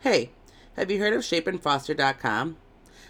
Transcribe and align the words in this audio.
Hey, 0.00 0.30
have 0.76 0.90
you 0.90 0.98
heard 0.98 1.14
of 1.14 1.22
shapeandfoster.com? 1.22 2.58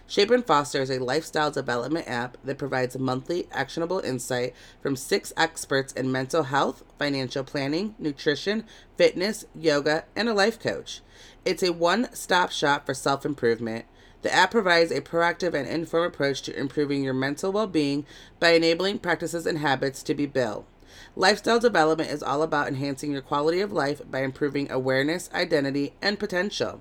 Shape 0.07 0.31
and 0.31 0.47
Foster 0.47 0.81
is 0.81 0.89
a 0.89 1.01
lifestyle 1.03 1.51
development 1.51 2.07
app 2.07 2.39
that 2.45 2.59
provides 2.59 2.97
monthly 2.97 3.49
actionable 3.51 3.99
insight 3.99 4.55
from 4.81 4.95
six 4.95 5.33
experts 5.37 5.93
in 5.93 6.13
mental 6.13 6.45
health, 6.45 6.85
financial 6.97 7.43
planning, 7.43 7.97
nutrition, 7.99 8.65
fitness, 8.97 9.45
yoga, 9.53 10.05
and 10.15 10.29
a 10.29 10.35
life 10.35 10.61
coach. 10.61 11.01
It's 11.45 11.65
a 11.65 11.73
one 11.73 12.09
stop 12.15 12.53
shop 12.53 12.87
for 12.87 12.95
self 12.95 13.27
improvement. 13.27 13.85
The 14.23 14.33
app 14.33 14.53
provides 14.53 14.93
a 14.93 15.01
proactive 15.01 15.55
and 15.55 15.69
informed 15.69 16.15
approach 16.15 16.41
to 16.43 16.59
improving 16.59 17.03
your 17.03 17.15
mental 17.15 17.51
well 17.51 17.67
being 17.67 18.07
by 18.39 18.51
enabling 18.51 19.01
practices 19.01 19.45
and 19.45 19.59
habits 19.59 20.05
to 20.05 20.15
be 20.15 20.27
built. 20.27 20.67
Lifestyle 21.15 21.59
development 21.59 22.11
is 22.11 22.23
all 22.23 22.43
about 22.43 22.69
enhancing 22.69 23.13
your 23.13 23.23
quality 23.23 23.61
of 23.61 23.73
life 23.73 24.03
by 24.11 24.23
improving 24.23 24.71
awareness, 24.71 25.31
identity, 25.33 25.95
and 26.03 26.19
potential. 26.19 26.81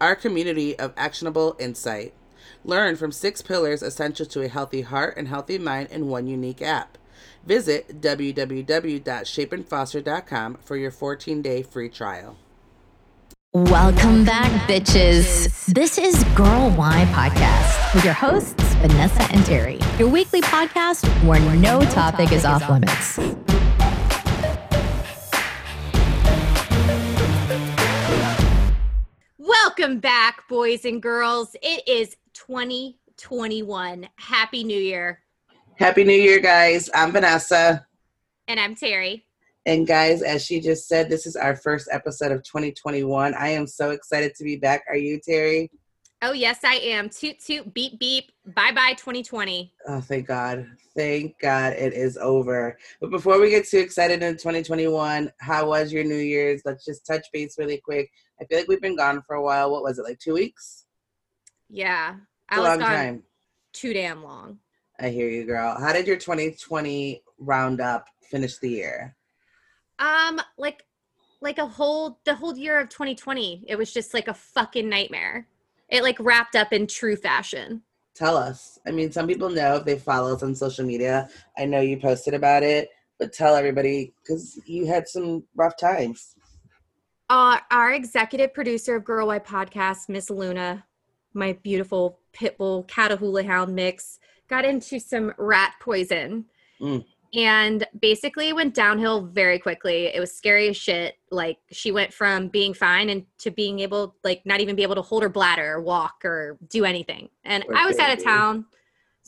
Our 0.00 0.14
community 0.14 0.78
of 0.78 0.92
actionable 0.96 1.56
insight. 1.58 2.14
Learn 2.64 2.96
from 2.96 3.12
six 3.12 3.42
pillars 3.42 3.82
essential 3.82 4.24
to 4.26 4.42
a 4.42 4.48
healthy 4.48 4.82
heart 4.82 5.14
and 5.16 5.28
healthy 5.28 5.58
mind 5.58 5.88
in 5.90 6.08
one 6.08 6.26
unique 6.26 6.62
app. 6.62 6.98
Visit 7.44 8.00
www.shapeandfoster.com 8.00 10.58
for 10.62 10.76
your 10.76 10.90
14 10.90 11.42
day 11.42 11.62
free 11.62 11.88
trial. 11.88 12.36
Welcome 13.54 14.26
back, 14.26 14.50
bitches. 14.68 15.64
This 15.66 15.96
is 15.96 16.22
Girl 16.36 16.70
Why 16.72 17.06
Podcast 17.12 17.94
with 17.94 18.04
your 18.04 18.12
hosts, 18.12 18.67
Vanessa 18.80 19.22
and 19.32 19.40
Terri, 19.40 19.98
your 19.98 20.08
weekly 20.08 20.40
podcast 20.40 21.04
where 21.26 21.40
no 21.56 21.80
topic 21.86 22.30
is 22.30 22.44
off 22.44 22.70
limits. 22.70 23.18
Welcome 29.36 29.98
back, 29.98 30.46
boys 30.48 30.84
and 30.84 31.02
girls. 31.02 31.56
It 31.60 31.88
is 31.88 32.16
2021. 32.34 34.08
Happy 34.14 34.62
New 34.62 34.78
Year. 34.78 35.22
Happy 35.74 36.04
New 36.04 36.12
Year, 36.12 36.38
guys. 36.38 36.88
I'm 36.94 37.10
Vanessa. 37.10 37.84
And 38.46 38.60
I'm 38.60 38.76
Terri. 38.76 39.24
And 39.66 39.88
guys, 39.88 40.22
as 40.22 40.44
she 40.44 40.60
just 40.60 40.86
said, 40.86 41.10
this 41.10 41.26
is 41.26 41.34
our 41.34 41.56
first 41.56 41.88
episode 41.90 42.30
of 42.30 42.44
2021. 42.44 43.34
I 43.34 43.48
am 43.48 43.66
so 43.66 43.90
excited 43.90 44.36
to 44.36 44.44
be 44.44 44.54
back. 44.54 44.84
Are 44.88 44.96
you, 44.96 45.18
Terri? 45.20 45.68
Oh, 46.20 46.32
yes, 46.32 46.60
I 46.64 46.74
am. 46.76 47.08
Toot, 47.08 47.38
toot, 47.38 47.72
beep, 47.72 47.98
beep. 48.00 48.32
Bye 48.44 48.72
bye, 48.72 48.94
2020. 48.94 49.72
Oh, 49.86 50.00
thank 50.00 50.26
God. 50.26 50.66
Thank 50.96 51.38
God 51.38 51.74
it 51.74 51.92
is 51.92 52.16
over. 52.16 52.76
But 53.00 53.10
before 53.10 53.40
we 53.40 53.50
get 53.50 53.68
too 53.68 53.78
excited 53.78 54.22
in 54.24 54.32
2021, 54.32 55.30
how 55.38 55.68
was 55.68 55.92
your 55.92 56.02
New 56.02 56.16
Year's? 56.16 56.62
Let's 56.64 56.84
just 56.84 57.06
touch 57.06 57.24
base 57.32 57.56
really 57.56 57.78
quick. 57.78 58.10
I 58.40 58.44
feel 58.46 58.58
like 58.58 58.66
we've 58.68 58.80
been 58.80 58.96
gone 58.96 59.22
for 59.26 59.36
a 59.36 59.42
while. 59.42 59.70
What 59.70 59.84
was 59.84 59.98
it, 60.00 60.02
like 60.04 60.18
two 60.18 60.34
weeks? 60.34 60.86
Yeah. 61.68 62.16
I 62.48 62.56
a 62.56 62.58
was 62.58 62.68
long 62.68 62.78
gone 62.80 62.88
time. 62.88 63.22
too 63.72 63.92
damn 63.92 64.24
long. 64.24 64.58
I 64.98 65.10
hear 65.10 65.28
you, 65.28 65.44
girl. 65.44 65.78
How 65.78 65.92
did 65.92 66.08
your 66.08 66.16
2020 66.16 67.22
roundup 67.38 68.06
finish 68.28 68.58
the 68.58 68.70
year? 68.70 69.14
Um, 70.00 70.40
like 70.56 70.82
like 71.40 71.58
a 71.58 71.66
whole 71.66 72.18
the 72.24 72.34
whole 72.34 72.56
year 72.56 72.80
of 72.80 72.88
2020. 72.88 73.64
It 73.68 73.76
was 73.76 73.92
just 73.92 74.14
like 74.14 74.26
a 74.26 74.34
fucking 74.34 74.88
nightmare. 74.88 75.46
It 75.88 76.02
like 76.02 76.18
wrapped 76.20 76.54
up 76.54 76.72
in 76.72 76.86
true 76.86 77.16
fashion. 77.16 77.82
Tell 78.14 78.36
us. 78.36 78.78
I 78.86 78.90
mean, 78.90 79.12
some 79.12 79.26
people 79.26 79.48
know 79.48 79.76
if 79.76 79.84
they 79.84 79.98
follow 79.98 80.34
us 80.34 80.42
on 80.42 80.54
social 80.54 80.84
media. 80.84 81.28
I 81.56 81.64
know 81.66 81.80
you 81.80 81.98
posted 81.98 82.34
about 82.34 82.62
it, 82.62 82.90
but 83.18 83.32
tell 83.32 83.54
everybody 83.54 84.12
because 84.22 84.60
you 84.66 84.86
had 84.86 85.06
some 85.06 85.44
rough 85.54 85.76
times. 85.76 86.34
Uh, 87.30 87.58
our 87.70 87.92
executive 87.92 88.54
producer 88.54 88.96
of 88.96 89.04
Girl 89.04 89.26
Why 89.28 89.38
Podcast, 89.38 90.08
Miss 90.08 90.30
Luna, 90.30 90.84
my 91.34 91.52
beautiful 91.62 92.20
pit 92.32 92.56
bull 92.58 92.84
Catahoula 92.84 93.44
hound 93.44 93.74
mix, 93.74 94.18
got 94.48 94.64
into 94.64 94.98
some 94.98 95.32
rat 95.38 95.74
poison. 95.80 96.46
Mm. 96.80 97.04
And 97.34 97.86
basically 98.00 98.52
went 98.52 98.74
downhill 98.74 99.22
very 99.22 99.58
quickly. 99.58 100.06
It 100.06 100.18
was 100.18 100.32
scary 100.34 100.68
as 100.68 100.76
shit. 100.76 101.16
Like 101.30 101.58
she 101.70 101.92
went 101.92 102.12
from 102.12 102.48
being 102.48 102.72
fine 102.72 103.10
and 103.10 103.26
to 103.38 103.50
being 103.50 103.80
able, 103.80 104.14
like, 104.24 104.46
not 104.46 104.60
even 104.60 104.76
be 104.76 104.82
able 104.82 104.94
to 104.94 105.02
hold 105.02 105.22
her 105.22 105.28
bladder 105.28 105.74
or 105.74 105.80
walk 105.82 106.24
or 106.24 106.58
do 106.68 106.84
anything. 106.84 107.28
And 107.44 107.64
Poor 107.64 107.76
I 107.76 107.86
was 107.86 107.98
out 107.98 108.16
of 108.16 108.24
town. 108.24 108.64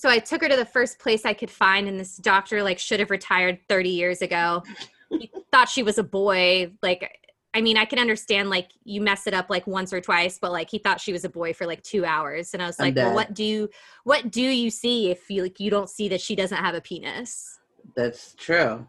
So 0.01 0.09
I 0.09 0.19
took 0.19 0.41
her 0.41 0.49
to 0.49 0.57
the 0.57 0.65
first 0.65 0.99
place 0.99 1.27
I 1.27 1.35
could 1.35 1.51
find, 1.51 1.87
and 1.87 2.01
this 2.01 2.17
doctor 2.17 2.63
like 2.63 2.79
should 2.79 3.01
have 3.01 3.11
retired 3.11 3.59
30 3.69 3.91
years 3.91 4.23
ago. 4.23 4.63
he 5.11 5.31
thought 5.53 5.69
she 5.69 5.83
was 5.83 5.99
a 5.99 6.03
boy. 6.03 6.73
Like, 6.83 7.19
I 7.53 7.61
mean, 7.61 7.77
I 7.77 7.85
can 7.85 7.99
understand 7.99 8.49
like 8.49 8.71
you 8.83 9.03
mess 9.03 9.27
it 9.27 9.35
up 9.35 9.51
like 9.51 9.67
once 9.67 9.93
or 9.93 10.01
twice, 10.01 10.39
but 10.41 10.53
like 10.53 10.71
he 10.71 10.79
thought 10.79 11.03
she 11.03 11.13
was 11.13 11.27
a 11.27 11.29
boy 11.29 11.53
for 11.53 11.67
like 11.67 11.83
two 11.83 12.07
hours, 12.07 12.55
and 12.55 12.63
I 12.63 12.67
was 12.67 12.79
like, 12.79 12.97
well, 12.97 13.15
what 13.15 13.35
do 13.35 13.45
you 13.45 13.69
what 14.05 14.31
do 14.31 14.41
you 14.41 14.71
see 14.71 15.11
if 15.11 15.31
you 15.31 15.43
like 15.43 15.61
you 15.61 15.71
don't 15.71 15.91
see 15.91 16.09
that 16.09 16.23
she 16.23 16.35
doesn't 16.35 16.57
have 16.57 16.75
a 16.75 16.81
penis? 16.81 17.60
That's 17.95 18.35
true. 18.35 18.87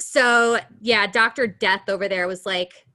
So 0.00 0.58
yeah, 0.80 1.06
Doctor 1.06 1.46
Death 1.46 1.88
over 1.88 2.08
there 2.08 2.26
was 2.26 2.46
like, 2.46 2.86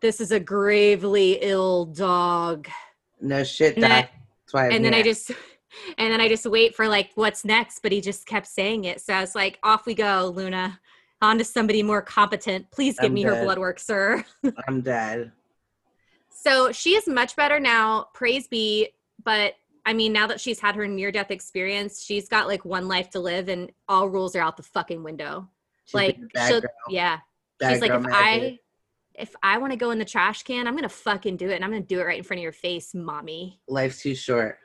this 0.00 0.20
is 0.20 0.32
a 0.32 0.40
gravely 0.40 1.38
ill 1.40 1.86
dog. 1.86 2.68
No 3.20 3.44
shit. 3.44 3.74
And 3.74 3.82
then 3.82 3.90
Doc. 3.90 4.10
That's 4.50 4.54
why. 4.54 4.66
I'm 4.66 4.72
and 4.72 4.84
then 4.84 4.94
I 4.94 5.02
just 5.02 5.30
and 5.98 6.12
then 6.12 6.20
I 6.20 6.28
just 6.28 6.46
wait 6.46 6.74
for 6.74 6.88
like 6.88 7.10
what's 7.14 7.44
next, 7.44 7.80
but 7.80 7.92
he 7.92 8.00
just 8.00 8.26
kept 8.26 8.46
saying 8.46 8.84
it. 8.84 9.00
So 9.00 9.14
I 9.14 9.20
was 9.20 9.34
like, 9.34 9.58
off 9.62 9.86
we 9.86 9.94
go, 9.94 10.32
Luna. 10.34 10.80
On 11.22 11.36
to 11.36 11.44
somebody 11.44 11.82
more 11.82 12.00
competent. 12.00 12.70
Please 12.70 12.98
give 12.98 13.10
I'm 13.10 13.14
me 13.14 13.22
her 13.24 13.42
blood 13.42 13.58
work, 13.58 13.78
sir. 13.78 14.24
I'm 14.66 14.80
dead. 14.80 15.32
So 16.30 16.72
she 16.72 16.94
is 16.94 17.06
much 17.06 17.36
better 17.36 17.60
now, 17.60 18.08
praise 18.14 18.48
be. 18.48 18.88
But 19.22 19.54
I 19.90 19.92
mean, 19.92 20.12
now 20.12 20.28
that 20.28 20.40
she's 20.40 20.60
had 20.60 20.76
her 20.76 20.86
near 20.86 21.10
death 21.10 21.32
experience, 21.32 22.04
she's 22.04 22.28
got 22.28 22.46
like 22.46 22.64
one 22.64 22.86
life 22.86 23.10
to 23.10 23.18
live 23.18 23.48
and 23.48 23.72
all 23.88 24.08
rules 24.08 24.36
are 24.36 24.40
out 24.40 24.56
the 24.56 24.62
fucking 24.62 25.02
window. 25.02 25.48
She's 25.86 25.94
like 25.94 26.14
been 26.14 26.26
a 26.26 26.28
bad 26.28 26.48
she'll 26.48 26.60
girl. 26.60 26.70
yeah. 26.88 27.18
Bad 27.58 27.72
she's 27.72 27.80
like, 27.80 27.90
if 27.90 28.02
magic. 28.02 28.14
I 28.14 28.58
if 29.16 29.34
I 29.42 29.58
want 29.58 29.72
to 29.72 29.76
go 29.76 29.90
in 29.90 29.98
the 29.98 30.04
trash 30.04 30.44
can, 30.44 30.68
I'm 30.68 30.76
gonna 30.76 30.88
fucking 30.88 31.38
do 31.38 31.50
it 31.50 31.56
and 31.56 31.64
I'm 31.64 31.72
gonna 31.72 31.82
do 31.82 31.98
it 31.98 32.04
right 32.04 32.18
in 32.18 32.22
front 32.22 32.38
of 32.38 32.44
your 32.44 32.52
face, 32.52 32.94
mommy. 32.94 33.58
life's 33.66 34.00
too 34.00 34.14
short. 34.14 34.58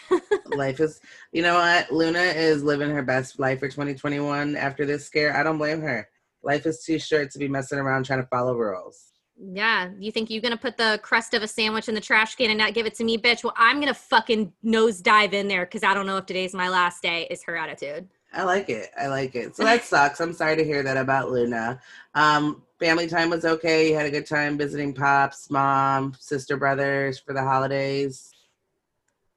life 0.56 0.80
is, 0.80 0.98
you 1.30 1.42
know 1.42 1.56
what? 1.56 1.92
Luna 1.92 2.18
is 2.18 2.62
living 2.62 2.88
her 2.88 3.02
best 3.02 3.38
life 3.38 3.58
for 3.58 3.68
2021 3.68 4.56
after 4.56 4.86
this 4.86 5.04
scare. 5.04 5.36
I 5.36 5.42
don't 5.42 5.58
blame 5.58 5.82
her. 5.82 6.08
Life 6.42 6.64
is 6.64 6.82
too 6.82 6.98
short 6.98 7.30
to 7.32 7.38
be 7.38 7.48
messing 7.48 7.78
around 7.78 8.06
trying 8.06 8.22
to 8.22 8.28
follow 8.28 8.54
rules. 8.54 9.12
Yeah, 9.42 9.90
you 9.98 10.12
think 10.12 10.28
you're 10.28 10.42
gonna 10.42 10.56
put 10.56 10.76
the 10.76 11.00
crust 11.02 11.32
of 11.32 11.42
a 11.42 11.48
sandwich 11.48 11.88
in 11.88 11.94
the 11.94 12.00
trash 12.00 12.34
can 12.34 12.50
and 12.50 12.58
not 12.58 12.74
give 12.74 12.84
it 12.84 12.94
to 12.96 13.04
me, 13.04 13.16
bitch? 13.16 13.42
Well, 13.42 13.54
I'm 13.56 13.80
gonna 13.80 13.94
fucking 13.94 14.52
nose 14.62 15.00
dive 15.00 15.32
in 15.32 15.48
there 15.48 15.64
because 15.64 15.82
I 15.82 15.94
don't 15.94 16.06
know 16.06 16.18
if 16.18 16.26
today's 16.26 16.52
my 16.52 16.68
last 16.68 17.02
day. 17.02 17.26
Is 17.30 17.42
her 17.44 17.56
attitude? 17.56 18.06
I 18.32 18.44
like 18.44 18.68
it. 18.68 18.90
I 19.00 19.08
like 19.08 19.34
it. 19.34 19.56
So 19.56 19.64
that 19.64 19.82
sucks. 19.82 20.20
I'm 20.20 20.32
sorry 20.32 20.56
to 20.56 20.64
hear 20.64 20.82
that 20.82 20.96
about 20.96 21.30
Luna. 21.30 21.80
Um, 22.14 22.62
family 22.78 23.06
time 23.06 23.30
was 23.30 23.44
okay. 23.44 23.88
You 23.88 23.96
had 23.96 24.06
a 24.06 24.10
good 24.10 24.26
time 24.26 24.58
visiting 24.58 24.92
pops, 24.92 25.50
mom, 25.50 26.14
sister, 26.20 26.56
brothers 26.56 27.18
for 27.18 27.32
the 27.32 27.42
holidays. 27.42 28.30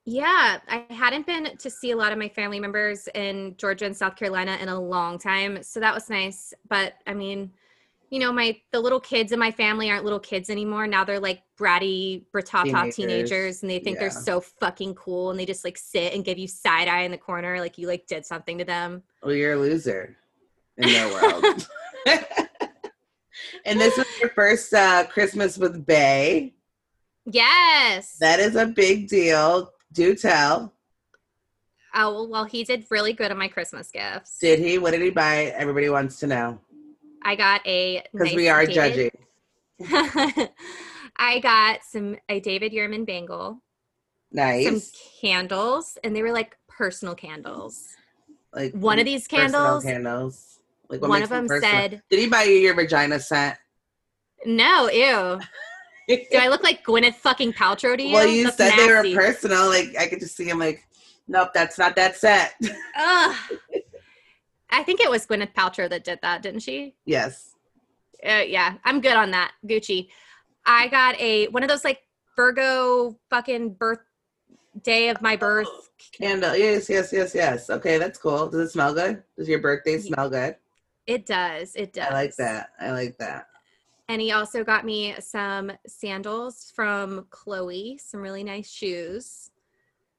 Yeah, 0.06 0.59
I 0.68 0.85
hadn't 0.90 1.25
been 1.25 1.56
to 1.56 1.70
see 1.70 1.91
a 1.91 1.96
lot 1.96 2.12
of 2.12 2.18
my 2.18 2.28
family 2.28 2.59
members 2.59 3.08
in 3.16 3.56
Georgia 3.58 3.85
and 3.85 3.96
South 3.96 4.18
Carolina 4.18 4.58
in 4.62 4.68
a 4.68 4.80
long 4.80 5.18
time, 5.18 5.64
so 5.64 5.80
that 5.80 5.94
was 5.94 6.09
nice. 6.09 6.53
But 6.68 6.96
I 7.08 7.14
mean, 7.14 7.52
you 8.13 8.19
know, 8.19 8.31
my 8.31 8.56
the 8.72 8.79
little 8.79 9.00
kids 9.00 9.31
in 9.31 9.40
my 9.40 9.50
family 9.50 9.90
aren't 9.90 10.03
little 10.03 10.19
kids 10.19 10.51
anymore. 10.51 10.85
Now 10.85 11.03
they're 11.03 11.19
like 11.19 11.41
bratty, 11.59 12.24
bratata 12.31 12.66
Teenagers. 12.66 12.96
teenagers, 12.96 13.62
and 13.63 13.72
they 13.72 13.79
think 13.79 13.97
they're 13.97 14.12
so 14.12 14.40
fucking 14.40 14.94
cool, 14.94 15.31
and 15.31 15.40
they 15.40 15.47
just 15.47 15.66
like 15.66 15.79
sit 15.79 16.13
and 16.13 16.23
give 16.23 16.38
you 16.38 16.47
side 16.47 16.88
eye 16.88 17.02
in 17.02 17.12
the 17.12 17.18
corner, 17.18 17.59
like 17.59 17.79
you 17.79 17.88
like 17.88 18.06
did 18.06 18.23
something 18.23 18.59
to 18.59 18.66
them. 18.66 19.02
Well, 19.23 19.34
you're 19.34 19.53
a 19.53 19.56
loser 19.56 20.16
in 20.78 20.90
their 20.90 21.12
world. 21.12 21.68
and 23.66 23.81
this 23.81 23.97
was 23.97 24.06
your 24.22 24.29
first 24.29 24.72
uh, 24.75 25.06
Christmas 25.06 25.57
with 25.57 25.84
Bae. 25.84 26.52
Yes. 27.25 28.17
That 28.20 28.40
is 28.40 28.55
a 28.55 28.67
big 28.67 29.08
deal. 29.08 29.72
Do 29.91 30.14
tell. 30.14 30.72
oh 31.96 32.28
well, 32.28 32.43
he 32.43 32.64
did 32.64 32.85
really 32.91 33.14
good 33.14 33.32
on 33.32 33.40
my 33.40 33.47
Christmas 33.47 33.90
gifts. 33.90 34.37
Did 34.37 34.59
he? 34.59 34.78
What 34.78 34.91
did 34.91 35.02
he 35.02 35.09
buy? 35.09 35.46
Everybody 35.58 35.90
wants 35.90 36.20
to 36.20 36.28
know 36.28 36.59
I 37.23 37.35
got 37.35 37.66
a 37.67 38.03
because 38.11 38.28
nice 38.28 38.35
we 38.35 38.49
are 38.49 38.66
David- 38.66 39.11
judging. 39.79 40.49
I 41.17 41.40
got 41.40 41.84
some 41.84 42.17
a 42.29 42.40
David 42.40 42.72
Yurman 42.72 43.05
bangle. 43.05 43.61
Nice. 44.31 44.66
some 44.66 44.81
candles 45.22 45.97
and 46.03 46.16
they 46.16 46.23
were 46.23 46.31
like 46.31 46.58
personal 46.67 47.14
candles 47.14 47.96
like 48.52 48.73
one 48.73 48.97
of 48.97 49.05
these 49.05 49.28
personal 49.28 49.61
candles 49.61 49.84
candles. 49.84 50.59
Like 50.90 51.02
one 51.02 51.22
of 51.22 51.29
them 51.29 51.47
personal? 51.47 51.72
said 51.72 52.02
"Did 52.09 52.20
he 52.20 52.28
buy 52.28 52.43
you 52.43 52.55
your 52.55 52.73
vagina 52.73 53.20
scent?" 53.20 53.58
no 54.46 54.90
ew 54.90 55.40
do 56.08 56.37
i 56.37 56.47
look 56.47 56.64
like 56.64 56.84
gwyneth 56.87 57.16
fucking 57.16 57.53
paltrow 57.53 57.96
to 57.96 58.03
you 58.03 58.14
well, 58.14 58.28
you 58.28 58.46
That's 58.46 58.58
said 58.58 58.75
they 58.75 58.87
were 58.87 59.16
personal. 59.16 59.67
Like 59.67 59.96
I 59.99 60.08
could 60.08 60.20
just 60.20 60.35
see 60.35 60.46
him. 60.46 60.59
Like, 60.59 60.84
nope, 61.28 61.49
that's 61.53 61.78
not 61.78 61.96
that 61.96 62.17
set. 62.17 62.55
Ugh. 62.97 63.35
i 64.73 64.84
think 64.84 64.99
it 64.99 65.09
was 65.09 65.25
gwyneth 65.25 65.53
paltrow 65.53 65.90
that 65.90 66.03
did 66.03 66.20
that 66.22 66.41
didn't 66.41 66.61
she 66.61 66.96
yes. 67.05 67.52
uh, 68.25 68.43
yeah 68.46 68.75
i'm 68.84 68.99
good 69.02 69.16
on 69.16 69.31
that 69.31 69.52
gucci 69.66 70.09
i 70.66 70.87
got 70.87 71.20
a 71.20 71.47
one 71.47 71.64
of 71.64 71.70
those 71.70 71.84
like 71.84 71.99
Virgo 72.35 73.17
fucking 73.29 73.73
birthday 73.73 75.09
of 75.09 75.22
my 75.22 75.35
birth. 75.35 75.67
Candle. 76.11 76.55
Yes, 76.55 76.90
yes, 76.90 77.14
yes, 77.14 77.34
yes. 77.34 77.70
Okay, 77.70 77.97
that's 77.97 78.17
cool. 78.17 78.49
Does 78.49 78.59
it 78.59 78.72
smell 78.72 78.93
good? 78.93 79.23
Does 79.37 79.47
your 79.47 79.59
birthday 79.59 79.99
smell 79.99 80.29
good? 80.29 80.55
It 81.05 81.25
does. 81.25 81.75
It 81.75 81.93
does. 81.93 82.08
I 82.09 82.14
like 82.14 82.35
that. 82.37 82.70
I 82.79 82.91
like 82.91 83.17
that. 83.17 83.47
And 84.09 84.22
he 84.22 84.31
also 84.31 84.64
got 84.64 84.85
me 84.85 85.16
some 85.20 85.72
sandals 85.87 86.72
from 86.75 87.25
Chloe, 87.29 87.97
some 88.03 88.22
really 88.22 88.43
nice 88.43 88.70
shoes. 88.70 89.49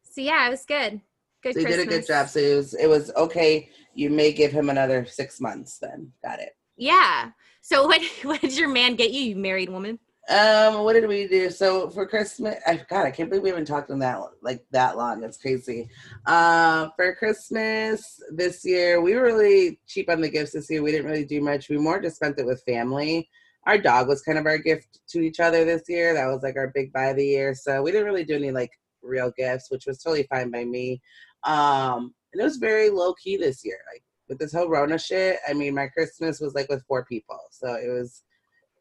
So 0.03 0.21
yeah, 0.21 0.47
it 0.47 0.51
was 0.51 0.65
good. 0.65 1.01
Good. 1.43 1.55
So 1.55 1.61
you 1.61 1.67
Christmas. 1.67 1.87
did 1.87 1.95
a 1.95 1.99
good 1.99 2.07
job. 2.07 2.29
So 2.29 2.39
it 2.39 2.55
was 2.57 2.75
it 2.75 2.87
was 2.87 3.11
okay. 3.17 3.69
You 3.95 4.11
may 4.11 4.33
give 4.33 4.53
him 4.53 4.71
another 4.71 5.05
six 5.07 5.41
months 5.41 5.79
then. 5.79 6.13
Got 6.23 6.41
it. 6.41 6.57
Yeah. 6.77 7.31
So 7.61 7.87
what 7.87 8.03
what 8.23 8.41
did 8.41 8.57
your 8.57 8.69
man 8.69 8.97
get 8.97 9.13
you, 9.13 9.23
you 9.23 9.37
married 9.37 9.71
woman? 9.71 9.99
Um, 10.29 10.85
what 10.85 10.95
did 10.95 11.07
we 11.07 11.27
do? 11.27 11.51
So 11.51 11.91
for 11.91 12.07
Christmas, 12.07 12.57
I 12.67 12.83
God, 12.89 13.05
I 13.05 13.11
can't 13.11 13.29
believe 13.29 13.43
we 13.43 13.51
haven't 13.51 13.67
talked 13.67 13.91
on 13.91 13.99
that 13.99 14.19
like 14.43 14.65
that 14.71 14.97
long. 14.97 15.21
That's 15.21 15.37
crazy. 15.37 15.89
Um, 16.27 16.93
for 16.97 17.15
Christmas 17.15 18.23
this 18.33 18.65
year, 18.65 19.03
we 19.03 19.15
were 19.15 19.25
really 19.25 19.81
cheap 19.87 20.09
on 20.09 20.23
the 20.23 20.31
gifts 20.31 20.53
this 20.53 20.71
year. 20.71 20.83
We 20.83 20.93
didn't 20.93 21.11
really 21.11 21.27
do 21.27 21.43
much. 21.43 21.69
We 21.69 21.77
more 21.77 22.01
just 22.01 22.17
spent 22.17 22.39
it 22.39 22.47
with 22.47 22.63
family. 22.65 23.29
Our 23.67 23.77
dog 23.77 24.09
was 24.09 24.23
kind 24.23 24.39
of 24.39 24.47
our 24.47 24.59
gift 24.59 25.01
to 25.09 25.21
each 25.21 25.41
other 25.41 25.65
this 25.65 25.83
year. 25.89 26.15
That 26.15 26.27
was 26.27 26.43
like 26.43 26.57
our 26.57 26.69
big 26.75 26.93
buy 26.93 27.07
of 27.07 27.17
the 27.17 27.27
year. 27.27 27.55
So 27.55 27.83
we 27.83 27.93
didn't 27.93 28.07
really 28.07 28.25
do 28.25 28.35
any 28.35 28.51
like 28.51 28.71
real 29.03 29.31
gifts, 29.37 29.71
which 29.71 29.87
was 29.87 29.99
totally 29.99 30.27
fine 30.31 30.51
by 30.51 30.65
me. 30.65 31.03
Um, 31.45 32.15
and 32.35 32.41
it 32.41 32.45
was 32.45 32.59
very 32.59 32.91
low 32.91 33.15
key 33.15 33.37
this 33.37 33.65
year. 33.65 33.79
Like 33.91 34.03
with 34.29 34.39
this 34.39 34.53
whole 34.53 34.69
Rona 34.69 34.99
shit, 34.99 35.39
I 35.49 35.55
mean, 35.55 35.75
my 35.75 35.87
Christmas 35.87 36.41
was 36.41 36.55
like 36.55 36.69
with 36.69 36.85
four 36.87 37.05
people, 37.05 37.41
so 37.51 37.75
it 37.75 37.89
was 37.89 38.23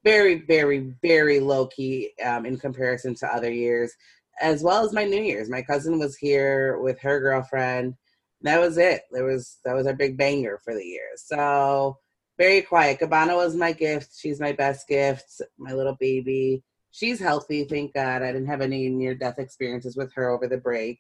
very, 0.03 0.41
very, 0.41 0.93
very 1.01 1.39
low 1.39 1.67
key 1.67 2.11
um, 2.25 2.45
in 2.45 2.57
comparison 2.57 3.15
to 3.15 3.27
other 3.27 3.51
years, 3.51 3.93
as 4.41 4.63
well 4.63 4.83
as 4.83 4.91
my 4.91 5.05
New 5.05 5.21
Year's. 5.21 5.49
My 5.49 5.61
cousin 5.61 5.99
was 5.99 6.17
here 6.17 6.79
with 6.79 6.99
her 6.99 7.19
girlfriend. 7.19 7.95
That 8.41 8.59
was 8.59 8.77
it. 8.77 9.03
There 9.11 9.23
was 9.23 9.59
that 9.63 9.75
was 9.75 9.87
our 9.87 9.93
big 9.93 10.17
banger 10.17 10.59
for 10.63 10.73
the 10.73 10.83
year. 10.83 11.11
So 11.15 11.97
very 12.37 12.61
quiet. 12.61 12.99
Cabana 12.99 13.35
was 13.35 13.55
my 13.55 13.71
gift. 13.71 14.11
She's 14.17 14.39
my 14.39 14.51
best 14.51 14.87
gift. 14.87 15.41
My 15.57 15.73
little 15.73 15.95
baby. 15.99 16.63
She's 16.91 17.19
healthy, 17.19 17.63
thank 17.63 17.93
God. 17.93 18.21
I 18.21 18.31
didn't 18.31 18.47
have 18.47 18.61
any 18.61 18.87
near 18.87 19.15
death 19.15 19.39
experiences 19.39 19.97
with 19.97 20.13
her 20.13 20.29
over 20.29 20.47
the 20.47 20.57
break. 20.57 20.99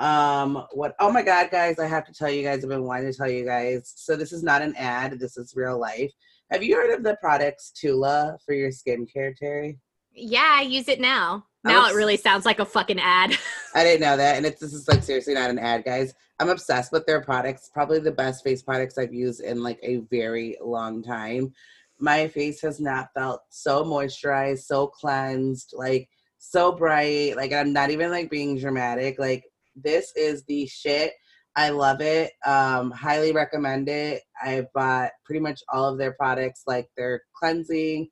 Um, 0.00 0.64
what? 0.72 0.94
Oh 0.98 1.12
my 1.12 1.22
God, 1.22 1.50
guys! 1.50 1.78
I 1.78 1.86
have 1.86 2.06
to 2.06 2.12
tell 2.14 2.30
you 2.30 2.42
guys. 2.42 2.64
I've 2.64 2.70
been 2.70 2.84
wanting 2.84 3.12
to 3.12 3.16
tell 3.16 3.30
you 3.30 3.44
guys. 3.44 3.92
So 3.96 4.16
this 4.16 4.32
is 4.32 4.42
not 4.42 4.62
an 4.62 4.74
ad. 4.76 5.20
This 5.20 5.36
is 5.36 5.54
real 5.54 5.78
life. 5.78 6.10
Have 6.50 6.62
you 6.62 6.74
heard 6.74 6.92
of 6.92 7.04
the 7.04 7.16
products 7.20 7.70
Tula 7.70 8.38
for 8.44 8.54
your 8.54 8.70
skincare, 8.70 9.34
Terri? 9.40 9.78
Yeah, 10.12 10.56
I 10.58 10.62
use 10.62 10.88
it 10.88 11.00
now. 11.00 11.44
Now 11.62 11.88
it 11.88 11.94
really 11.94 12.16
sounds 12.16 12.46
like 12.46 12.58
a 12.58 12.64
fucking 12.64 12.98
ad. 12.98 13.36
I 13.74 13.84
didn't 13.84 14.00
know 14.00 14.16
that, 14.16 14.36
and 14.36 14.46
it's 14.46 14.58
this 14.58 14.72
is 14.72 14.88
like 14.88 15.02
seriously 15.02 15.34
not 15.34 15.50
an 15.50 15.58
ad, 15.58 15.84
guys. 15.84 16.14
I'm 16.38 16.48
obsessed 16.48 16.92
with 16.92 17.04
their 17.04 17.20
products. 17.20 17.70
Probably 17.72 17.98
the 17.98 18.10
best 18.10 18.42
face 18.42 18.62
products 18.62 18.96
I've 18.96 19.12
used 19.12 19.42
in 19.42 19.62
like 19.62 19.78
a 19.82 19.98
very 20.10 20.56
long 20.62 21.02
time. 21.02 21.52
My 21.98 22.26
face 22.28 22.62
has 22.62 22.80
not 22.80 23.08
felt 23.14 23.42
so 23.50 23.84
moisturized, 23.84 24.60
so 24.60 24.86
cleansed, 24.86 25.74
like 25.76 26.08
so 26.38 26.72
bright. 26.72 27.36
Like 27.36 27.52
I'm 27.52 27.74
not 27.74 27.90
even 27.90 28.10
like 28.10 28.30
being 28.30 28.58
dramatic. 28.58 29.18
Like 29.18 29.44
this 29.76 30.12
is 30.16 30.44
the 30.44 30.66
shit. 30.66 31.12
I 31.56 31.70
love 31.70 32.00
it. 32.00 32.32
Um, 32.46 32.90
highly 32.90 33.32
recommend 33.32 33.88
it. 33.88 34.22
I've 34.42 34.72
bought 34.72 35.10
pretty 35.24 35.40
much 35.40 35.60
all 35.72 35.86
of 35.86 35.98
their 35.98 36.12
products, 36.12 36.62
like 36.66 36.88
their 36.96 37.22
cleansing, 37.34 38.08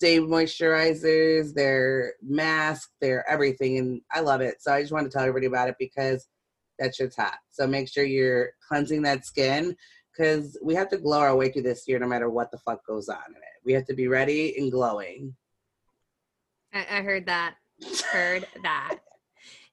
day 0.00 0.18
moisturizers, 0.18 1.54
their 1.54 2.14
mask, 2.22 2.90
their 3.00 3.28
everything, 3.30 3.78
and 3.78 4.00
I 4.10 4.20
love 4.20 4.40
it. 4.40 4.56
So 4.60 4.72
I 4.72 4.80
just 4.80 4.92
want 4.92 5.04
to 5.04 5.10
tell 5.10 5.22
everybody 5.22 5.46
about 5.46 5.68
it 5.68 5.76
because 5.78 6.26
that 6.78 6.94
shit's 6.94 7.16
hot. 7.16 7.38
So 7.50 7.66
make 7.66 7.88
sure 7.88 8.04
you're 8.04 8.50
cleansing 8.66 9.02
that 9.02 9.24
skin 9.24 9.76
because 10.16 10.58
we 10.62 10.74
have 10.74 10.88
to 10.88 10.98
glow 10.98 11.20
our 11.20 11.36
way 11.36 11.52
through 11.52 11.62
this 11.62 11.84
year 11.86 11.98
no 11.98 12.08
matter 12.08 12.28
what 12.28 12.50
the 12.50 12.58
fuck 12.58 12.84
goes 12.86 13.08
on 13.08 13.18
in 13.28 13.36
it. 13.36 13.64
We 13.64 13.72
have 13.74 13.84
to 13.86 13.94
be 13.94 14.08
ready 14.08 14.56
and 14.58 14.72
glowing. 14.72 15.36
I, 16.72 16.86
I 16.90 17.02
heard 17.02 17.26
that. 17.26 17.54
Heard 18.10 18.46
that. 18.62 18.98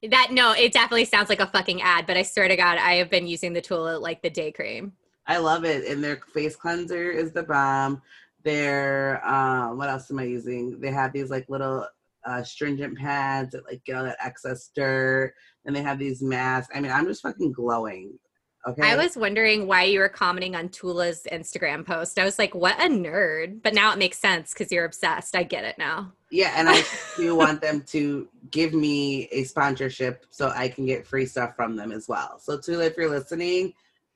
That 0.02 0.28
no, 0.30 0.52
it 0.52 0.72
definitely 0.72 1.06
sounds 1.06 1.28
like 1.28 1.40
a 1.40 1.46
fucking 1.46 1.82
ad, 1.82 2.06
but 2.06 2.16
I 2.16 2.22
swear 2.22 2.46
to 2.46 2.56
God, 2.56 2.78
I 2.78 2.94
have 2.94 3.10
been 3.10 3.26
using 3.26 3.52
the 3.52 3.60
tool 3.60 4.00
like 4.00 4.22
the 4.22 4.30
day 4.30 4.52
cream. 4.52 4.92
I 5.26 5.38
love 5.38 5.64
it. 5.64 5.86
And 5.86 6.02
their 6.02 6.20
face 6.32 6.54
cleanser 6.54 7.10
is 7.10 7.32
the 7.32 7.42
bomb. 7.42 8.00
Their 8.44 9.26
um, 9.28 9.76
what 9.76 9.88
else 9.88 10.10
am 10.10 10.20
I 10.20 10.24
using? 10.24 10.80
They 10.80 10.92
have 10.92 11.12
these 11.12 11.30
like 11.30 11.46
little 11.48 11.86
uh, 12.24 12.42
stringent 12.44 12.96
pads 12.96 13.52
that 13.52 13.64
like 13.64 13.84
get 13.84 13.96
all 13.96 14.04
that 14.04 14.18
excess 14.24 14.70
dirt. 14.74 15.34
And 15.64 15.74
they 15.74 15.82
have 15.82 15.98
these 15.98 16.22
masks. 16.22 16.72
I 16.74 16.80
mean, 16.80 16.92
I'm 16.92 17.06
just 17.06 17.22
fucking 17.22 17.52
glowing. 17.52 18.18
Okay. 18.66 18.82
I 18.82 18.96
was 18.96 19.16
wondering 19.16 19.66
why 19.66 19.84
you 19.84 20.00
were 20.00 20.08
commenting 20.08 20.56
on 20.56 20.68
Tula's 20.68 21.26
Instagram 21.30 21.86
post. 21.86 22.18
I 22.18 22.24
was 22.24 22.38
like, 22.38 22.54
what 22.54 22.78
a 22.78 22.88
nerd. 22.88 23.62
But 23.62 23.72
now 23.72 23.92
it 23.92 23.98
makes 23.98 24.18
sense 24.18 24.52
because 24.52 24.72
you're 24.72 24.84
obsessed. 24.84 25.36
I 25.36 25.44
get 25.44 25.64
it 25.64 25.78
now. 25.78 26.12
Yeah, 26.30 26.52
and 26.56 26.68
I 26.68 26.82
do 27.16 27.34
want 27.34 27.60
them 27.60 27.82
to 27.88 28.28
give 28.50 28.74
me 28.74 29.28
a 29.32 29.44
sponsorship 29.44 30.26
so 30.30 30.52
I 30.54 30.68
can 30.68 30.86
get 30.86 31.06
free 31.06 31.24
stuff 31.24 31.54
from 31.56 31.76
them 31.76 31.92
as 31.92 32.08
well. 32.08 32.38
So 32.40 32.58
Tula, 32.58 32.86
if 32.86 32.96
you're 32.96 33.08
listening, 33.08 33.72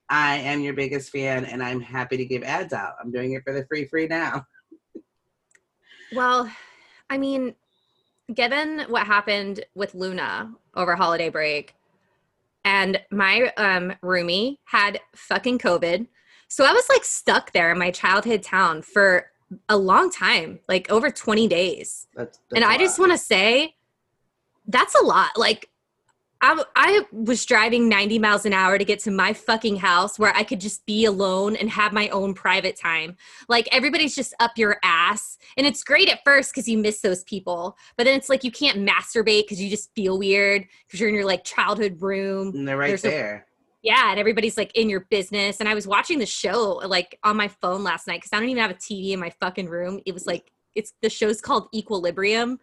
I 0.08 0.36
am 0.38 0.60
your 0.60 0.74
biggest 0.74 1.10
fan 1.10 1.44
and 1.44 1.62
I'm 1.62 1.80
happy 1.80 2.16
to 2.16 2.24
give 2.24 2.42
ads 2.42 2.72
out. 2.72 2.94
I'm 3.02 3.10
doing 3.10 3.32
it 3.32 3.44
for 3.44 3.52
the 3.52 3.64
free 3.66 3.86
free 3.86 4.08
now. 4.08 4.44
Well, 6.14 6.50
I 7.08 7.16
mean, 7.16 7.54
given 8.34 8.80
what 8.88 9.06
happened 9.06 9.64
with 9.74 9.94
Luna 9.94 10.52
over 10.74 10.96
holiday 10.96 11.30
break, 11.30 11.74
and 12.64 13.00
my 13.10 13.52
um, 13.56 13.92
roomie 14.02 14.58
had 14.64 15.00
fucking 15.14 15.58
COVID. 15.58 16.06
So 16.48 16.64
I 16.64 16.72
was 16.72 16.88
like 16.88 17.04
stuck 17.04 17.52
there 17.52 17.72
in 17.72 17.78
my 17.78 17.90
childhood 17.90 18.42
town 18.42 18.82
for 18.82 19.30
a 19.68 19.76
long 19.76 20.10
time, 20.10 20.60
like 20.68 20.90
over 20.90 21.10
20 21.10 21.48
days. 21.48 22.06
That's, 22.14 22.38
and 22.54 22.64
I 22.64 22.78
just 22.78 22.98
want 22.98 23.12
to 23.12 23.18
say 23.18 23.74
that's 24.66 24.94
a 24.94 25.04
lot. 25.04 25.30
Like, 25.36 25.68
I, 26.42 26.64
I 26.74 27.06
was 27.12 27.46
driving 27.46 27.88
90 27.88 28.18
miles 28.18 28.44
an 28.44 28.52
hour 28.52 28.76
to 28.76 28.84
get 28.84 28.98
to 29.00 29.12
my 29.12 29.32
fucking 29.32 29.76
house 29.76 30.18
where 30.18 30.34
I 30.34 30.42
could 30.42 30.60
just 30.60 30.84
be 30.86 31.04
alone 31.04 31.54
and 31.54 31.70
have 31.70 31.92
my 31.92 32.08
own 32.08 32.34
private 32.34 32.76
time. 32.76 33.16
Like, 33.48 33.68
everybody's 33.70 34.16
just 34.16 34.34
up 34.40 34.58
your 34.58 34.78
ass. 34.82 35.38
And 35.56 35.68
it's 35.68 35.84
great 35.84 36.08
at 36.08 36.18
first 36.24 36.52
because 36.52 36.68
you 36.68 36.78
miss 36.78 37.00
those 37.00 37.22
people. 37.24 37.76
But 37.96 38.04
then 38.04 38.16
it's 38.16 38.28
like 38.28 38.42
you 38.42 38.50
can't 38.50 38.78
masturbate 38.78 39.44
because 39.44 39.62
you 39.62 39.70
just 39.70 39.94
feel 39.94 40.18
weird 40.18 40.66
because 40.86 40.98
you're 40.98 41.08
in 41.08 41.14
your 41.14 41.24
like 41.24 41.44
childhood 41.44 42.02
room. 42.02 42.48
and 42.56 42.66
they're 42.66 42.76
right 42.76 42.88
there's 42.88 43.02
there. 43.02 43.46
Yeah, 43.82 44.10
and 44.10 44.18
everybody's 44.18 44.56
like 44.56 44.76
in 44.76 44.90
your 44.90 45.06
business. 45.10 45.60
And 45.60 45.68
I 45.68 45.74
was 45.74 45.86
watching 45.86 46.18
the 46.18 46.26
show 46.26 46.80
like 46.86 47.18
on 47.22 47.36
my 47.36 47.48
phone 47.48 47.84
last 47.84 48.08
night 48.08 48.18
because 48.18 48.30
I 48.32 48.40
don't 48.40 48.48
even 48.48 48.62
have 48.62 48.70
a 48.72 48.74
TV 48.74 49.10
in 49.10 49.20
my 49.20 49.30
fucking 49.40 49.68
room. 49.68 50.00
It 50.06 50.12
was 50.12 50.26
like 50.26 50.50
it's 50.74 50.92
the 51.02 51.10
show's 51.10 51.40
called 51.40 51.68
Equilibrium, 51.74 52.58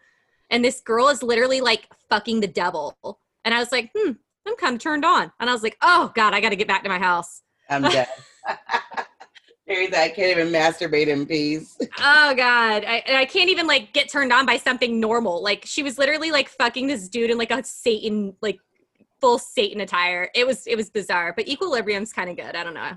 and 0.50 0.63
this 0.65 0.82
girl 0.82 1.10
is 1.10 1.22
literally 1.22 1.62
like 1.62 1.88
fucking 2.10 2.39
the 2.39 2.48
devil. 2.48 2.98
And 3.50 3.56
I 3.56 3.60
was 3.62 3.72
like, 3.72 3.89
hmm, 3.98 4.12
I'm 4.48 4.56
kind 4.58 4.75
of 4.75 4.79
turned 4.79 5.03
on. 5.03 5.32
And 5.39 5.50
I 5.50 5.53
was 5.53 5.63
like, 5.63 5.75
oh 5.82 6.12
god, 6.13 6.36
I 6.36 6.39
got 6.39 6.50
to 6.50 6.56
get 6.56 6.68
back 6.68 6.84
to 6.84 6.89
my 6.89 7.00
house. 7.00 7.41
I'm 7.68 7.82
dead. 7.82 8.08
Terri's 9.68 9.91
I 9.91 10.10
can't 10.10 10.38
even 10.38 10.53
masturbate 10.53 11.08
in 11.08 11.25
peace. 11.25 11.75
oh 11.82 12.36
god, 12.36 12.86
I, 12.86 13.03
I 13.08 13.25
can't 13.25 13.50
even 13.50 13.65
like 13.65 13.91
get 13.91 14.08
turned 14.08 14.32
on 14.32 14.46
by 14.46 14.58
something 14.58 15.00
normal. 15.00 15.41
Like 15.41 15.63
she 15.65 15.82
was 15.82 15.98
literally 15.98 16.29
like 16.29 16.48
fucking 16.48 16.86
this 16.86 17.10
dude 17.10 17.32
in 17.32 17.39
like 17.39 17.50
a 17.50 17.63
Satan 17.63 18.36
like 18.39 18.60
full 19.20 19.39
Satan 19.39 19.82
attire. 19.82 20.29
It 20.36 20.46
was 20.46 20.68
it 20.68 20.75
was 20.75 20.91
bizarre, 20.91 21.34
but 21.36 21.48
Equilibrium's 21.48 22.13
kind 22.13 22.29
of 22.29 22.36
good. 22.36 22.56
I 22.56 22.63
don't 22.63 22.75
know. 22.75 22.91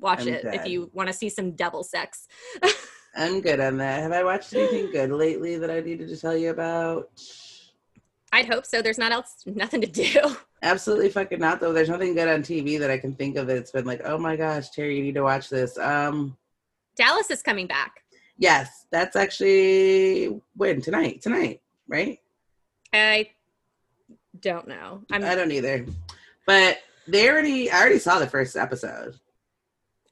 Watch 0.00 0.22
I'm 0.22 0.28
it 0.28 0.46
if 0.46 0.66
you 0.66 0.90
want 0.94 1.08
to 1.08 1.12
see 1.12 1.28
some 1.28 1.50
devil 1.50 1.84
sex. 1.84 2.28
I'm 3.14 3.42
good 3.42 3.60
on 3.60 3.76
that. 3.76 4.00
Have 4.00 4.12
I 4.12 4.24
watched 4.24 4.54
anything 4.54 4.90
good 4.90 5.10
lately 5.10 5.58
that 5.58 5.70
I 5.70 5.80
needed 5.80 6.08
to 6.08 6.16
tell 6.16 6.34
you 6.34 6.48
about? 6.48 7.10
I'd 8.32 8.46
hope 8.46 8.66
so. 8.66 8.82
There's 8.82 8.98
not 8.98 9.12
else 9.12 9.42
nothing 9.46 9.80
to 9.80 9.86
do. 9.86 10.20
Absolutely 10.62 11.08
fucking 11.10 11.38
not 11.38 11.60
though. 11.60 11.72
There's 11.72 11.88
nothing 11.88 12.14
good 12.14 12.28
on 12.28 12.42
TV 12.42 12.78
that 12.78 12.90
I 12.90 12.98
can 12.98 13.14
think 13.14 13.36
of 13.36 13.46
that's 13.46 13.70
been 13.70 13.86
like, 13.86 14.02
oh 14.04 14.18
my 14.18 14.36
gosh, 14.36 14.70
Terri, 14.70 14.96
you 14.96 15.02
need 15.02 15.14
to 15.14 15.22
watch 15.22 15.48
this. 15.48 15.78
Um 15.78 16.36
Dallas 16.96 17.30
is 17.30 17.42
coming 17.42 17.66
back. 17.66 18.02
yes, 18.38 18.86
that's 18.90 19.14
actually 19.16 20.40
when? 20.56 20.80
Tonight. 20.80 21.22
Tonight, 21.22 21.60
right? 21.86 22.18
I 22.92 23.30
don't 24.40 24.66
know. 24.68 25.02
I'm 25.10 25.24
I 25.24 25.34
don't 25.34 25.52
either. 25.52 25.86
But 26.46 26.78
they 27.06 27.28
already 27.30 27.70
I 27.70 27.80
already 27.80 27.98
saw 27.98 28.18
the 28.18 28.26
first 28.26 28.56
episode. 28.56 29.16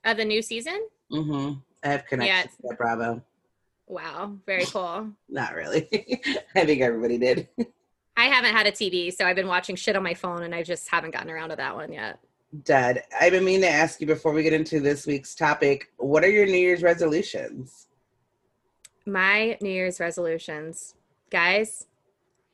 of 0.05 0.17
the 0.17 0.25
new 0.25 0.43
season. 0.43 0.87
Mm-hmm. 1.13 1.55
I 1.85 1.89
have 1.89 2.07
connections 2.07 2.57
Yeah. 2.65 2.71
to 2.71 2.77
Bravo. 2.77 3.23
Wow, 3.89 4.37
very 4.47 4.65
cool. 4.65 5.09
Not 5.29 5.55
really. 5.55 5.89
I 6.57 6.65
think 6.65 6.81
everybody 6.83 7.19
did. 7.19 7.49
I 8.17 8.25
haven't 8.27 8.55
had 8.55 8.67
a 8.67 8.73
TV, 8.73 9.13
so 9.13 9.27
I've 9.27 9.37
been 9.37 9.47
watching 9.47 9.77
shit 9.77 9.97
on 9.97 10.03
my 10.03 10.15
phone, 10.15 10.43
and 10.43 10.55
I 10.55 10.63
just 10.63 10.89
haven't 10.89 11.13
gotten 11.13 11.31
around 11.31 11.51
to 11.51 11.57
that 11.57 11.75
one 11.75 11.93
yet. 11.93 12.19
Dad, 12.63 13.03
I've 13.21 13.33
been 13.33 13.45
meaning 13.45 13.63
to 13.63 13.71
ask 13.71 14.01
you 14.01 14.07
before 14.07 14.33
we 14.33 14.43
get 14.43 14.53
into 14.53 14.81
this 14.81 15.07
week's 15.07 15.35
topic. 15.35 15.93
What 15.99 16.25
are 16.25 16.31
your 16.31 16.47
New 16.47 16.59
Year's 16.59 16.83
resolutions? 16.83 17.89
My 19.05 19.59
New 19.61 19.71
Year's 19.71 20.01
resolutions, 20.01 20.95
guys. 21.31 21.87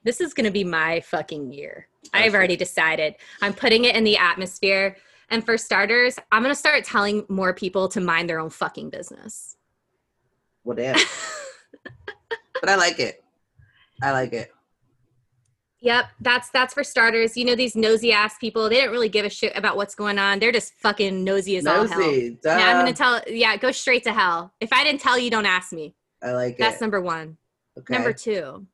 This 0.02 0.20
is 0.20 0.34
going 0.34 0.46
to 0.46 0.50
be 0.50 0.64
my 0.64 1.00
fucking 1.00 1.52
year. 1.52 1.86
I've 2.12 2.34
already 2.34 2.56
decided. 2.56 3.14
I'm 3.40 3.54
putting 3.54 3.84
it 3.84 3.94
in 3.94 4.02
the 4.02 4.16
atmosphere. 4.16 4.96
And 5.30 5.44
for 5.44 5.56
starters, 5.56 6.18
I'm 6.32 6.42
going 6.42 6.52
to 6.52 6.58
start 6.58 6.84
telling 6.84 7.24
more 7.28 7.54
people 7.54 7.88
to 7.88 8.00
mind 8.00 8.28
their 8.28 8.40
own 8.40 8.50
fucking 8.50 8.90
business. 8.90 9.56
Whatever. 10.64 10.98
but 12.60 12.68
I 12.68 12.74
like 12.76 12.98
it. 12.98 13.22
I 14.02 14.10
like 14.10 14.32
it. 14.32 14.52
Yep, 15.82 16.10
that's 16.20 16.48
that's 16.50 16.72
for 16.72 16.84
starters. 16.84 17.36
You 17.36 17.44
know 17.44 17.56
these 17.56 17.74
nosy 17.74 18.12
ass 18.12 18.38
people. 18.38 18.68
They 18.68 18.80
don't 18.80 18.92
really 18.92 19.08
give 19.08 19.26
a 19.26 19.28
shit 19.28 19.52
about 19.56 19.76
what's 19.76 19.96
going 19.96 20.16
on. 20.16 20.38
They're 20.38 20.52
just 20.52 20.74
fucking 20.74 21.24
nosy 21.24 21.56
as 21.56 21.66
all 21.66 21.88
hell. 21.88 22.00
Duh. 22.00 22.36
Yeah, 22.44 22.68
I'm 22.68 22.76
gonna 22.76 22.92
tell. 22.92 23.20
Yeah, 23.26 23.56
go 23.56 23.72
straight 23.72 24.04
to 24.04 24.12
hell. 24.12 24.54
If 24.60 24.72
I 24.72 24.84
didn't 24.84 25.00
tell 25.00 25.18
you, 25.18 25.28
don't 25.28 25.44
ask 25.44 25.72
me. 25.72 25.96
I 26.22 26.32
like 26.32 26.56
That's 26.56 26.58
it. 26.58 26.70
That's 26.70 26.80
number 26.80 27.00
one. 27.00 27.36
okay. 27.76 27.94
Number 27.94 28.12
two. 28.12 28.64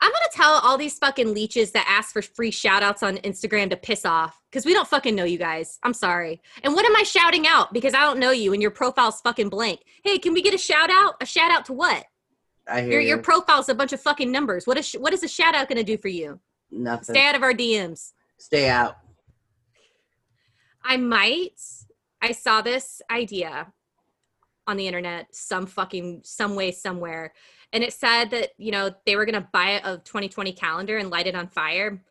I'm 0.00 0.12
gonna 0.12 0.26
tell 0.32 0.60
all 0.62 0.76
these 0.76 0.98
fucking 0.98 1.32
leeches 1.32 1.72
that 1.72 1.86
ask 1.88 2.12
for 2.12 2.20
free 2.20 2.50
shout 2.50 2.82
outs 2.82 3.02
on 3.02 3.16
Instagram 3.18 3.70
to 3.70 3.76
piss 3.76 4.04
off. 4.04 4.38
Cause 4.52 4.66
we 4.66 4.74
don't 4.74 4.86
fucking 4.86 5.14
know 5.14 5.24
you 5.24 5.38
guys. 5.38 5.78
I'm 5.82 5.94
sorry. 5.94 6.42
And 6.62 6.74
what 6.74 6.84
am 6.84 6.94
I 6.96 7.02
shouting 7.02 7.46
out? 7.46 7.72
Because 7.72 7.94
I 7.94 8.00
don't 8.00 8.20
know 8.20 8.30
you 8.30 8.52
and 8.52 8.60
your 8.60 8.70
profile's 8.70 9.20
fucking 9.22 9.48
blank. 9.48 9.80
Hey, 10.04 10.18
can 10.18 10.34
we 10.34 10.42
get 10.42 10.54
a 10.54 10.58
shout 10.58 10.90
out? 10.90 11.14
A 11.20 11.26
shout 11.26 11.50
out 11.50 11.64
to 11.66 11.72
what? 11.72 12.04
I 12.70 12.82
hear 12.82 12.92
Your 12.92 13.00
you. 13.00 13.08
your 13.08 13.18
profile's 13.18 13.68
a 13.68 13.74
bunch 13.74 13.92
of 13.92 14.00
fucking 14.00 14.30
numbers. 14.30 14.66
What 14.66 14.76
is 14.78 14.92
what 14.92 15.12
is 15.12 15.22
a 15.22 15.28
shout 15.28 15.54
out 15.54 15.68
gonna 15.68 15.84
do 15.84 15.96
for 15.96 16.08
you? 16.08 16.40
Nothing. 16.70 17.14
Stay 17.14 17.26
out 17.26 17.34
of 17.34 17.42
our 17.42 17.52
DMs. 17.52 18.12
Stay 18.38 18.68
out. 18.68 18.98
I 20.84 20.96
might. 20.96 21.60
I 22.20 22.32
saw 22.32 22.62
this 22.62 23.00
idea 23.10 23.72
on 24.68 24.76
the 24.76 24.86
internet 24.86 25.34
some 25.34 25.66
fucking 25.66 26.20
some 26.24 26.54
way 26.54 26.70
somewhere 26.70 27.32
and 27.72 27.82
it 27.82 27.92
said 27.92 28.26
that 28.30 28.50
you 28.58 28.70
know 28.70 28.94
they 29.06 29.16
were 29.16 29.24
going 29.24 29.42
to 29.42 29.48
buy 29.50 29.80
a 29.82 29.96
2020 29.96 30.52
calendar 30.52 30.98
and 30.98 31.10
light 31.10 31.26
it 31.26 31.34
on 31.34 31.48
fire 31.48 32.02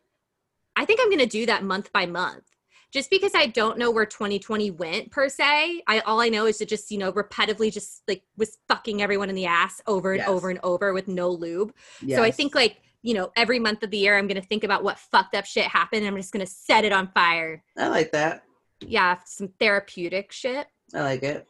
i 0.74 0.84
think 0.84 1.00
i'm 1.00 1.08
going 1.08 1.20
to 1.20 1.26
do 1.26 1.46
that 1.46 1.62
month 1.62 1.92
by 1.92 2.04
month 2.04 2.47
just 2.92 3.10
because 3.10 3.32
i 3.34 3.46
don't 3.46 3.78
know 3.78 3.90
where 3.90 4.06
2020 4.06 4.70
went 4.72 5.10
per 5.10 5.28
se 5.28 5.82
i 5.86 6.00
all 6.00 6.20
i 6.20 6.28
know 6.28 6.46
is 6.46 6.60
it 6.60 6.68
just 6.68 6.90
you 6.90 6.98
know 6.98 7.12
repetitively 7.12 7.72
just 7.72 8.02
like 8.08 8.22
was 8.36 8.58
fucking 8.68 9.02
everyone 9.02 9.28
in 9.28 9.34
the 9.34 9.46
ass 9.46 9.80
over 9.86 10.12
and 10.12 10.20
Yes. 10.20 10.28
over 10.28 10.50
and 10.50 10.58
over 10.62 10.92
with 10.92 11.08
no 11.08 11.28
lube 11.30 11.72
Yes. 12.02 12.16
so 12.18 12.22
i 12.24 12.30
think 12.30 12.54
like 12.54 12.80
you 13.02 13.14
know 13.14 13.30
every 13.36 13.58
month 13.58 13.82
of 13.82 13.90
the 13.90 13.98
year 13.98 14.16
i'm 14.16 14.26
going 14.26 14.40
to 14.40 14.46
think 14.46 14.64
about 14.64 14.82
what 14.82 14.98
fucked 14.98 15.34
up 15.34 15.44
shit 15.44 15.64
happened 15.66 16.04
and 16.04 16.08
i'm 16.14 16.20
just 16.20 16.32
going 16.32 16.44
to 16.44 16.50
set 16.50 16.84
it 16.84 16.92
on 16.92 17.08
fire 17.12 17.62
I 17.76 17.88
like 17.88 18.12
that. 18.12 18.42
yeah, 18.80 19.18
some 19.24 19.48
therapeutic 19.60 20.32
shit. 20.32 20.66
I 20.94 21.02
like 21.02 21.22
it. 21.22 21.46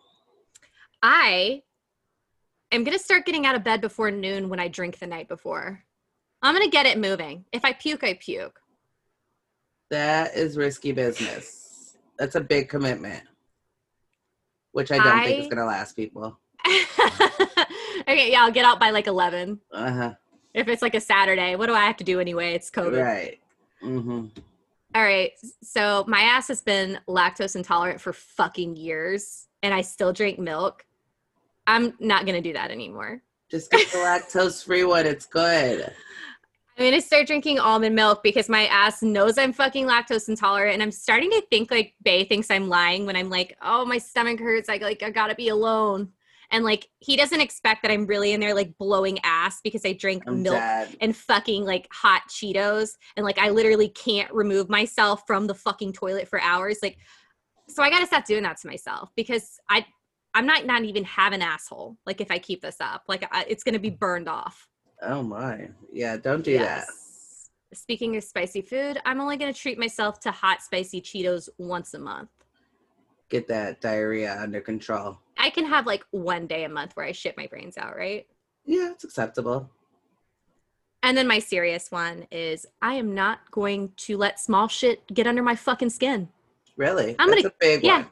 I 1.03 1.63
am 2.73 2.85
gonna 2.85 2.99
start 2.99 3.25
getting 3.27 3.47
out 3.47 3.55
of 3.55 3.63
bed 3.65 3.81
before 3.81 4.11
noon 4.11 4.49
when 4.49 4.59
I 4.61 4.69
drink 4.69 4.99
the 4.99 5.07
night 5.07 5.29
before. 5.29 5.83
I'm 6.43 6.55
gonna 6.55 6.69
get 6.69 6.87
it 6.87 6.99
moving. 6.99 7.45
If 7.53 7.65
I 7.65 7.73
puke, 7.73 8.05
I 8.05 8.15
puke. 8.15 8.61
That 9.91 10.35
is 10.35 10.57
risky 10.57 10.93
business. 10.93 11.97
That's 12.19 12.35
a 12.35 12.41
big 12.41 12.69
commitment, 12.69 13.23
which 14.73 14.91
I 14.91 14.99
don't 14.99 15.25
think 15.25 15.41
is 15.41 15.47
going 15.47 15.59
to 15.59 15.65
last 15.65 15.95
people. 15.95 16.39
okay, 16.67 18.31
yeah, 18.31 18.43
I'll 18.43 18.51
get 18.51 18.65
out 18.65 18.81
by 18.81 18.91
like 18.91 19.07
11. 19.07 19.61
Uh 19.73 19.91
huh. 19.91 20.15
If 20.55 20.69
it's 20.69 20.83
like 20.83 20.95
a 20.95 21.01
Saturday, 21.01 21.57
what 21.57 21.67
do 21.67 21.75
I 21.75 21.87
have 21.87 21.97
to 21.99 22.05
do 22.05 22.21
anyway? 22.21 22.55
It's 22.55 22.71
COVID. 22.71 23.03
Right. 23.03 23.39
Mm-hmm. 23.83 24.27
All 24.95 25.03
right. 25.03 25.33
So 25.63 26.05
my 26.09 26.21
ass 26.21 26.49
has 26.49 26.61
been 26.61 26.99
lactose 27.09 27.57
intolerant 27.57 28.01
for 28.01 28.13
fucking 28.13 28.77
years 28.77 29.47
and 29.63 29.73
I 29.73 29.83
still 29.83 30.13
drink 30.13 30.39
milk. 30.39 30.85
I'm 31.67 31.95
not 32.01 32.25
going 32.25 32.43
to 32.43 32.47
do 32.49 32.55
that 32.55 32.71
anymore. 32.71 33.23
Just 33.51 33.71
get 33.71 33.89
the 33.91 33.99
lactose 33.99 34.65
free 34.65 34.85
one. 34.85 35.07
It's 35.07 35.27
good. 35.27 35.93
I'm 36.79 36.85
gonna 36.85 37.01
start 37.01 37.27
drinking 37.27 37.59
almond 37.59 37.97
milk 37.97 38.23
because 38.23 38.49
my 38.49 38.67
ass 38.67 39.03
knows 39.03 39.37
I'm 39.37 39.53
fucking 39.53 39.87
lactose 39.87 40.29
intolerant, 40.29 40.75
and 40.75 40.83
I'm 40.83 40.93
starting 40.93 41.29
to 41.31 41.41
think 41.51 41.73
like 41.73 41.95
Bae 42.05 42.25
thinks 42.29 42.53
I'm 42.53 42.69
lying 42.69 43.05
when 43.05 43.17
I'm 43.17 43.29
like, 43.29 43.57
"Oh, 43.61 43.85
my 43.85 43.99
stomach 43.99 44.39
hurts. 44.39 44.69
I 44.69 44.77
like 44.77 45.03
I 45.03 45.11
gotta 45.11 45.35
be 45.35 45.49
alone," 45.49 46.13
and 46.53 46.65
like 46.65 46.89
he 47.01 47.17
doesn't 47.17 47.41
expect 47.41 47.83
that 47.83 47.91
I'm 47.91 48.07
really 48.07 48.33
in 48.33 48.39
there 48.39 48.55
like 48.55 48.79
blowing 48.79 49.19
ass 49.25 49.61
because 49.61 49.85
I 49.85 49.93
drink 49.93 50.23
I'm 50.29 50.43
milk 50.45 50.55
dead. 50.55 50.97
and 51.01 51.17
fucking 51.17 51.65
like 51.65 51.89
hot 51.91 52.23
Cheetos, 52.29 52.91
and 53.17 53.27
like 53.27 53.39
I 53.39 53.51
literally 53.51 53.89
can't 53.89 54.33
remove 54.33 54.69
myself 54.69 55.25
from 55.27 55.49
the 55.49 55.57
fucking 55.57 55.95
toilet 55.95 56.29
for 56.29 56.41
hours. 56.41 56.79
Like, 56.81 56.99
so 57.69 57.83
I 57.83 57.91
gotta 57.91 58.07
stop 58.07 58.25
doing 58.25 58.45
that 58.45 58.57
to 58.59 58.69
myself 58.69 59.11
because 59.17 59.59
I. 59.69 59.85
I'm 60.35 60.47
not 60.47 60.67
not 60.67 60.85
even 60.85 61.05
have 61.05 61.33
an 61.33 61.41
asshole. 61.41 61.97
Like 62.07 62.21
if 62.21 62.31
I 62.31 62.39
keep 62.39 62.61
this 62.61 62.77
up, 62.81 63.05
like 63.09 63.27
I, 63.33 63.47
it's 63.49 63.65
gonna 63.65 63.79
be 63.81 63.91
burned 63.91 64.29
off. 64.29 64.69
Oh 65.03 65.23
my. 65.23 65.69
Yeah, 65.93 66.17
don't 66.17 66.43
do 66.45 66.59
that. 66.59 66.87
Speaking 67.73 68.17
of 68.17 68.25
spicy 68.25 68.63
food, 68.63 68.99
I'm 69.05 69.21
only 69.21 69.37
going 69.37 69.53
to 69.53 69.59
treat 69.59 69.79
myself 69.79 70.21
to 70.21 70.31
hot 70.31 70.63
spicy 70.63 71.01
Cheetos 71.01 71.49
once 71.59 71.95
a 71.95 71.99
month. 71.99 72.31
Get 73.29 73.47
that 73.49 73.81
diarrhea 73.81 74.39
under 74.41 74.61
control. 74.61 75.19
I 75.37 75.51
can 75.51 75.67
have 75.67 75.87
like 75.87 76.05
one 76.11 76.47
day 76.47 76.65
a 76.65 76.69
month 76.69 76.97
where 76.97 77.05
I 77.05 77.13
shit 77.13 77.37
my 77.37 77.47
brains 77.47 77.77
out, 77.77 77.95
right? 77.97 78.27
Yeah, 78.65 78.91
it's 78.93 79.05
acceptable. 79.05 79.71
And 81.03 81.17
then 81.17 81.29
my 81.29 81.39
serious 81.39 81.93
one 81.93 82.27
is 82.33 82.67
I 82.83 82.95
am 82.95 83.15
not 83.15 83.51
going 83.51 83.93
to 83.99 84.17
let 84.17 84.41
small 84.41 84.67
shit 84.67 85.07
get 85.13 85.27
under 85.27 85.43
my 85.43 85.55
fucking 85.55 85.91
skin. 85.91 86.29
Really? 86.77 87.15
I'm 87.19 87.29
That's 87.31 87.43
gonna- 87.43 87.55
a 87.55 87.59
big 87.61 87.85
yeah. 87.85 87.99
one. 87.99 88.07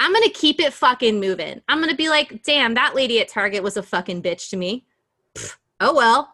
I'm 0.00 0.12
going 0.12 0.24
to 0.24 0.30
keep 0.30 0.58
it 0.58 0.72
fucking 0.72 1.20
moving. 1.20 1.60
I'm 1.68 1.78
going 1.78 1.90
to 1.90 1.96
be 1.96 2.08
like, 2.08 2.42
damn, 2.42 2.74
that 2.74 2.96
lady 2.96 3.20
at 3.20 3.28
Target 3.28 3.62
was 3.62 3.76
a 3.76 3.82
fucking 3.82 4.22
bitch 4.22 4.50
to 4.50 4.56
me. 4.56 4.84
Pfft, 5.36 5.56
oh 5.80 5.94
well. 5.94 6.32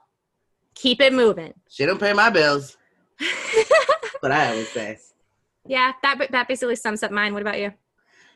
Keep 0.74 1.00
it 1.00 1.12
moving. 1.12 1.52
She 1.68 1.84
don't 1.84 2.00
pay 2.00 2.12
my 2.12 2.30
bills. 2.30 2.76
But 4.20 4.32
I 4.32 4.50
always 4.50 4.68
say. 4.68 4.98
yeah, 5.66 5.92
that 6.02 6.30
that 6.30 6.48
basically 6.48 6.76
sums 6.76 7.02
up 7.02 7.10
mine. 7.10 7.32
What 7.32 7.42
about 7.42 7.58
you? 7.58 7.72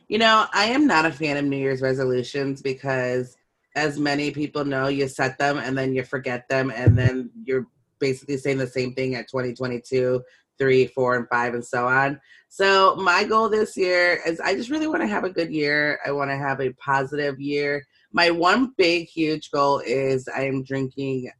You 0.08 0.18
know, 0.18 0.46
I 0.52 0.66
am 0.66 0.86
not 0.86 1.06
a 1.06 1.12
fan 1.12 1.36
of 1.36 1.44
New 1.44 1.56
Year's 1.56 1.82
resolutions 1.82 2.62
because, 2.62 3.36
as 3.76 3.98
many 3.98 4.30
people 4.30 4.64
know, 4.64 4.88
you 4.88 5.08
set 5.08 5.38
them 5.38 5.58
and 5.58 5.76
then 5.76 5.94
you 5.94 6.02
forget 6.02 6.48
them, 6.48 6.70
and 6.74 6.96
then 6.96 7.30
you're 7.44 7.66
basically 7.98 8.36
saying 8.36 8.58
the 8.58 8.66
same 8.66 8.94
thing 8.94 9.14
at 9.14 9.28
2022, 9.28 10.22
three, 10.58 10.86
four, 10.88 11.16
and 11.16 11.28
five, 11.28 11.54
and 11.54 11.64
so 11.64 11.86
on. 11.86 12.20
So, 12.48 12.96
my 12.96 13.24
goal 13.24 13.48
this 13.48 13.76
year 13.76 14.20
is 14.26 14.40
I 14.40 14.54
just 14.54 14.70
really 14.70 14.86
want 14.86 15.02
to 15.02 15.08
have 15.08 15.24
a 15.24 15.30
good 15.30 15.50
year. 15.50 15.98
I 16.06 16.12
want 16.12 16.30
to 16.30 16.36
have 16.36 16.60
a 16.60 16.72
positive 16.74 17.40
year. 17.40 17.86
My 18.14 18.30
one 18.30 18.72
big, 18.78 19.08
huge 19.08 19.50
goal 19.50 19.80
is 19.84 20.28
I 20.28 20.44
am 20.44 20.62
drinking 20.62 21.32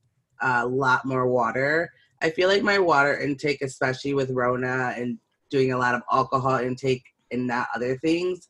a 0.42 0.66
lot 0.66 1.04
more 1.04 1.28
water. 1.28 1.88
I 2.20 2.30
feel 2.30 2.48
like 2.48 2.64
my 2.64 2.80
water 2.80 3.16
intake, 3.16 3.62
especially 3.62 4.12
with 4.12 4.32
Rona 4.32 4.92
and 4.96 5.18
doing 5.50 5.70
a 5.70 5.78
lot 5.78 5.94
of 5.94 6.02
alcohol 6.10 6.56
intake 6.56 7.04
and 7.30 7.46
not 7.46 7.68
other 7.76 7.96
things, 7.98 8.48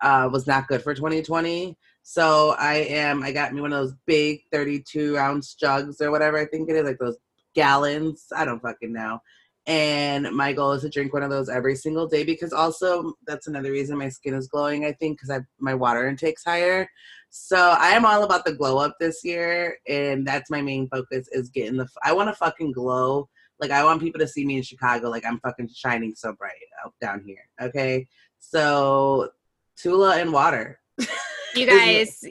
uh, 0.00 0.28
was 0.32 0.48
not 0.48 0.66
good 0.66 0.82
for 0.82 0.92
2020. 0.92 1.78
So 2.02 2.56
I 2.58 2.74
am. 2.74 3.22
I 3.22 3.30
got 3.30 3.54
me 3.54 3.60
one 3.60 3.72
of 3.72 3.78
those 3.78 3.94
big 4.06 4.40
32 4.50 5.16
ounce 5.16 5.54
jugs 5.54 6.00
or 6.00 6.10
whatever 6.10 6.38
I 6.38 6.46
think 6.46 6.68
it 6.68 6.74
is, 6.74 6.82
like 6.82 6.98
those 6.98 7.18
gallons. 7.54 8.26
I 8.34 8.44
don't 8.44 8.60
fucking 8.60 8.92
know. 8.92 9.20
And 9.66 10.28
my 10.32 10.52
goal 10.52 10.72
is 10.72 10.82
to 10.82 10.88
drink 10.88 11.12
one 11.12 11.22
of 11.22 11.30
those 11.30 11.48
every 11.48 11.76
single 11.76 12.08
day 12.08 12.24
because 12.24 12.52
also 12.52 13.14
that's 13.24 13.46
another 13.46 13.70
reason 13.70 13.96
my 13.96 14.08
skin 14.08 14.34
is 14.34 14.48
glowing. 14.48 14.84
I 14.84 14.90
think 14.90 15.20
because 15.20 15.40
my 15.60 15.74
water 15.74 16.08
intake's 16.08 16.42
higher. 16.44 16.88
So 17.34 17.56
I 17.56 17.92
am 17.92 18.04
all 18.04 18.24
about 18.24 18.44
the 18.44 18.52
glow 18.52 18.76
up 18.76 18.96
this 19.00 19.24
year, 19.24 19.78
and 19.88 20.26
that's 20.26 20.50
my 20.50 20.60
main 20.60 20.86
focus 20.90 21.28
is 21.32 21.48
getting 21.48 21.78
the. 21.78 21.88
I 22.04 22.12
want 22.12 22.28
to 22.28 22.34
fucking 22.34 22.72
glow. 22.72 23.26
Like 23.58 23.70
I 23.70 23.82
want 23.84 24.02
people 24.02 24.20
to 24.20 24.28
see 24.28 24.44
me 24.44 24.58
in 24.58 24.62
Chicago, 24.62 25.08
like 25.08 25.24
I'm 25.24 25.40
fucking 25.40 25.70
shining 25.74 26.14
so 26.14 26.34
bright 26.34 26.52
out 26.84 26.92
down 27.00 27.22
here. 27.26 27.48
Okay, 27.58 28.06
so 28.38 29.30
Tula 29.76 30.18
and 30.18 30.32
water. 30.32 30.78
You 31.54 31.66
guys, 31.66 32.24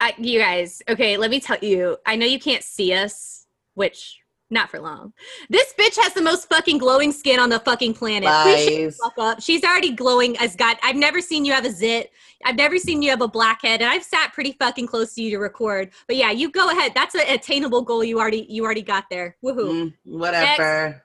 I, 0.00 0.14
you 0.16 0.38
guys. 0.38 0.80
Okay, 0.88 1.18
let 1.18 1.30
me 1.30 1.40
tell 1.40 1.58
you. 1.60 1.98
I 2.06 2.16
know 2.16 2.24
you 2.24 2.38
can't 2.38 2.62
see 2.62 2.94
us, 2.94 3.46
which 3.74 4.21
not 4.52 4.70
for 4.70 4.78
long. 4.78 5.12
This 5.48 5.72
bitch 5.78 5.96
has 6.00 6.12
the 6.12 6.22
most 6.22 6.48
fucking 6.48 6.78
glowing 6.78 7.10
skin 7.10 7.40
on 7.40 7.48
the 7.48 7.58
fucking 7.58 7.94
planet. 7.94 8.28
Please 8.42 8.98
fuck 9.02 9.14
up. 9.18 9.42
She's 9.42 9.64
already 9.64 9.92
glowing 9.92 10.36
as 10.38 10.54
God. 10.54 10.76
I've 10.82 10.96
never 10.96 11.20
seen 11.20 11.44
you 11.44 11.52
have 11.52 11.64
a 11.64 11.70
zit. 11.70 12.12
I've 12.44 12.56
never 12.56 12.76
seen 12.76 13.02
you 13.02 13.10
have 13.10 13.22
a 13.22 13.28
blackhead, 13.28 13.80
and 13.80 13.90
I've 13.90 14.04
sat 14.04 14.32
pretty 14.32 14.52
fucking 14.52 14.86
close 14.86 15.14
to 15.14 15.22
you 15.22 15.30
to 15.30 15.38
record. 15.38 15.90
But 16.06 16.16
yeah, 16.16 16.30
you 16.30 16.50
go 16.50 16.70
ahead. 16.70 16.92
That's 16.94 17.14
an 17.14 17.22
attainable 17.28 17.82
goal. 17.82 18.04
You 18.04 18.20
already 18.20 18.46
you 18.48 18.64
already 18.64 18.82
got 18.82 19.04
there. 19.10 19.36
Woohoo! 19.42 19.72
Mm, 19.72 19.94
whatever. 20.04 21.02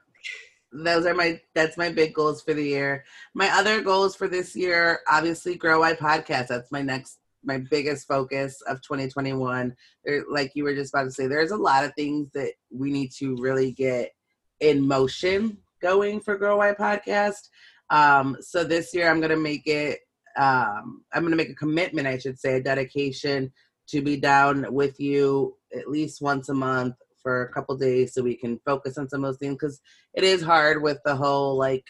Those 0.73 1.05
are 1.05 1.13
my 1.13 1.39
that's 1.55 1.77
my 1.77 1.89
big 1.89 2.13
goals 2.13 2.41
for 2.41 2.53
the 2.53 2.63
year. 2.63 3.05
My 3.33 3.49
other 3.49 3.81
goals 3.81 4.15
for 4.15 4.27
this 4.27 4.55
year, 4.55 4.99
obviously, 5.07 5.55
grow 5.55 5.79
my 5.79 5.93
podcast. 5.93 6.47
That's 6.47 6.71
my 6.71 6.81
next 6.81 7.19
my 7.47 7.57
biggest 7.71 8.07
focus 8.07 8.61
of 8.67 8.81
2021. 8.81 9.75
There, 10.05 10.23
like 10.29 10.51
you 10.53 10.65
were 10.65 10.75
just 10.75 10.93
about 10.93 11.05
to 11.05 11.11
say, 11.11 11.27
there's 11.27 11.51
a 11.51 11.57
lot 11.57 11.85
of 11.85 11.93
things 11.95 12.29
that 12.33 12.51
we 12.69 12.91
need 12.91 13.11
to 13.13 13.35
really 13.37 13.71
get 13.71 14.11
in 14.59 14.85
motion 14.85 15.57
going 15.81 16.19
for 16.19 16.37
Girl 16.37 16.57
Why 16.57 16.73
Podcast. 16.73 17.49
Um, 17.89 18.37
so 18.41 18.63
this 18.63 18.93
year, 18.93 19.09
I'm 19.09 19.21
gonna 19.21 19.37
make 19.37 19.65
it. 19.65 19.99
Um, 20.37 21.03
I'm 21.13 21.23
gonna 21.23 21.35
make 21.35 21.49
a 21.49 21.55
commitment, 21.55 22.05
I 22.05 22.17
should 22.17 22.37
say, 22.37 22.57
a 22.57 22.63
dedication 22.63 23.51
to 23.87 24.01
be 24.01 24.17
down 24.17 24.71
with 24.73 24.99
you 24.99 25.55
at 25.75 25.89
least 25.89 26.21
once 26.21 26.49
a 26.49 26.53
month 26.53 26.95
for 27.21 27.43
a 27.43 27.53
couple 27.53 27.75
days 27.77 28.13
so 28.13 28.21
we 28.21 28.35
can 28.35 28.59
focus 28.65 28.97
on 28.97 29.09
some 29.09 29.23
of 29.23 29.29
those 29.29 29.37
things 29.37 29.55
because 29.55 29.81
it 30.13 30.23
is 30.23 30.41
hard 30.41 30.81
with 30.81 30.99
the 31.03 31.15
whole 31.15 31.57
like 31.57 31.85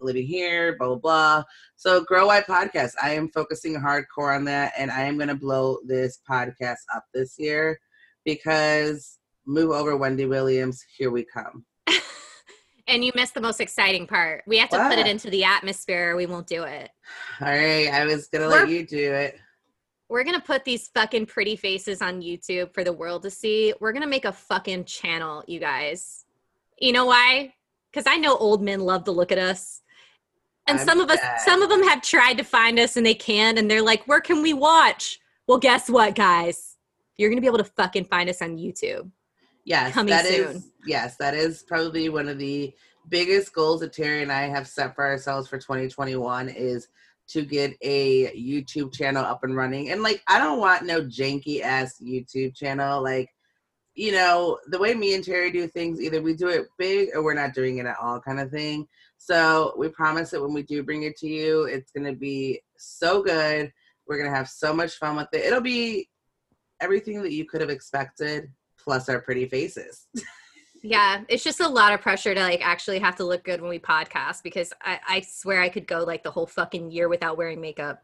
living 0.00 0.26
here, 0.26 0.76
blah 0.78 0.88
blah 0.88 0.96
blah. 0.96 1.44
So 1.76 2.04
Girl 2.04 2.28
Why 2.28 2.40
podcast, 2.40 2.92
I 3.02 3.12
am 3.12 3.28
focusing 3.30 3.74
hardcore 3.74 4.34
on 4.34 4.44
that, 4.44 4.72
and 4.78 4.90
I 4.90 5.02
am 5.02 5.18
gonna 5.18 5.34
blow 5.34 5.78
this 5.86 6.20
podcast 6.28 6.78
up 6.94 7.04
this 7.14 7.36
year 7.38 7.78
because 8.24 9.18
move 9.46 9.70
over 9.70 9.96
Wendy 9.96 10.26
Williams, 10.26 10.84
here 10.96 11.10
we 11.10 11.24
come. 11.24 11.64
and 12.86 13.04
you 13.04 13.12
missed 13.14 13.34
the 13.34 13.40
most 13.40 13.60
exciting 13.60 14.06
part. 14.06 14.44
We 14.46 14.58
have 14.58 14.68
to 14.70 14.78
what? 14.78 14.90
put 14.90 14.98
it 14.98 15.06
into 15.06 15.30
the 15.30 15.44
atmosphere. 15.44 16.16
we 16.16 16.26
won't 16.26 16.46
do 16.46 16.64
it. 16.64 16.90
All 17.40 17.48
right, 17.48 17.88
I 17.88 18.04
was 18.04 18.28
gonna 18.28 18.48
let 18.48 18.68
you 18.68 18.86
do 18.86 19.12
it 19.12 19.38
we're 20.10 20.24
gonna 20.24 20.40
put 20.40 20.64
these 20.64 20.88
fucking 20.88 21.24
pretty 21.26 21.54
faces 21.54 22.02
on 22.02 22.20
YouTube 22.20 22.74
for 22.74 22.82
the 22.82 22.92
world 22.92 23.22
to 23.22 23.30
see. 23.30 23.72
We're 23.80 23.92
gonna 23.92 24.08
make 24.08 24.24
a 24.24 24.32
fucking 24.32 24.84
channel, 24.84 25.44
you 25.46 25.60
guys. 25.60 26.24
You 26.78 26.92
know 26.92 27.06
why? 27.06 27.54
Because 27.90 28.06
I 28.08 28.16
know 28.16 28.36
old 28.36 28.60
men 28.60 28.80
love 28.80 29.04
to 29.04 29.12
look 29.12 29.30
at 29.30 29.38
us. 29.38 29.82
And 30.66 30.78
I'm 30.78 30.86
some 30.86 31.00
of 31.00 31.10
us, 31.10 31.18
some 31.44 31.62
of 31.62 31.68
them 31.68 31.82
have 31.82 32.02
tried 32.02 32.38
to 32.38 32.44
find 32.44 32.78
us 32.78 32.96
and 32.96 33.04
they 33.04 33.14
can, 33.14 33.58
and 33.58 33.70
they're 33.70 33.82
like, 33.82 34.06
where 34.06 34.20
can 34.20 34.42
we 34.42 34.52
watch? 34.52 35.18
Well, 35.46 35.58
guess 35.58 35.90
what, 35.90 36.14
guys? 36.14 36.76
You're 37.16 37.28
gonna 37.28 37.40
be 37.40 37.46
able 37.46 37.58
to 37.58 37.64
fucking 37.64 38.04
find 38.04 38.30
us 38.30 38.40
on 38.40 38.56
YouTube. 38.56 39.10
Yes, 39.64 39.92
Coming 39.92 40.10
that 40.10 40.26
soon. 40.26 40.56
is 40.56 40.68
yes, 40.86 41.16
that 41.16 41.34
is 41.34 41.62
probably 41.62 42.08
one 42.08 42.28
of 42.28 42.38
the 42.38 42.72
biggest 43.08 43.52
goals 43.52 43.80
that 43.80 43.92
Terri 43.92 44.22
and 44.22 44.32
I 44.32 44.42
have 44.42 44.66
set 44.66 44.94
for 44.94 45.06
ourselves 45.06 45.48
for 45.48 45.58
2021 45.58 46.48
is 46.48 46.88
to 47.28 47.44
get 47.44 47.76
a 47.82 48.26
YouTube 48.34 48.92
channel 48.92 49.24
up 49.24 49.44
and 49.44 49.54
running. 49.56 49.90
And 49.90 50.02
like, 50.02 50.22
I 50.26 50.38
don't 50.38 50.58
want 50.58 50.84
no 50.84 51.02
janky 51.02 51.62
ass 51.62 52.00
YouTube 52.02 52.56
channel. 52.56 53.02
Like, 53.02 53.28
you 53.94 54.12
know, 54.12 54.58
the 54.68 54.78
way 54.78 54.94
me 54.94 55.14
and 55.14 55.24
Terri 55.24 55.52
do 55.52 55.68
things, 55.68 56.00
either 56.00 56.20
we 56.20 56.34
do 56.34 56.48
it 56.48 56.66
big 56.78 57.10
or 57.14 57.22
we're 57.22 57.34
not 57.34 57.54
doing 57.54 57.78
it 57.78 57.86
at 57.86 57.96
all, 58.00 58.20
kind 58.20 58.40
of 58.40 58.50
thing. 58.50 58.86
So 59.22 59.74
we 59.76 59.88
promise 59.88 60.30
that 60.30 60.40
when 60.40 60.54
we 60.54 60.62
do 60.62 60.82
bring 60.82 61.02
it 61.02 61.14
to 61.18 61.28
you, 61.28 61.64
it's 61.64 61.92
going 61.92 62.10
to 62.10 62.18
be 62.18 62.62
so 62.78 63.22
good. 63.22 63.70
We're 64.08 64.16
going 64.16 64.30
to 64.30 64.36
have 64.36 64.48
so 64.48 64.72
much 64.72 64.94
fun 64.94 65.14
with 65.14 65.28
it. 65.34 65.44
It'll 65.44 65.60
be 65.60 66.08
everything 66.80 67.22
that 67.22 67.32
you 67.32 67.44
could 67.44 67.60
have 67.60 67.68
expected, 67.68 68.50
plus 68.82 69.10
our 69.10 69.20
pretty 69.20 69.46
faces. 69.46 70.06
yeah 70.82 71.20
it's 71.28 71.44
just 71.44 71.60
a 71.60 71.68
lot 71.68 71.92
of 71.92 72.00
pressure 72.00 72.34
to 72.34 72.40
like 72.40 72.66
actually 72.66 72.98
have 72.98 73.14
to 73.14 73.24
look 73.24 73.44
good 73.44 73.60
when 73.60 73.68
we 73.68 73.78
podcast 73.78 74.42
because 74.42 74.72
I, 74.80 74.98
I 75.06 75.20
swear 75.20 75.60
i 75.60 75.68
could 75.68 75.86
go 75.86 76.04
like 76.04 76.22
the 76.22 76.30
whole 76.30 76.46
fucking 76.46 76.90
year 76.90 77.10
without 77.10 77.36
wearing 77.36 77.60
makeup 77.60 78.02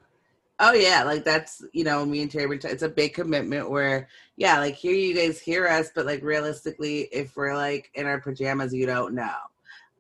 oh 0.59 0.75
yeah 0.75 1.03
like 1.03 1.25
that's 1.25 1.65
you 1.73 1.85
know 1.85 2.05
me 2.05 2.21
and 2.21 2.31
terri 2.31 2.63
it's 2.63 2.83
a 2.83 2.89
big 2.91 3.15
commitment 3.15 3.71
where 3.71 4.09
yeah 4.37 4.59
like 4.59 4.75
here 4.75 4.93
you 4.93 5.15
guys 5.15 5.41
hear 5.41 5.67
us 5.67 5.91
but 5.95 6.05
like 6.05 6.23
realistically 6.23 7.09
if 7.13 7.35
we're 7.35 7.57
like 7.57 7.91
in 7.95 8.05
our 8.05 8.21
pajamas 8.21 8.75
you 8.75 8.85
don't 8.85 9.15
know 9.15 9.37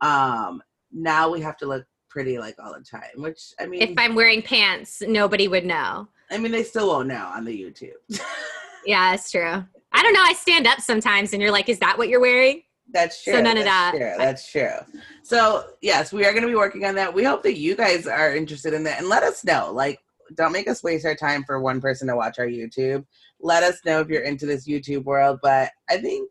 um 0.02 0.62
now 0.92 1.30
we 1.30 1.40
have 1.40 1.56
to 1.56 1.66
look 1.66 1.84
pretty 2.08 2.38
like 2.38 2.54
all 2.62 2.72
the 2.72 2.84
time 2.84 3.22
which 3.22 3.52
i 3.60 3.66
mean 3.66 3.82
if 3.82 3.92
i'm 3.98 4.14
wearing 4.14 4.40
pants 4.40 5.02
nobody 5.06 5.48
would 5.48 5.66
know 5.66 6.08
i 6.30 6.38
mean 6.38 6.52
they 6.52 6.62
still 6.62 6.88
won't 6.88 7.08
know 7.08 7.30
on 7.34 7.44
the 7.44 7.52
youtube 7.52 7.92
yeah 8.86 9.10
that's 9.10 9.30
true 9.30 9.64
I 9.96 10.02
don't 10.02 10.12
know. 10.12 10.22
I 10.22 10.34
stand 10.34 10.66
up 10.66 10.80
sometimes 10.80 11.32
and 11.32 11.40
you're 11.40 11.50
like, 11.50 11.70
is 11.70 11.78
that 11.78 11.96
what 11.96 12.10
you're 12.10 12.20
wearing? 12.20 12.62
That's 12.92 13.24
true. 13.24 13.32
So 13.32 13.40
none 13.40 13.56
That's 13.56 13.60
of 13.60 13.64
that. 13.64 13.92
True. 13.96 14.14
That's 14.18 14.50
true. 14.50 15.00
So 15.22 15.64
yes, 15.80 16.12
we 16.12 16.26
are 16.26 16.32
going 16.32 16.42
to 16.42 16.48
be 16.48 16.54
working 16.54 16.84
on 16.84 16.94
that. 16.96 17.12
We 17.12 17.24
hope 17.24 17.42
that 17.44 17.58
you 17.58 17.74
guys 17.74 18.06
are 18.06 18.36
interested 18.36 18.74
in 18.74 18.84
that 18.84 18.98
and 18.98 19.08
let 19.08 19.22
us 19.22 19.42
know. 19.42 19.72
Like, 19.72 19.98
don't 20.34 20.52
make 20.52 20.68
us 20.68 20.82
waste 20.82 21.06
our 21.06 21.14
time 21.14 21.44
for 21.44 21.60
one 21.60 21.80
person 21.80 22.08
to 22.08 22.16
watch 22.16 22.38
our 22.38 22.46
YouTube. 22.46 23.06
Let 23.40 23.62
us 23.62 23.78
know 23.86 24.00
if 24.00 24.08
you're 24.08 24.22
into 24.22 24.44
this 24.44 24.68
YouTube 24.68 25.04
world. 25.04 25.38
But 25.42 25.70
I 25.88 25.96
think 25.96 26.30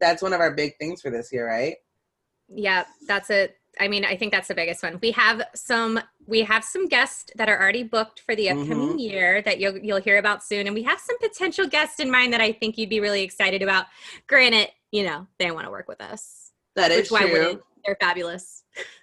that's 0.00 0.22
one 0.22 0.32
of 0.32 0.40
our 0.40 0.54
big 0.54 0.72
things 0.80 1.02
for 1.02 1.10
this 1.10 1.30
year, 1.32 1.46
right? 1.46 1.76
Yeah, 2.48 2.84
that's 3.06 3.28
it. 3.28 3.56
I 3.80 3.88
mean, 3.88 4.04
I 4.04 4.16
think 4.16 4.32
that's 4.32 4.48
the 4.48 4.54
biggest 4.54 4.82
one. 4.82 4.98
We 5.00 5.12
have 5.12 5.42
some 5.54 6.00
we 6.26 6.42
have 6.42 6.62
some 6.62 6.88
guests 6.88 7.32
that 7.36 7.48
are 7.48 7.60
already 7.60 7.82
booked 7.82 8.20
for 8.20 8.36
the 8.36 8.50
upcoming 8.50 8.90
mm-hmm. 8.90 8.98
year 8.98 9.42
that 9.42 9.60
you'll 9.60 9.78
you'll 9.78 10.00
hear 10.00 10.18
about 10.18 10.44
soon 10.44 10.66
and 10.66 10.74
we 10.74 10.82
have 10.82 11.00
some 11.00 11.18
potential 11.18 11.66
guests 11.66 11.98
in 11.98 12.10
mind 12.10 12.32
that 12.32 12.40
I 12.40 12.52
think 12.52 12.76
you'd 12.76 12.90
be 12.90 13.00
really 13.00 13.22
excited 13.22 13.62
about. 13.62 13.86
Granted, 14.26 14.68
you 14.90 15.04
know, 15.04 15.26
they 15.38 15.50
want 15.50 15.66
to 15.66 15.70
work 15.70 15.88
with 15.88 16.00
us. 16.00 16.52
That 16.76 16.90
is 16.90 17.10
Which 17.10 17.22
true. 17.22 17.62
They're 17.84 17.96
fabulous. 18.00 18.62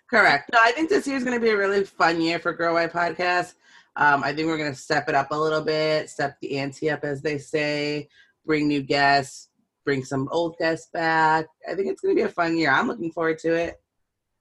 Correct. 0.09 0.49
No, 0.53 0.59
I 0.61 0.71
think 0.71 0.89
this 0.89 1.05
year 1.05 1.17
is 1.17 1.23
going 1.23 1.37
to 1.37 1.43
be 1.43 1.51
a 1.51 1.57
really 1.57 1.83
fun 1.83 2.21
year 2.21 2.39
for 2.39 2.53
Girl 2.53 2.75
Why 2.75 2.87
Podcast. 2.87 3.53
Um, 3.95 4.23
I 4.23 4.33
think 4.33 4.47
we're 4.47 4.57
going 4.57 4.71
to 4.71 4.79
step 4.79 5.09
it 5.09 5.15
up 5.15 5.31
a 5.31 5.35
little 5.35 5.61
bit, 5.61 6.09
step 6.09 6.37
the 6.41 6.57
ante 6.57 6.89
up, 6.89 7.03
as 7.03 7.21
they 7.21 7.37
say, 7.37 8.07
bring 8.45 8.67
new 8.67 8.81
guests, 8.81 9.49
bring 9.83 10.03
some 10.03 10.29
old 10.31 10.57
guests 10.57 10.89
back. 10.93 11.45
I 11.69 11.75
think 11.75 11.87
it's 11.87 12.01
going 12.01 12.15
to 12.15 12.19
be 12.19 12.25
a 12.25 12.29
fun 12.29 12.57
year. 12.57 12.71
I'm 12.71 12.87
looking 12.87 13.11
forward 13.11 13.39
to 13.39 13.53
it. 13.53 13.79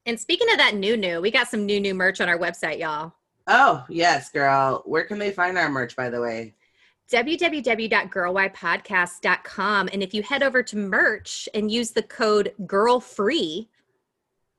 And 0.09 0.19
speaking 0.19 0.51
of 0.51 0.57
that 0.57 0.75
new 0.75 0.97
new, 0.97 1.21
we 1.21 1.31
got 1.31 1.49
some 1.49 1.67
new 1.67 1.79
new 1.79 1.93
merch 1.93 2.23
on 2.23 2.31
our 2.31 2.39
website, 2.39 2.79
y'all. 2.79 3.13
Oh, 3.47 3.85
yes, 3.91 4.31
girl. 4.31 4.83
Where 4.87 5.05
can 5.05 5.19
they 5.19 5.31
find 5.31 5.59
our 5.59 5.69
merch, 5.69 5.95
by 5.97 6.09
the 6.09 6.19
way? 6.19 6.55
www.girlwhypodcast.com. 7.13 9.89
And 9.93 10.03
if 10.03 10.15
you 10.15 10.23
head 10.23 10.43
over 10.43 10.63
to 10.63 10.77
merch 10.79 11.47
and 11.53 11.71
use 11.71 11.91
the 11.91 12.03
code 12.03 12.55
GIRLFREE, 12.63 13.69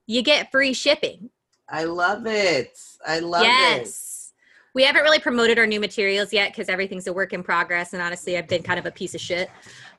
you 0.05 0.21
get 0.21 0.51
free 0.51 0.73
shipping. 0.73 1.31
I 1.67 1.85
love 1.85 2.27
it. 2.27 2.79
I 3.05 3.17
love 3.17 3.41
yes. 3.41 3.75
it. 3.75 3.79
Yes. 3.85 4.33
We 4.75 4.83
haven't 4.83 5.01
really 5.01 5.19
promoted 5.19 5.57
our 5.57 5.65
new 5.65 5.79
materials 5.79 6.31
yet 6.31 6.51
because 6.51 6.69
everything's 6.69 7.07
a 7.07 7.13
work 7.13 7.33
in 7.33 7.41
progress. 7.41 7.93
And 7.93 8.03
honestly, 8.03 8.37
I've 8.37 8.47
been 8.47 8.61
kind 8.61 8.77
of 8.77 8.85
a 8.85 8.91
piece 8.91 9.15
of 9.15 9.21
shit. 9.21 9.49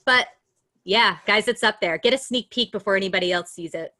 But 0.05 0.29
yeah, 0.85 1.17
guys, 1.27 1.49
it's 1.49 1.65
up 1.65 1.81
there. 1.81 1.99
Get 1.99 2.15
a 2.15 2.19
sneak 2.19 2.51
peek 2.51 2.71
before 2.71 2.95
anybody 2.95 3.33
else 3.33 3.51
sees 3.51 3.75
it. 3.75 3.93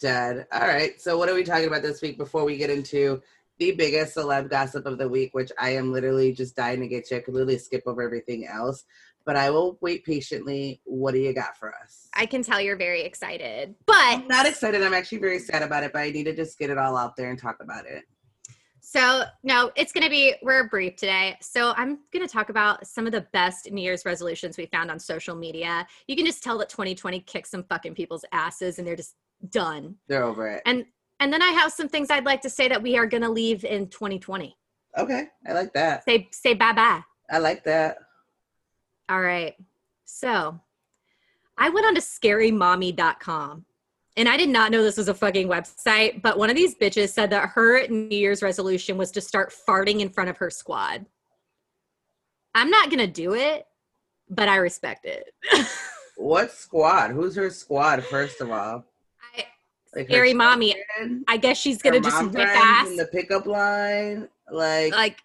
Dead. 0.00 0.46
All 0.52 0.66
right. 0.66 1.00
So, 1.00 1.18
what 1.18 1.28
are 1.28 1.34
we 1.34 1.44
talking 1.44 1.66
about 1.66 1.82
this 1.82 2.00
week 2.00 2.16
before 2.16 2.44
we 2.44 2.56
get 2.56 2.70
into 2.70 3.20
the 3.58 3.72
biggest 3.72 4.16
celeb 4.16 4.48
gossip 4.48 4.86
of 4.86 4.98
the 4.98 5.08
week, 5.08 5.34
which 5.34 5.52
I 5.58 5.70
am 5.70 5.92
literally 5.92 6.32
just 6.32 6.56
dying 6.56 6.80
to 6.80 6.88
get 6.88 7.06
to? 7.06 7.16
I 7.16 7.20
could 7.20 7.34
literally 7.34 7.58
skip 7.58 7.82
over 7.86 8.02
everything 8.02 8.46
else, 8.46 8.84
but 9.26 9.36
I 9.36 9.50
will 9.50 9.78
wait 9.80 10.04
patiently. 10.04 10.80
What 10.84 11.12
do 11.12 11.20
you 11.20 11.34
got 11.34 11.56
for 11.56 11.74
us? 11.74 12.08
I 12.14 12.26
can 12.26 12.42
tell 12.42 12.60
you're 12.60 12.76
very 12.76 13.02
excited, 13.02 13.74
but 13.84 13.96
I'm 13.96 14.26
not 14.26 14.46
excited. 14.46 14.82
I'm 14.82 14.94
actually 14.94 15.18
very 15.18 15.38
sad 15.38 15.62
about 15.62 15.84
it, 15.84 15.92
but 15.92 16.00
I 16.00 16.10
need 16.10 16.24
to 16.24 16.34
just 16.34 16.58
get 16.58 16.70
it 16.70 16.78
all 16.78 16.96
out 16.96 17.16
there 17.16 17.30
and 17.30 17.38
talk 17.38 17.56
about 17.60 17.84
it. 17.86 18.04
So, 18.80 19.24
no, 19.42 19.70
it's 19.76 19.92
going 19.92 20.04
to 20.04 20.10
be, 20.10 20.34
we're 20.42 20.68
brief 20.68 20.96
today. 20.96 21.36
So, 21.40 21.72
I'm 21.76 22.00
going 22.12 22.26
to 22.26 22.32
talk 22.32 22.50
about 22.50 22.86
some 22.86 23.06
of 23.06 23.12
the 23.12 23.26
best 23.32 23.70
New 23.70 23.82
Year's 23.82 24.04
resolutions 24.04 24.58
we 24.58 24.66
found 24.66 24.90
on 24.90 24.98
social 24.98 25.34
media. 25.34 25.86
You 26.06 26.16
can 26.16 26.26
just 26.26 26.44
tell 26.44 26.58
that 26.58 26.68
2020 26.68 27.20
kicked 27.20 27.48
some 27.48 27.64
fucking 27.64 27.94
people's 27.94 28.26
asses 28.30 28.78
and 28.78 28.86
they're 28.86 28.94
just 28.94 29.16
done. 29.50 29.96
They're 30.08 30.24
over 30.24 30.48
it. 30.48 30.62
And 30.66 30.84
and 31.20 31.32
then 31.32 31.42
I 31.42 31.48
have 31.48 31.72
some 31.72 31.88
things 31.88 32.10
I'd 32.10 32.24
like 32.24 32.42
to 32.42 32.50
say 32.50 32.68
that 32.68 32.82
we 32.82 32.96
are 32.96 33.06
going 33.06 33.22
to 33.22 33.28
leave 33.28 33.64
in 33.64 33.88
2020. 33.88 34.56
Okay, 34.98 35.28
I 35.46 35.52
like 35.52 35.72
that. 35.74 36.04
Say 36.04 36.28
say 36.32 36.54
bye 36.54 36.72
bye. 36.72 37.02
I 37.30 37.38
like 37.38 37.64
that. 37.64 37.98
All 39.08 39.20
right. 39.20 39.54
So, 40.04 40.60
I 41.58 41.68
went 41.70 41.86
on 41.86 41.94
to 41.94 42.00
scarymommy.com. 42.00 43.64
And 44.16 44.28
I 44.28 44.36
did 44.36 44.48
not 44.48 44.70
know 44.70 44.82
this 44.82 44.96
was 44.96 45.08
a 45.08 45.14
fucking 45.14 45.48
website, 45.48 46.22
but 46.22 46.38
one 46.38 46.48
of 46.48 46.54
these 46.54 46.76
bitches 46.76 47.08
said 47.08 47.30
that 47.30 47.48
her 47.50 47.86
New 47.88 48.16
Year's 48.16 48.42
resolution 48.42 48.96
was 48.96 49.10
to 49.12 49.20
start 49.20 49.52
farting 49.68 50.00
in 50.00 50.08
front 50.08 50.30
of 50.30 50.36
her 50.38 50.50
squad. 50.50 51.04
I'm 52.54 52.70
not 52.70 52.90
going 52.90 53.00
to 53.00 53.08
do 53.08 53.34
it, 53.34 53.66
but 54.30 54.48
I 54.48 54.56
respect 54.56 55.04
it. 55.04 55.34
what 56.16 56.52
squad? 56.52 57.10
Who's 57.10 57.34
her 57.34 57.50
squad, 57.50 58.04
first 58.04 58.40
of 58.40 58.52
all? 58.52 58.84
Like 59.94 60.06
scary 60.06 60.34
mommy. 60.34 60.74
I 61.28 61.36
guess 61.36 61.56
she's 61.56 61.80
gonna 61.80 62.00
just 62.00 62.22
rip 62.32 62.48
ass 62.48 62.88
in 62.88 62.96
the 62.96 63.06
pickup 63.06 63.46
line. 63.46 64.28
Like, 64.50 64.92
like 64.92 65.18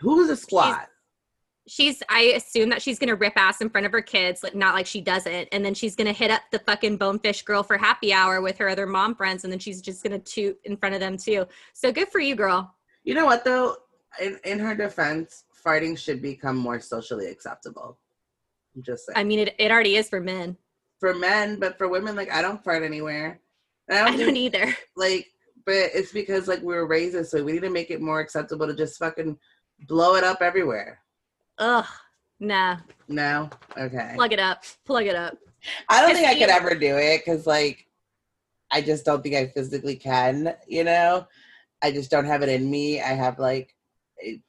who's 0.00 0.28
a 0.30 0.36
squad? 0.36 0.86
She's, 1.66 1.96
she's, 1.96 2.02
I 2.08 2.20
assume 2.36 2.68
that 2.70 2.82
she's 2.82 2.98
gonna 2.98 3.14
rip 3.14 3.34
ass 3.36 3.60
in 3.60 3.70
front 3.70 3.86
of 3.86 3.92
her 3.92 4.02
kids, 4.02 4.42
like 4.42 4.54
not 4.54 4.74
like 4.74 4.86
she 4.86 5.00
doesn't, 5.00 5.48
and 5.52 5.64
then 5.64 5.74
she's 5.74 5.94
gonna 5.94 6.12
hit 6.12 6.30
up 6.30 6.42
the 6.50 6.58
fucking 6.60 6.96
Bonefish 6.96 7.42
Grill 7.42 7.62
for 7.62 7.78
happy 7.78 8.12
hour 8.12 8.40
with 8.40 8.58
her 8.58 8.68
other 8.68 8.86
mom 8.86 9.14
friends, 9.14 9.44
and 9.44 9.52
then 9.52 9.60
she's 9.60 9.80
just 9.80 10.02
gonna 10.02 10.18
toot 10.18 10.58
in 10.64 10.76
front 10.76 10.94
of 10.94 11.00
them 11.00 11.16
too. 11.16 11.46
So 11.72 11.92
good 11.92 12.08
for 12.08 12.20
you, 12.20 12.34
girl. 12.34 12.74
You 13.04 13.14
know 13.14 13.26
what 13.26 13.44
though? 13.44 13.76
In 14.20 14.38
in 14.44 14.58
her 14.58 14.74
defense, 14.74 15.44
fighting 15.52 15.94
should 15.94 16.22
become 16.22 16.56
more 16.56 16.80
socially 16.80 17.26
acceptable. 17.26 17.98
I'm 18.74 18.82
just 18.82 19.06
saying. 19.06 19.16
I 19.16 19.24
mean, 19.24 19.40
it, 19.40 19.54
it 19.58 19.70
already 19.70 19.96
is 19.96 20.08
for 20.08 20.20
men. 20.20 20.56
For 20.98 21.14
men, 21.14 21.60
but 21.60 21.78
for 21.78 21.88
women, 21.88 22.16
like 22.16 22.32
I 22.32 22.42
don't 22.42 22.62
fart 22.64 22.82
anywhere. 22.82 23.40
I 23.90 23.94
don't, 23.94 24.08
I 24.08 24.16
don't 24.16 24.36
either. 24.36 24.76
Like, 24.96 25.26
but 25.64 25.74
it's 25.94 26.12
because 26.12 26.48
like 26.48 26.60
we 26.60 26.74
were 26.74 26.86
raised 26.86 27.14
this 27.14 27.32
way. 27.32 27.42
We 27.42 27.52
need 27.52 27.62
to 27.62 27.70
make 27.70 27.90
it 27.90 28.00
more 28.00 28.20
acceptable 28.20 28.66
to 28.66 28.74
just 28.74 28.98
fucking 28.98 29.38
blow 29.86 30.14
it 30.14 30.24
up 30.24 30.42
everywhere. 30.42 31.00
Ugh, 31.58 31.86
nah. 32.40 32.78
No. 33.08 33.50
Okay. 33.76 34.12
Plug 34.14 34.32
it 34.32 34.38
up. 34.38 34.64
Plug 34.84 35.06
it 35.06 35.14
up. 35.14 35.36
I 35.88 36.00
don't 36.00 36.14
think 36.14 36.28
I 36.28 36.38
could 36.38 36.50
ever 36.50 36.74
do 36.74 36.96
it 36.96 37.22
because 37.24 37.46
like 37.46 37.86
I 38.70 38.80
just 38.80 39.04
don't 39.04 39.22
think 39.22 39.34
I 39.34 39.48
physically 39.48 39.96
can. 39.96 40.54
You 40.66 40.84
know, 40.84 41.26
I 41.82 41.90
just 41.90 42.10
don't 42.10 42.26
have 42.26 42.42
it 42.42 42.48
in 42.48 42.70
me. 42.70 43.00
I 43.00 43.08
have 43.08 43.38
like 43.38 43.74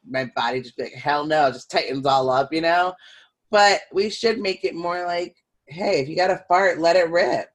my 0.07 0.31
body 0.35 0.61
just 0.61 0.79
like 0.79 0.93
hell 0.93 1.25
no, 1.25 1.51
just 1.51 1.71
tightens 1.71 2.05
all 2.05 2.29
up. 2.29 2.53
You 2.53 2.61
know, 2.61 2.93
but 3.51 3.81
we 3.91 4.09
should 4.09 4.39
make 4.39 4.63
it 4.63 4.75
more 4.75 5.05
like 5.05 5.35
hey, 5.69 5.99
if 5.99 6.09
you 6.09 6.15
got 6.15 6.31
a 6.31 6.43
fart, 6.47 6.79
let 6.79 6.95
it 6.95 7.09
rip. 7.09 7.47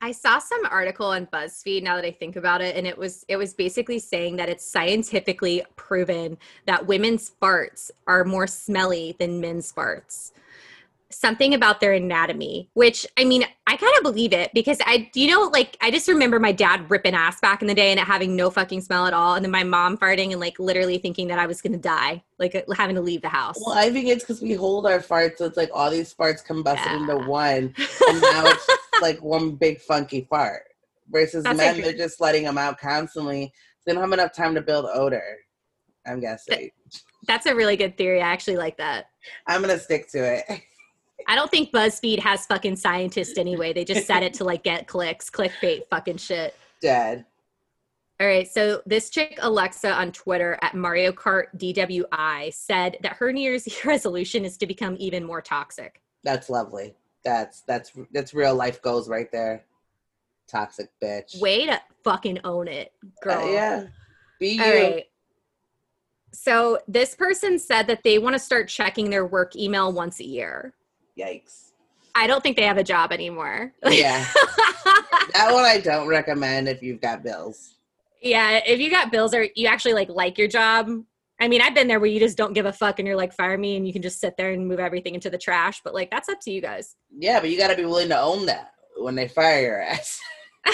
I 0.00 0.12
saw 0.12 0.38
some 0.38 0.64
article 0.66 1.06
on 1.06 1.26
BuzzFeed 1.26 1.82
now 1.82 1.96
that 1.96 2.04
I 2.04 2.12
think 2.12 2.36
about 2.36 2.60
it 2.60 2.76
and 2.76 2.86
it 2.86 2.96
was 2.96 3.24
it 3.28 3.36
was 3.36 3.52
basically 3.52 3.98
saying 3.98 4.36
that 4.36 4.48
it's 4.48 4.64
scientifically 4.64 5.64
proven 5.76 6.38
that 6.66 6.86
women's 6.86 7.32
farts 7.42 7.90
are 8.06 8.24
more 8.24 8.46
smelly 8.46 9.16
than 9.18 9.40
men's 9.40 9.72
farts. 9.72 10.32
Something 11.10 11.54
about 11.54 11.80
their 11.80 11.94
anatomy, 11.94 12.68
which 12.74 13.06
I 13.16 13.24
mean, 13.24 13.42
I 13.66 13.76
kind 13.76 13.92
of 13.96 14.02
believe 14.04 14.32
it 14.32 14.52
because 14.54 14.78
I 14.86 15.10
you 15.14 15.26
know 15.28 15.48
like 15.52 15.76
I 15.80 15.90
just 15.90 16.06
remember 16.06 16.38
my 16.38 16.52
dad 16.52 16.88
ripping 16.88 17.14
ass 17.14 17.40
back 17.40 17.60
in 17.60 17.66
the 17.66 17.74
day 17.74 17.90
and 17.90 17.98
it 17.98 18.06
having 18.06 18.36
no 18.36 18.50
fucking 18.50 18.82
smell 18.82 19.06
at 19.06 19.14
all 19.14 19.34
and 19.34 19.44
then 19.44 19.50
my 19.50 19.64
mom 19.64 19.96
farting 19.98 20.30
and 20.30 20.38
like 20.38 20.60
literally 20.60 20.98
thinking 20.98 21.26
that 21.28 21.40
I 21.40 21.46
was 21.46 21.60
going 21.60 21.72
to 21.72 21.78
die, 21.78 22.22
like 22.38 22.54
uh, 22.54 22.60
having 22.76 22.94
to 22.94 23.02
leave 23.02 23.22
the 23.22 23.28
house. 23.30 23.60
Well, 23.66 23.76
I 23.76 23.90
think 23.90 24.06
it's 24.06 24.22
because 24.22 24.40
we 24.42 24.52
hold 24.52 24.86
our 24.86 25.00
farts, 25.00 25.38
so 25.38 25.46
it's 25.46 25.56
like 25.56 25.70
all 25.74 25.90
these 25.90 26.14
farts 26.14 26.46
combusted 26.46 26.86
Yeah. 26.86 27.00
into 27.00 27.16
one, 27.28 27.74
and 28.08 28.20
now 28.20 28.44
it's 28.46 28.66
like 29.00 29.22
one 29.22 29.56
big 29.56 29.80
funky 29.80 30.26
fart. 30.28 30.62
Versus 31.10 31.44
That's 31.44 31.56
men, 31.56 31.80
they're 31.80 31.94
just 31.94 32.20
letting 32.20 32.44
them 32.44 32.58
out 32.58 32.78
constantly. 32.78 33.50
They 33.86 33.94
don't 33.94 34.02
have 34.02 34.12
enough 34.12 34.34
time 34.34 34.54
to 34.54 34.60
build 34.60 34.84
odor. 34.92 35.38
I'm 36.06 36.20
guessing. 36.20 36.70
That's 37.26 37.46
a 37.46 37.54
really 37.54 37.76
good 37.76 37.96
theory. 37.96 38.20
I 38.20 38.28
actually 38.28 38.56
like 38.56 38.76
that. 38.76 39.06
I'm 39.46 39.60
gonna 39.60 39.78
stick 39.78 40.10
to 40.10 40.18
it. 40.18 40.62
I 41.26 41.34
don't 41.34 41.50
think 41.50 41.72
BuzzFeed 41.72 42.18
has 42.20 42.46
fucking 42.46 42.76
scientists 42.76 43.38
anyway. 43.38 43.72
They 43.72 43.84
just 43.84 44.06
said 44.06 44.22
it 44.22 44.34
to 44.34 44.44
like 44.44 44.62
get 44.62 44.86
clicks, 44.86 45.30
clickbait 45.30 45.82
fucking 45.90 46.18
shit. 46.18 46.54
Dead. 46.80 47.24
All 48.20 48.26
right, 48.26 48.48
so 48.48 48.82
this 48.84 49.10
chick 49.10 49.38
Alexa 49.42 49.92
on 49.92 50.10
Twitter 50.10 50.58
at 50.60 50.74
Mario 50.74 51.12
Kart 51.12 51.46
DWI 51.56 52.52
said 52.52 52.96
that 53.02 53.12
her 53.12 53.32
New 53.32 53.40
Year's 53.40 53.68
resolution 53.84 54.44
is 54.44 54.56
to 54.56 54.66
become 54.66 54.96
even 54.98 55.24
more 55.24 55.40
toxic. 55.40 56.00
That's 56.24 56.50
lovely. 56.50 56.94
That's 57.24 57.62
that's 57.62 57.92
that's 58.12 58.34
real 58.34 58.54
life 58.54 58.80
goals 58.82 59.08
right 59.08 59.30
there. 59.32 59.64
Toxic 60.48 60.90
bitch. 61.02 61.40
Way 61.40 61.66
to 61.66 61.80
fucking 62.04 62.40
own 62.44 62.68
it, 62.68 62.92
girl. 63.22 63.44
Uh, 63.44 63.52
yeah. 63.52 63.86
Be 64.40 64.50
you. 64.50 64.62
Right. 64.62 65.04
So 66.32 66.78
this 66.86 67.14
person 67.14 67.58
said 67.58 67.86
that 67.88 68.02
they 68.04 68.18
want 68.18 68.34
to 68.34 68.38
start 68.38 68.68
checking 68.68 69.10
their 69.10 69.26
work 69.26 69.56
email 69.56 69.92
once 69.92 70.20
a 70.20 70.24
year. 70.24 70.74
Yikes. 71.18 71.72
I 72.14 72.26
don't 72.26 72.42
think 72.42 72.56
they 72.56 72.64
have 72.64 72.78
a 72.78 72.84
job 72.84 73.12
anymore. 73.12 73.72
Yeah. 73.84 74.24
that 75.32 75.50
one 75.52 75.64
I 75.64 75.80
don't 75.82 76.08
recommend 76.08 76.68
if 76.68 76.82
you've 76.82 77.00
got 77.00 77.22
bills. 77.22 77.74
Yeah, 78.20 78.60
if 78.66 78.80
you 78.80 78.90
got 78.90 79.12
bills 79.12 79.34
or 79.34 79.46
you 79.54 79.68
actually 79.68 79.94
like 79.94 80.08
like 80.08 80.38
your 80.38 80.48
job. 80.48 80.90
I 81.40 81.48
mean, 81.48 81.60
I've 81.60 81.74
been 81.74 81.86
there 81.86 82.00
where 82.00 82.10
you 82.10 82.18
just 82.18 82.36
don't 82.36 82.52
give 82.52 82.66
a 82.66 82.72
fuck 82.72 82.98
and 82.98 83.06
you're 83.06 83.16
like 83.16 83.32
fire 83.32 83.56
me 83.56 83.76
and 83.76 83.86
you 83.86 83.92
can 83.92 84.02
just 84.02 84.20
sit 84.20 84.36
there 84.36 84.50
and 84.52 84.66
move 84.66 84.80
everything 84.80 85.14
into 85.14 85.30
the 85.30 85.38
trash, 85.38 85.80
but 85.84 85.94
like 85.94 86.10
that's 86.10 86.28
up 86.28 86.40
to 86.42 86.50
you 86.50 86.60
guys. 86.60 86.96
Yeah, 87.16 87.38
but 87.40 87.50
you 87.50 87.58
got 87.58 87.68
to 87.68 87.76
be 87.76 87.84
willing 87.84 88.08
to 88.08 88.20
own 88.20 88.46
that 88.46 88.72
when 88.96 89.14
they 89.14 89.28
fire 89.28 89.62
your 89.62 89.80
ass. 89.80 90.20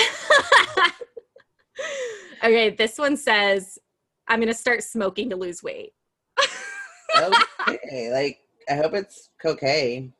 okay, 2.43 2.71
this 2.71 2.99
one 2.99 3.17
says 3.17 3.79
I'm 4.27 4.39
going 4.39 4.49
to 4.49 4.55
start 4.55 4.83
smoking 4.83 5.31
to 5.31 5.37
lose 5.37 5.63
weight. 5.63 5.93
okay, 7.69 8.11
like 8.13 8.39
I 8.69 8.77
hope 8.77 8.95
it's 8.95 9.29
cocaine. 9.41 10.15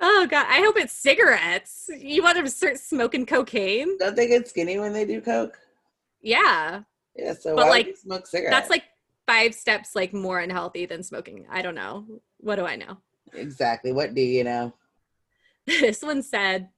Oh 0.00 0.26
god, 0.28 0.46
I 0.48 0.60
hope 0.60 0.76
it's 0.76 0.92
cigarettes. 0.92 1.88
You 1.96 2.22
want 2.22 2.36
to 2.36 2.50
start 2.50 2.78
smoking 2.78 3.26
cocaine? 3.26 3.96
Don't 3.98 4.16
they 4.16 4.26
get 4.26 4.48
skinny 4.48 4.78
when 4.78 4.92
they 4.92 5.04
do 5.04 5.20
coke? 5.20 5.56
Yeah. 6.20 6.82
Yeah, 7.14 7.34
so 7.34 7.54
But, 7.54 7.66
why 7.66 7.70
like, 7.70 7.96
smoke 7.96 8.26
cigarettes? 8.26 8.54
That's 8.54 8.70
like 8.70 8.82
5 9.26 9.54
steps 9.54 9.94
like 9.96 10.12
more 10.12 10.40
unhealthy 10.40 10.86
than 10.86 11.02
smoking. 11.02 11.46
I 11.50 11.62
don't 11.62 11.74
know. 11.74 12.04
What 12.38 12.56
do 12.56 12.64
I 12.66 12.76
know? 12.76 12.98
exactly. 13.32 13.92
What 13.92 14.14
do 14.14 14.20
you 14.20 14.44
know? 14.44 14.72
this 15.66 16.02
one 16.02 16.22
said 16.22 16.68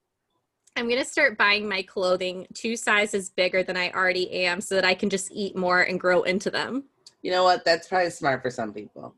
i'm 0.77 0.89
going 0.89 1.03
to 1.03 1.05
start 1.09 1.37
buying 1.39 1.69
my 1.69 1.83
clothing 1.83 2.47
two 2.55 2.77
sizes 2.77 3.31
bigger 3.31 3.63
than 3.65 3.77
i 3.77 3.91
already 3.91 4.31
am 4.31 4.61
so 4.61 4.75
that 4.77 4.85
i 4.85 4.95
can 4.95 5.11
just 5.11 5.31
eat 5.33 5.57
more 5.57 5.81
and 5.83 5.99
grow 5.99 6.23
into 6.23 6.51
them 6.51 6.85
You 7.23 7.33
know 7.33 7.43
what? 7.43 7.65
That's 7.65 7.89
probably 7.89 8.11
smart 8.11 8.43
for 8.43 8.51
some 8.51 8.73
people. 8.73 9.13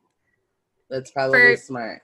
That's 0.88 1.10
probably 1.10 1.38
For- 1.38 1.56
smart. 1.60 2.02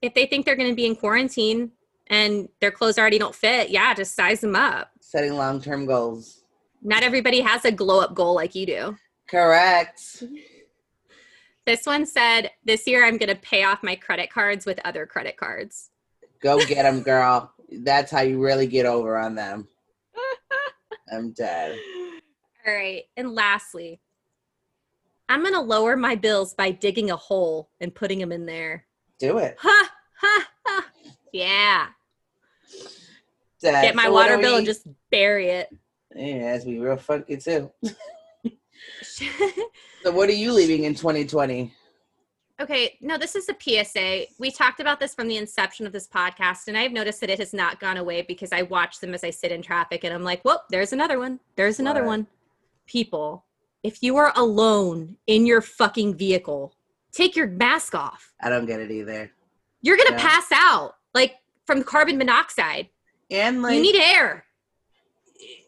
if 0.00 0.14
they 0.14 0.24
think 0.24 0.46
they're 0.46 0.56
going 0.56 0.70
to 0.70 0.74
be 0.76 0.86
in 0.86 0.96
quarantine 0.96 1.72
and 2.06 2.48
their 2.60 2.70
clothes 2.70 2.96
already 2.98 3.18
don't 3.18 3.34
fit 3.34 3.68
yeah 3.70 3.92
just 3.92 4.14
size 4.16 4.40
them 4.40 4.56
up 4.56 4.90
Setting 5.00 5.34
long 5.34 5.60
term 5.60 5.84
goals. 5.84 6.44
not 6.82 7.02
everybody 7.02 7.40
has 7.40 7.64
a 7.66 7.70
glow 7.72 8.00
up 8.00 8.14
goal 8.14 8.34
like 8.34 8.54
you 8.54 8.64
do 8.66 8.96
Correct. 9.28 10.22
this 11.66 11.84
one 11.84 12.06
said 12.06 12.50
this 12.64 12.86
year 12.86 13.04
i'm 13.04 13.16
going 13.18 13.28
to 13.28 13.34
pay 13.42 13.64
off 13.64 13.82
my 13.82 13.96
credit 13.96 14.30
cards 14.30 14.64
with 14.66 14.78
other 14.84 15.06
credit 15.06 15.36
cards 15.36 15.90
Go 16.42 16.58
get 16.66 16.82
them, 16.82 17.02
girl. 17.02 17.50
That's 17.72 18.10
how 18.12 18.20
you 18.20 18.38
really 18.40 18.66
get 18.66 18.84
over 18.84 19.16
on 19.16 19.34
them. 19.34 19.66
I'm 21.12 21.32
dead. 21.32 21.78
all 22.66 22.72
right 22.74 23.04
and 23.16 23.34
lastly 23.34 24.00
i'm 25.28 25.40
going 25.42 25.54
to 25.54 25.60
lower 25.60 25.96
my 25.96 26.14
bills 26.14 26.52
by 26.54 26.70
digging 26.70 27.10
a 27.10 27.16
hole 27.16 27.70
and 27.80 27.92
putting 27.94 28.18
them 28.18 28.32
in 28.32 28.44
there 28.46 28.84
Do 29.18 29.38
it. 29.38 29.56
Ha 29.60 29.90
ha 30.20 30.46
ha. 30.66 30.86
Yeah. 31.32 31.86
Dead. 33.60 33.82
Get 33.82 33.94
my 33.96 34.04
So 34.04 34.12
water 34.12 34.38
bill 34.38 34.56
and 34.56 34.66
just 34.66 34.86
bury 35.10 35.48
it. 35.48 35.68
Yeah, 36.14 36.52
that's 36.52 36.64
be 36.64 36.78
real 36.78 36.96
funky 36.96 37.36
too. 37.38 37.70
So 40.02 40.12
what 40.12 40.28
are 40.28 40.32
you 40.34 40.52
leaving 40.52 40.84
in 40.84 40.94
2020? 40.94 41.72
okay, 42.60 42.96
no, 43.02 43.18
this 43.18 43.34
is 43.36 43.48
a 43.50 43.56
PSA. 43.58 44.26
We 44.38 44.50
talked 44.50 44.78
about 44.80 44.98
this 45.00 45.14
from 45.14 45.26
the 45.28 45.36
inception 45.36 45.84
of 45.86 45.92
this 45.92 46.06
podcast, 46.08 46.68
and 46.68 46.78
I've 46.78 46.92
noticed 46.92 47.20
that 47.20 47.28
it 47.30 47.38
has 47.40 47.52
not 47.52 47.80
gone 47.80 47.96
away 47.96 48.22
because 48.22 48.52
I 48.52 48.62
watch 48.62 49.00
them 49.00 49.12
as 49.14 49.24
I 49.24 49.30
sit 49.30 49.50
in 49.52 49.60
traffic 49.62 50.04
and 50.04 50.14
I'm 50.14 50.22
like, 50.22 50.44
well, 50.44 50.64
there's 50.70 50.92
another 50.92 51.18
one. 51.18 51.40
There's 51.56 51.80
another 51.80 52.00
What? 52.02 52.06
one. 52.08 52.26
People, 52.86 53.44
if 53.82 54.00
you 54.02 54.16
are 54.16 54.32
alone 54.36 55.16
in 55.26 55.44
your 55.44 55.60
fucking 55.60 56.14
vehicle, 56.14 56.72
take 57.12 57.34
your 57.36 57.48
mask 57.48 57.94
off. 57.96 58.32
I 58.40 58.48
don't 58.48 58.64
get 58.66 58.78
it 58.80 58.90
either. 58.92 59.30
You're 59.82 59.96
going 59.96 60.08
to 60.10 60.14
Yeah. 60.14 60.28
pass 60.28 60.46
out 60.52 60.94
like 61.14 61.34
from 61.66 61.82
carbon 61.82 62.16
monoxide. 62.16 62.88
And 63.30 63.60
like 63.60 63.74
you 63.74 63.82
need 63.82 63.96
air. 63.96 64.44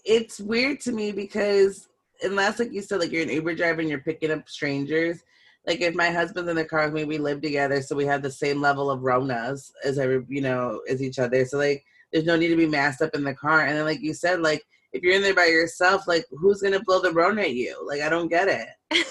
it's 0.05 0.39
weird 0.39 0.81
to 0.83 0.93
me 0.93 1.11
because 1.13 1.88
unless 2.23 2.59
like 2.59 2.73
you 2.73 2.83
said 2.83 3.01
like 3.01 3.13
you're 3.13 3.23
an 3.23 3.31
uber 3.31 3.55
driver 3.55 3.81
and 3.81 3.89
you're 3.89 4.01
picking 4.01 4.31
up 4.31 4.49
strangers. 4.49 5.23
Like 5.67 5.81
if 5.81 5.95
my 5.95 6.11
husband's 6.11 6.49
in 6.51 6.57
the 6.57 6.65
car 6.65 6.85
with 6.85 6.95
me 6.95 7.05
we 7.05 7.19
live 7.19 7.43
together 7.43 7.83
so 7.83 7.95
we 7.95 8.07
have 8.07 8.23
the 8.23 8.31
same 8.31 8.61
level 8.61 8.91
of 8.91 9.01
ronas 9.01 9.71
as 9.85 9.99
every 9.99 10.25
you 10.29 10.41
know 10.41 10.81
as 10.89 11.03
each 11.03 11.19
other. 11.19 11.45
So 11.45 11.59
like 11.59 11.85
there's 12.13 12.25
no 12.25 12.37
need 12.37 12.49
to 12.49 12.57
be 12.57 12.67
masked 12.67 13.03
up 13.03 13.15
in 13.15 13.25
the 13.25 13.35
car. 13.35 13.67
And 13.67 13.77
then 13.77 13.85
like 13.85 14.01
you 14.01 14.15
said 14.15 14.41
like 14.41 14.63
if 14.93 15.03
you're 15.03 15.15
in 15.15 15.23
there 15.23 15.35
by 15.35 15.47
yourself 15.47 16.09
like 16.09 16.25
who's 16.31 16.63
gonna 16.63 16.81
blow 16.85 17.01
the 17.01 17.13
rona 17.13 17.43
at 17.43 17.55
you? 17.55 17.77
Like 17.87 18.01
i 18.01 18.09
don't 18.09 18.29
get 18.29 18.49
it. 18.49 18.69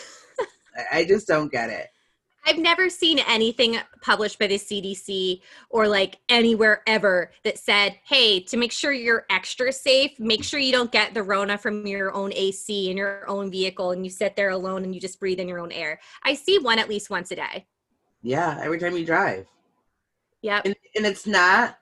I- 0.76 1.00
i 1.00 1.06
just 1.06 1.28
don't 1.28 1.52
get 1.52 1.70
it 1.72 1.88
I've 2.48 2.58
never 2.58 2.90
seen 2.90 3.20
anything 3.20 3.78
published 4.02 4.40
by 4.40 4.48
the 4.48 4.56
CDC 4.56 5.42
or 5.70 5.86
like 5.86 6.18
anywhere 6.30 6.82
ever 6.88 7.32
that 7.44 7.58
said, 7.58 8.00
hey, 8.06 8.40
to 8.40 8.56
make 8.56 8.72
sure 8.72 8.94
you're 8.94 9.26
extra 9.30 9.74
safe, 9.74 10.18
make 10.18 10.46
sure 10.46 10.58
you 10.58 10.72
don't 10.72 10.90
get 10.92 11.14
the 11.14 11.24
Rona 11.24 11.58
from 11.58 11.86
your 11.86 12.14
own 12.14 12.32
AC 12.34 12.90
in 12.90 12.96
your 12.96 13.30
own 13.30 13.52
vehicle 13.52 13.92
and 13.92 14.06
you 14.06 14.10
sit 14.10 14.38
there 14.38 14.52
alone 14.52 14.86
and 14.86 14.96
you 14.96 15.02
just 15.02 15.20
breathe 15.20 15.42
in 15.42 15.50
your 15.50 15.60
own 15.60 15.74
air. 15.74 16.00
I 16.24 16.36
see 16.36 16.58
one 16.58 16.80
at 16.80 16.88
least 16.88 17.10
once 17.10 17.32
a 17.32 17.36
day. 17.36 17.68
yeah 18.22 18.60
every 18.64 18.80
time 18.80 18.96
you 18.98 19.06
drive 19.06 19.46
Yep. 20.42 20.66
and, 20.66 20.76
and 20.96 21.06
it's 21.06 21.28
not 21.28 21.78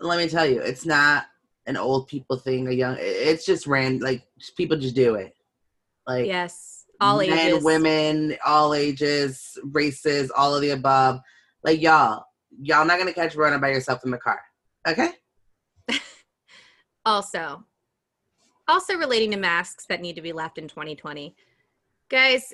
let 0.00 0.18
me 0.18 0.28
tell 0.28 0.46
you 0.46 0.60
it's 0.60 0.86
not 0.86 1.26
an 1.66 1.76
old 1.76 2.06
people 2.06 2.36
thing 2.36 2.68
a 2.68 2.70
young 2.72 2.96
it's 3.00 3.44
just 3.44 3.66
random, 3.66 4.00
like 4.02 4.22
just, 4.38 4.56
people 4.56 4.76
just 4.76 4.94
do 4.94 5.16
it 5.16 5.34
like 6.06 6.26
Yes. 6.26 6.73
All 7.00 7.18
men 7.18 7.32
ages. 7.32 7.64
women 7.64 8.36
all 8.46 8.74
ages 8.74 9.58
races 9.72 10.30
all 10.30 10.54
of 10.54 10.62
the 10.62 10.70
above 10.70 11.20
like 11.62 11.80
y'all 11.80 12.24
y'all 12.60 12.86
not 12.86 12.98
gonna 12.98 13.12
catch 13.12 13.34
running 13.34 13.60
by 13.60 13.70
yourself 13.70 14.04
in 14.04 14.10
the 14.10 14.18
car 14.18 14.40
okay 14.86 15.10
Also, 17.06 17.64
also 18.66 18.96
relating 18.96 19.30
to 19.32 19.36
masks 19.36 19.84
that 19.86 20.00
need 20.00 20.16
to 20.16 20.22
be 20.22 20.32
left 20.32 20.56
in 20.56 20.68
2020. 20.68 21.36
Guys, 22.08 22.52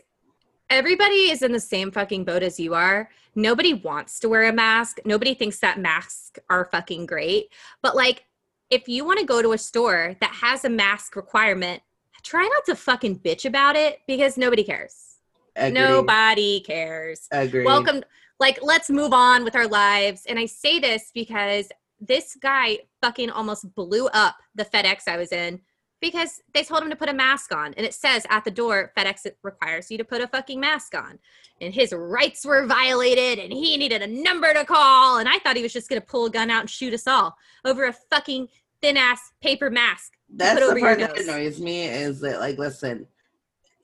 everybody 0.68 1.30
is 1.30 1.42
in 1.42 1.52
the 1.52 1.60
same 1.60 1.92
fucking 1.92 2.24
boat 2.24 2.42
as 2.42 2.58
you 2.58 2.74
are. 2.74 3.08
Nobody 3.36 3.74
wants 3.74 4.18
to 4.20 4.28
wear 4.28 4.48
a 4.48 4.52
mask. 4.52 4.98
Nobody 5.04 5.34
thinks 5.34 5.60
that 5.60 5.78
masks 5.78 6.40
are 6.48 6.64
fucking 6.64 7.06
great. 7.06 7.52
But 7.80 7.94
like, 7.94 8.24
if 8.70 8.88
you 8.88 9.04
want 9.04 9.20
to 9.20 9.26
go 9.26 9.40
to 9.40 9.52
a 9.52 9.58
store 9.58 10.16
that 10.20 10.32
has 10.32 10.64
a 10.64 10.70
mask 10.70 11.14
requirement, 11.14 11.82
try 12.22 12.42
not 12.42 12.64
to 12.66 12.74
fucking 12.74 13.20
bitch 13.20 13.44
about 13.44 13.76
it 13.76 14.00
because 14.06 14.36
nobody 14.36 14.64
cares. 14.64 15.16
Agreed. 15.56 15.74
Nobody 15.74 16.60
cares. 16.60 17.28
Agreed. 17.30 17.64
Welcome. 17.64 18.02
Like, 18.38 18.58
let's 18.62 18.88
move 18.88 19.12
on 19.12 19.44
with 19.44 19.54
our 19.54 19.66
lives. 19.66 20.24
And 20.26 20.38
I 20.38 20.46
say 20.46 20.78
this 20.78 21.10
because 21.14 21.68
this 22.00 22.36
guy 22.40 22.78
fucking 23.02 23.30
almost 23.30 23.74
blew 23.74 24.08
up 24.08 24.36
the 24.54 24.64
FedEx 24.64 25.06
I 25.06 25.16
was 25.18 25.32
in 25.32 25.60
because 26.00 26.40
they 26.54 26.62
told 26.62 26.82
him 26.82 26.90
to 26.90 26.96
put 26.96 27.08
a 27.08 27.14
mask 27.14 27.54
on 27.54 27.74
and 27.74 27.84
it 27.84 27.94
says 27.94 28.26
at 28.30 28.44
the 28.44 28.50
door 28.50 28.92
fedex 28.96 29.26
requires 29.42 29.90
you 29.90 29.98
to 29.98 30.04
put 30.04 30.22
a 30.22 30.26
fucking 30.26 30.58
mask 30.58 30.94
on 30.94 31.18
and 31.60 31.74
his 31.74 31.92
rights 31.92 32.44
were 32.44 32.66
violated 32.66 33.38
and 33.38 33.52
he 33.52 33.76
needed 33.76 34.02
a 34.02 34.06
number 34.06 34.52
to 34.52 34.64
call 34.64 35.18
and 35.18 35.28
i 35.28 35.38
thought 35.38 35.56
he 35.56 35.62
was 35.62 35.72
just 35.72 35.88
going 35.88 36.00
to 36.00 36.06
pull 36.06 36.26
a 36.26 36.30
gun 36.30 36.50
out 36.50 36.60
and 36.60 36.70
shoot 36.70 36.94
us 36.94 37.06
all 37.06 37.36
over 37.64 37.84
a 37.84 37.92
fucking 37.92 38.48
thin 38.82 38.96
ass 38.96 39.32
paper 39.42 39.70
mask 39.70 40.12
That's 40.34 40.60
the 40.60 40.80
part 40.80 40.98
that 41.00 41.18
annoys 41.18 41.60
me 41.60 41.84
is 41.84 42.20
that, 42.20 42.40
like, 42.40 42.58
listen, 42.58 43.06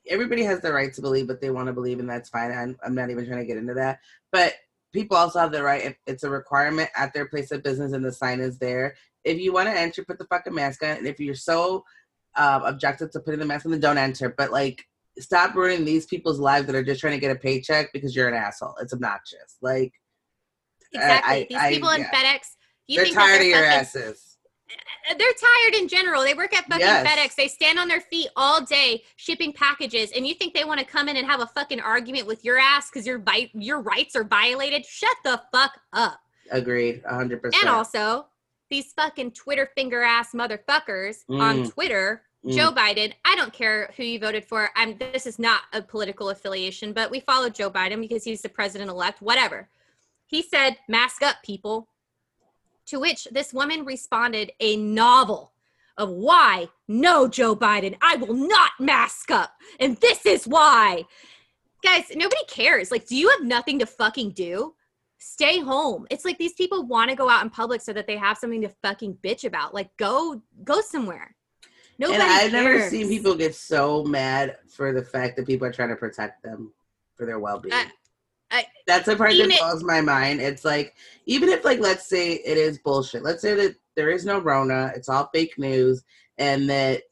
everybody 0.09 0.43
has 0.43 0.61
the 0.61 0.73
right 0.73 0.93
to 0.93 1.01
believe 1.01 1.27
what 1.27 1.41
they 1.41 1.49
want 1.49 1.67
to 1.67 1.73
believe, 1.73 1.99
and 1.99 2.09
that's 2.09 2.29
fine. 2.29 2.51
I'm, 2.51 2.77
I'm 2.83 2.95
not 2.95 3.09
even 3.09 3.25
trying 3.25 3.39
to 3.39 3.45
get 3.45 3.57
into 3.57 3.73
that. 3.75 3.99
But 4.31 4.55
people 4.93 5.17
also 5.17 5.39
have 5.39 5.51
the 5.51 5.63
right, 5.63 5.83
if 5.85 5.95
it's 6.07 6.23
a 6.23 6.29
requirement 6.29 6.89
at 6.95 7.13
their 7.13 7.27
place 7.27 7.51
of 7.51 7.63
business 7.63 7.93
and 7.93 8.03
the 8.03 8.11
sign 8.11 8.39
is 8.39 8.57
there, 8.57 8.95
if 9.23 9.39
you 9.39 9.53
want 9.53 9.67
to 9.67 9.77
enter, 9.77 10.03
put 10.05 10.17
the 10.17 10.25
fucking 10.25 10.53
mask 10.53 10.83
on. 10.83 10.97
And 10.97 11.07
if 11.07 11.19
you're 11.19 11.35
so 11.35 11.83
um, 12.35 12.63
objective 12.63 13.11
to 13.11 13.19
putting 13.19 13.39
the 13.39 13.45
mask 13.45 13.65
on, 13.65 13.71
then 13.71 13.81
don't 13.81 13.97
enter. 13.97 14.29
But, 14.29 14.51
like, 14.51 14.85
stop 15.19 15.55
ruining 15.55 15.85
these 15.85 16.05
people's 16.05 16.39
lives 16.39 16.65
that 16.67 16.75
are 16.75 16.83
just 16.83 17.01
trying 17.01 17.13
to 17.13 17.19
get 17.19 17.35
a 17.35 17.39
paycheck 17.39 17.91
because 17.91 18.15
you're 18.15 18.29
an 18.29 18.33
asshole. 18.35 18.75
It's 18.81 18.93
obnoxious. 18.93 19.57
Like, 19.61 19.93
exactly 20.93 21.33
I- 21.33 21.47
these 21.49 21.57
I- 21.57 21.73
people 21.73 21.89
in 21.89 22.01
yeah. 22.01 22.11
fedex 22.11 22.39
you 22.87 22.95
they're 22.95 23.05
think 23.05 23.17
tired 23.17 23.41
of 23.41 23.47
your 23.47 23.65
asses. 23.65 24.36
They're 25.17 25.17
tired 25.17 25.75
in 25.81 25.87
general. 25.87 26.21
They 26.23 26.33
work 26.33 26.53
at 26.55 26.65
fucking 26.65 26.79
Yes. 26.81 27.07
FedEx. 27.07 27.35
They 27.35 27.47
stand 27.47 27.79
on 27.79 27.87
their 27.87 28.01
feet 28.01 28.27
all 28.35 28.61
day 28.63 29.03
shipping 29.15 29.53
packages, 29.53 30.11
and 30.11 30.27
you 30.27 30.33
think 30.33 30.53
they 30.53 30.65
want 30.65 30.79
to 30.79 30.85
come 30.85 31.07
in 31.09 31.15
and 31.17 31.25
have 31.25 31.39
a 31.41 31.47
fucking 31.47 31.79
argument 31.79 32.27
with 32.27 32.43
your 32.43 32.57
ass 32.57 32.89
because 32.89 33.07
your 33.07 33.19
vi- 33.19 33.51
your 33.53 33.79
rights 33.81 34.15
are 34.15 34.23
violated? 34.23 34.85
Shut 34.85 35.15
the 35.23 35.41
fuck 35.51 35.79
up. 35.93 36.19
Agreed, 36.51 37.03
100%. 37.03 37.55
And 37.61 37.69
also, 37.69 38.27
these 38.69 38.91
fucking 38.93 39.31
Twitter 39.31 39.69
finger 39.75 40.01
ass 40.03 40.33
motherfuckers 40.33 41.23
on 41.29 41.63
Mm. 41.63 41.73
Twitter. 41.73 42.23
Mm. 42.45 42.55
Joe 42.55 42.71
Biden. 42.71 43.13
I 43.25 43.35
don't 43.35 43.51
care 43.51 43.91
who 43.97 44.03
you 44.03 44.19
voted 44.19 44.45
for. 44.45 44.69
I'm. 44.75 44.97
This 44.97 45.25
is 45.25 45.39
not 45.39 45.61
a 45.73 45.81
political 45.81 46.29
affiliation, 46.29 46.93
but 46.93 47.09
we 47.09 47.19
follow 47.21 47.49
Joe 47.49 47.71
Biden 47.71 47.99
because 47.99 48.23
he's 48.23 48.41
the 48.41 48.49
president 48.49 48.89
elect. 48.91 49.21
Whatever. 49.21 49.69
He 50.27 50.41
said, 50.43 50.77
"Mask 50.87 51.21
up, 51.23 51.37
people." 51.43 51.87
To 52.87 52.99
which 52.99 53.27
this 53.31 53.53
woman 53.53 53.85
responded 53.85 54.51
a 54.59 54.77
novel 54.77 55.51
of 55.97 56.09
why, 56.09 56.69
no, 56.87 57.27
Joe 57.27 57.55
Biden, 57.55 57.97
I 58.01 58.15
will 58.15 58.33
not 58.33 58.71
mask 58.79 59.31
up. 59.31 59.51
And 59.79 59.97
this 59.97 60.25
is 60.25 60.47
why. 60.47 61.03
Guys, 61.83 62.05
nobody 62.15 62.41
cares. 62.47 62.91
Like, 62.91 63.05
do 63.07 63.15
you 63.15 63.29
have 63.29 63.43
nothing 63.43 63.79
to 63.79 63.85
fucking 63.85 64.31
do? 64.31 64.73
Stay 65.19 65.59
home. 65.59 66.05
It's 66.11 66.23
like 66.25 66.37
these 66.37 66.53
people 66.53 66.85
want 66.85 67.09
to 67.09 67.15
go 67.15 67.29
out 67.29 67.43
in 67.43 67.49
public 67.49 67.81
so 67.81 67.91
that 67.93 68.07
they 68.07 68.17
have 68.17 68.37
something 68.37 68.61
to 68.61 68.69
fucking 68.83 69.17
bitch 69.23 69.43
about. 69.43 69.73
Like, 69.73 69.89
go 69.97 70.41
go 70.63 70.79
somewhere. 70.81 71.35
Nobody 71.99 72.21
and 72.21 72.31
I've 72.31 72.51
never 72.51 72.87
seen 72.89 73.07
people 73.07 73.33
get 73.33 73.55
so 73.55 74.03
mad 74.03 74.57
for 74.69 74.93
the 74.93 75.03
fact 75.03 75.35
that 75.37 75.47
people 75.47 75.65
are 75.67 75.73
trying 75.73 75.89
to 75.89 75.95
protect 75.95 76.43
them 76.43 76.71
for 77.15 77.25
their 77.25 77.39
well-being. 77.39 77.73
I- 77.73 77.91
I- 78.51 78.65
That's 78.85 79.05
the 79.05 79.15
part 79.15 79.31
that 79.31 79.49
it- 79.49 79.59
blows 79.59 79.83
my 79.83 80.01
mind. 80.01 80.41
It's 80.41 80.63
like 80.63 80.95
even 81.25 81.49
if 81.49 81.65
like 81.65 81.79
let's 81.79 82.07
say 82.07 82.33
it 82.33 82.57
is 82.57 82.79
bullshit. 82.79 83.23
Let's 83.23 83.41
say 83.41 83.53
that 83.55 83.75
there 83.95 84.09
is 84.09 84.25
no 84.25 84.39
Rona, 84.39 84.91
it's 84.95 85.09
all 85.09 85.29
fake 85.33 85.57
news, 85.57 86.03
and 86.37 86.69
that 86.69 87.03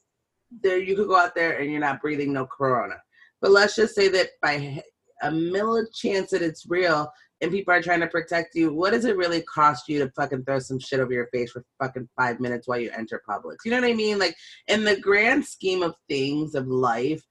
there 0.62 0.78
you 0.78 0.96
could 0.96 1.08
go 1.08 1.18
out 1.18 1.36
there 1.36 1.60
and 1.60 1.70
you're 1.72 1.80
not 1.82 2.02
breathing 2.02 2.32
no 2.32 2.46
corona. 2.46 2.96
But 3.42 3.52
let's 3.52 3.76
just 3.76 3.96
say 3.96 4.08
that 4.10 4.30
by 4.42 4.82
a 5.22 5.30
milli 5.30 5.86
chance 5.94 6.32
that 6.32 6.42
it's 6.42 6.66
real 6.68 7.12
and 7.42 7.52
people 7.52 7.74
are 7.74 7.82
trying 7.82 8.00
to 8.00 8.08
protect 8.08 8.56
you, 8.56 8.74
what 8.74 8.92
does 8.92 9.06
it 9.06 9.18
really 9.18 9.42
cost 9.42 9.90
you 9.90 10.00
to 10.00 10.12
fucking 10.12 10.46
throw 10.46 10.60
some 10.60 10.80
shit 10.80 11.00
over 11.00 11.12
your 11.12 11.28
face 11.28 11.52
for 11.52 11.66
fucking 11.82 12.08
five 12.18 12.40
minutes 12.40 12.68
while 12.68 12.80
you 12.80 12.90
enter 12.92 13.22
Publix? 13.28 13.58
You 13.66 13.72
know 13.72 13.82
what 13.82 13.90
I 13.90 13.94
mean? 13.94 14.20
Like 14.20 14.36
in 14.68 14.84
the 14.86 15.00
grand 15.00 15.46
scheme 15.46 15.84
of 15.84 15.96
things 16.08 16.56
of 16.56 16.68
life, 16.68 17.24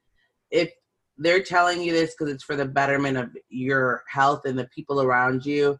if 0.50 0.70
they're 1.18 1.42
telling 1.42 1.80
you 1.80 1.92
this 1.92 2.14
because 2.14 2.32
it's 2.32 2.44
for 2.44 2.56
the 2.56 2.64
betterment 2.64 3.16
of 3.16 3.30
your 3.48 4.02
health 4.08 4.42
and 4.44 4.58
the 4.58 4.68
people 4.74 5.00
around 5.00 5.46
you, 5.46 5.78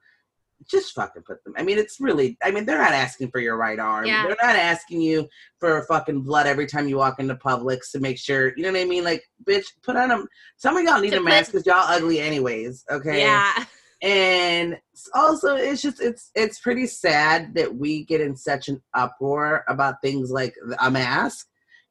just 0.71 0.95
fucking 0.95 1.23
put 1.23 1.43
them. 1.45 1.55
I 1.57 1.63
mean, 1.63 1.79
it's 1.79 2.01
really. 2.01 2.39
I 2.43 2.51
mean, 2.51 2.65
they're 2.65 2.79
not 2.79 2.93
asking 2.93 3.31
for 3.31 3.41
your 3.41 3.57
right 3.57 3.79
arm. 3.79 4.07
Yeah. 4.07 4.23
They're 4.27 4.37
not 4.43 4.57
asking 4.57 5.01
you 5.03 5.29
for 5.59 5.85
fucking 5.87 6.23
blood 6.23 6.47
every 6.47 6.67
time 6.67 6.89
you 6.89 6.97
walk 6.97 7.19
into 7.19 7.35
Publix 7.35 7.91
to 7.93 8.01
make 8.01 8.19
sure. 8.19 8.53
You 8.57 8.63
know 8.63 8.73
what 8.73 8.81
I 8.81 8.85
mean? 8.85 9.05
Like, 9.05 9.25
bitch, 9.45 9.67
put 9.83 9.97
on 9.97 10.09
them. 10.09 10.27
Some 10.57 10.77
of 10.77 10.85
y'all 10.85 11.01
need 11.01 11.11
To 11.11 11.19
a 11.19 11.23
mask 11.23 11.53
because 11.53 11.67
y'all 11.67 11.85
ugly 11.89 12.21
anyways. 12.21 12.85
Okay. 12.91 13.21
Yeah. 13.21 13.65
And 14.03 14.79
also, 15.15 15.57
it's 15.57 15.83
just 15.83 16.01
it's 16.01 16.31
it's 16.35 16.61
pretty 16.61 16.87
sad 16.87 17.55
that 17.55 17.75
we 17.75 18.05
get 18.05 18.21
in 18.21 18.37
such 18.37 18.69
an 18.69 18.83
uproar 18.95 19.65
about 19.69 20.03
things 20.03 20.31
like 20.31 20.55
a 20.81 20.91
mask 20.91 21.47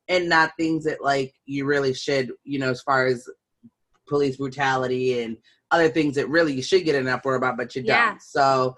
and 0.08 0.30
not 0.30 0.52
things 0.58 0.84
that 0.86 1.04
like 1.04 1.34
you 1.46 1.66
really 1.66 1.94
should. 1.94 2.32
You 2.44 2.60
know, 2.60 2.70
as 2.70 2.82
far 2.82 3.06
as 3.06 3.28
police 4.08 4.38
brutality 4.38 5.22
and 5.22 5.38
other 5.72 5.90
things 5.90 6.16
that 6.16 6.30
really 6.30 6.54
you 6.54 6.62
should 6.62 6.86
get 6.86 6.96
an 6.96 7.08
uproar 7.08 7.36
about, 7.36 7.58
but 7.58 7.76
you 7.76 7.82
Yeah. 7.84 8.12
don't. 8.12 8.22
So, 8.22 8.76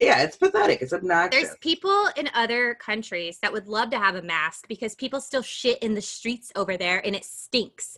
yeah, 0.00 0.22
it's 0.22 0.36
pathetic. 0.36 0.82
It's 0.82 0.92
obnoxious. 0.92 1.42
There's 1.42 1.56
people 1.60 2.08
in 2.16 2.28
other 2.34 2.74
countries 2.74 3.38
that 3.40 3.52
would 3.52 3.66
love 3.66 3.90
to 3.90 3.98
have 3.98 4.14
a 4.16 4.22
mask 4.22 4.66
because 4.68 4.94
people 4.94 5.20
still 5.20 5.42
shit 5.42 5.78
in 5.78 5.94
the 5.94 6.02
streets 6.02 6.52
over 6.54 6.76
there 6.76 7.04
and 7.06 7.14
it 7.16 7.24
stinks. 7.24 7.96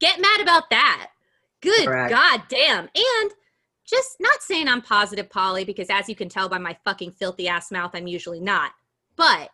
Get 0.00 0.20
mad 0.20 0.40
about 0.40 0.70
that. 0.70 1.10
Good 1.60 1.86
Correct. 1.86 2.10
God 2.10 2.42
damn. 2.48 2.88
And 2.94 3.30
just 3.84 4.16
not 4.20 4.42
saying 4.42 4.68
I'm 4.68 4.82
positive, 4.82 5.30
Polly, 5.30 5.64
because 5.64 5.88
as 5.90 6.08
you 6.08 6.14
can 6.14 6.28
tell 6.28 6.48
by 6.48 6.58
my 6.58 6.76
fucking 6.84 7.12
filthy 7.12 7.48
ass 7.48 7.70
mouth, 7.70 7.92
I'm 7.94 8.06
usually 8.06 8.40
not. 8.40 8.72
But 9.16 9.50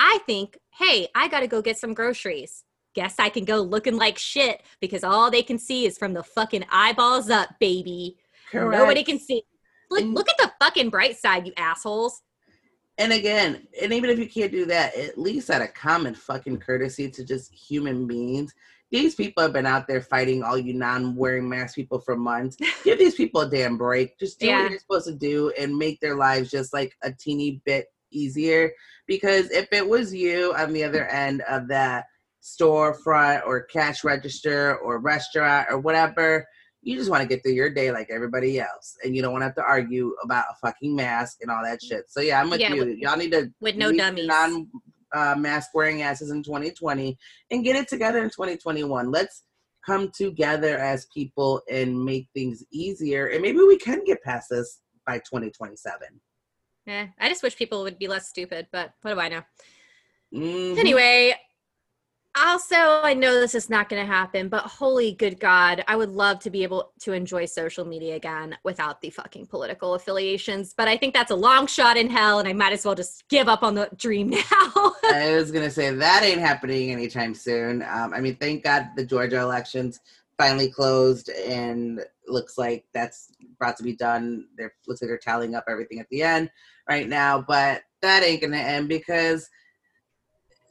I 0.00 0.18
think, 0.24 0.58
hey, 0.72 1.08
I 1.14 1.28
got 1.28 1.40
to 1.40 1.46
go 1.46 1.60
get 1.60 1.78
some 1.78 1.92
groceries. 1.92 2.64
Guess 2.94 3.16
I 3.20 3.28
can 3.28 3.44
go 3.44 3.60
looking 3.60 3.96
like 3.96 4.18
shit 4.18 4.62
because 4.80 5.04
all 5.04 5.30
they 5.30 5.42
can 5.42 5.58
see 5.58 5.86
is 5.86 5.98
from 5.98 6.14
the 6.14 6.24
fucking 6.24 6.64
eyeballs 6.72 7.28
up, 7.28 7.50
baby. 7.60 8.16
Correct. 8.50 8.72
Nobody 8.76 9.04
can 9.04 9.20
see. 9.20 9.42
Look, 9.90 10.04
look 10.06 10.28
at 10.28 10.38
the 10.38 10.50
fucking 10.58 10.88
bright 10.88 11.18
side, 11.18 11.46
you 11.46 11.52
assholes. 11.56 12.22
And 12.98 13.12
again, 13.12 13.66
and 13.80 13.92
even 13.92 14.10
if 14.10 14.18
you 14.18 14.28
can't 14.28 14.50
do 14.50 14.64
that, 14.66 14.96
at 14.96 15.18
least 15.18 15.50
out 15.50 15.62
of 15.62 15.72
common 15.74 16.14
fucking 16.14 16.58
courtesy 16.58 17.10
to 17.10 17.24
just 17.24 17.52
human 17.52 18.06
beings, 18.06 18.52
these 18.90 19.14
people 19.14 19.42
have 19.42 19.52
been 19.52 19.66
out 19.66 19.86
there 19.86 20.00
fighting 20.00 20.42
all 20.42 20.58
you 20.58 20.74
non-wearing 20.74 21.48
mask 21.48 21.76
people 21.76 22.00
for 22.00 22.16
months. 22.16 22.56
Give 22.84 22.98
these 22.98 23.14
people 23.14 23.42
a 23.42 23.50
damn 23.50 23.76
break. 23.76 24.18
Just 24.18 24.40
do 24.40 24.46
Yeah. 24.46 24.62
what 24.62 24.70
you're 24.70 24.80
supposed 24.80 25.06
to 25.06 25.14
do 25.14 25.52
and 25.58 25.76
make 25.76 26.00
their 26.00 26.16
lives 26.16 26.50
just 26.50 26.72
like 26.72 26.96
a 27.02 27.12
teeny 27.12 27.62
bit 27.64 27.86
easier. 28.12 28.70
Because 29.06 29.50
if 29.50 29.68
it 29.72 29.86
was 29.88 30.14
you 30.14 30.54
on 30.54 30.72
the 30.72 30.84
other 30.84 31.06
end 31.08 31.42
of 31.48 31.68
that 31.68 32.04
storefront 32.42 33.46
or 33.46 33.62
cash 33.64 34.04
register 34.04 34.76
or 34.78 34.98
restaurant 34.98 35.66
or 35.70 35.78
whatever, 35.78 36.46
you 36.82 36.96
just 36.96 37.10
want 37.10 37.22
to 37.22 37.28
get 37.28 37.42
through 37.42 37.52
your 37.52 37.68
day 37.68 37.90
like 37.92 38.08
everybody 38.10 38.58
else, 38.58 38.96
and 39.04 39.14
you 39.14 39.20
don't 39.20 39.32
want 39.32 39.42
to 39.42 39.46
have 39.46 39.54
to 39.56 39.62
argue 39.62 40.14
about 40.24 40.46
a 40.50 40.54
fucking 40.66 40.96
mask 40.96 41.38
and 41.42 41.50
all 41.50 41.62
that 41.62 41.82
shit. 41.82 42.04
So 42.08 42.20
yeah, 42.22 42.40
I'm 42.40 42.48
with 42.48 42.60
Yeah, 42.60 42.72
you. 42.72 42.84
with- 42.86 42.96
Y'all 42.98 43.18
need 43.18 43.32
to 43.32 43.50
with 43.60 43.76
no 43.76 43.92
dummies. 43.92 44.26
non 44.26 44.66
uh, 45.14 45.34
mask 45.36 45.70
wearing 45.74 46.00
asses 46.02 46.30
in 46.30 46.42
2020 46.42 47.18
and 47.50 47.64
get 47.64 47.76
it 47.76 47.88
together 47.88 48.18
in 48.22 48.30
2021. 48.30 49.10
Let's 49.10 49.42
come 49.84 50.10
together 50.14 50.78
as 50.78 51.06
people 51.12 51.60
and 51.70 52.02
make 52.02 52.28
things 52.34 52.64
easier, 52.72 53.26
and 53.26 53.42
maybe 53.42 53.58
we 53.58 53.76
can 53.76 54.02
get 54.04 54.22
past 54.22 54.48
this 54.50 54.80
by 55.06 55.18
2027. 55.18 55.98
Eh, 56.86 57.06
I 57.18 57.28
just 57.28 57.42
wish 57.42 57.56
people 57.56 57.82
would 57.82 57.98
be 57.98 58.08
less 58.08 58.28
stupid, 58.28 58.66
but 58.72 58.92
what 59.02 59.14
do 59.14 59.20
I 59.20 59.28
know? 59.28 59.42
Mhm. 60.32 60.78
Anyway, 60.78 61.34
also, 62.38 62.76
I 62.76 63.12
know 63.12 63.40
this 63.40 63.56
is 63.56 63.68
not 63.68 63.88
going 63.88 64.00
to 64.00 64.10
happen, 64.10 64.48
but 64.48 64.62
holy 64.62 65.12
good 65.12 65.40
God, 65.40 65.84
I 65.88 65.96
would 65.96 66.10
love 66.10 66.38
to 66.40 66.50
be 66.50 66.62
able 66.62 66.92
to 67.00 67.12
enjoy 67.12 67.44
social 67.46 67.84
media 67.84 68.14
again 68.14 68.56
without 68.62 69.00
the 69.00 69.10
fucking 69.10 69.46
political 69.46 69.94
affiliations. 69.94 70.72
But 70.76 70.86
I 70.86 70.96
think 70.96 71.12
that's 71.12 71.32
a 71.32 71.36
long 71.36 71.66
shot 71.66 71.96
in 71.96 72.08
hell, 72.08 72.38
and 72.38 72.48
I 72.48 72.52
might 72.52 72.72
as 72.72 72.84
well 72.84 72.94
just 72.94 73.26
give 73.28 73.48
up 73.48 73.64
on 73.64 73.74
the 73.74 73.90
dream 73.96 74.30
now. 74.30 74.94
I 75.12 75.32
was 75.34 75.50
gonna 75.50 75.70
say 75.70 75.90
that 75.90 76.22
ain't 76.22 76.40
happening 76.40 76.92
anytime 76.92 77.34
soon. 77.34 77.82
Um, 77.82 78.14
I 78.14 78.20
mean, 78.20 78.36
thank 78.36 78.62
God 78.62 78.90
the 78.96 79.04
Georgia 79.04 79.40
elections 79.40 80.00
finally 80.40 80.70
closed, 80.70 81.28
and 81.28 82.00
looks 82.26 82.56
like 82.56 82.84
that's 82.94 83.30
about 83.60 83.76
to 83.76 83.82
be 83.82 83.94
done. 83.94 84.46
There 84.56 84.72
looks 84.86 85.02
like 85.02 85.10
they're 85.10 85.18
tallying 85.18 85.54
up 85.54 85.64
everything 85.68 86.00
at 86.00 86.08
the 86.10 86.22
end 86.22 86.50
right 86.88 87.06
now, 87.06 87.44
but 87.46 87.82
that 88.00 88.22
ain't 88.22 88.40
gonna 88.40 88.56
end 88.56 88.88
because 88.88 89.48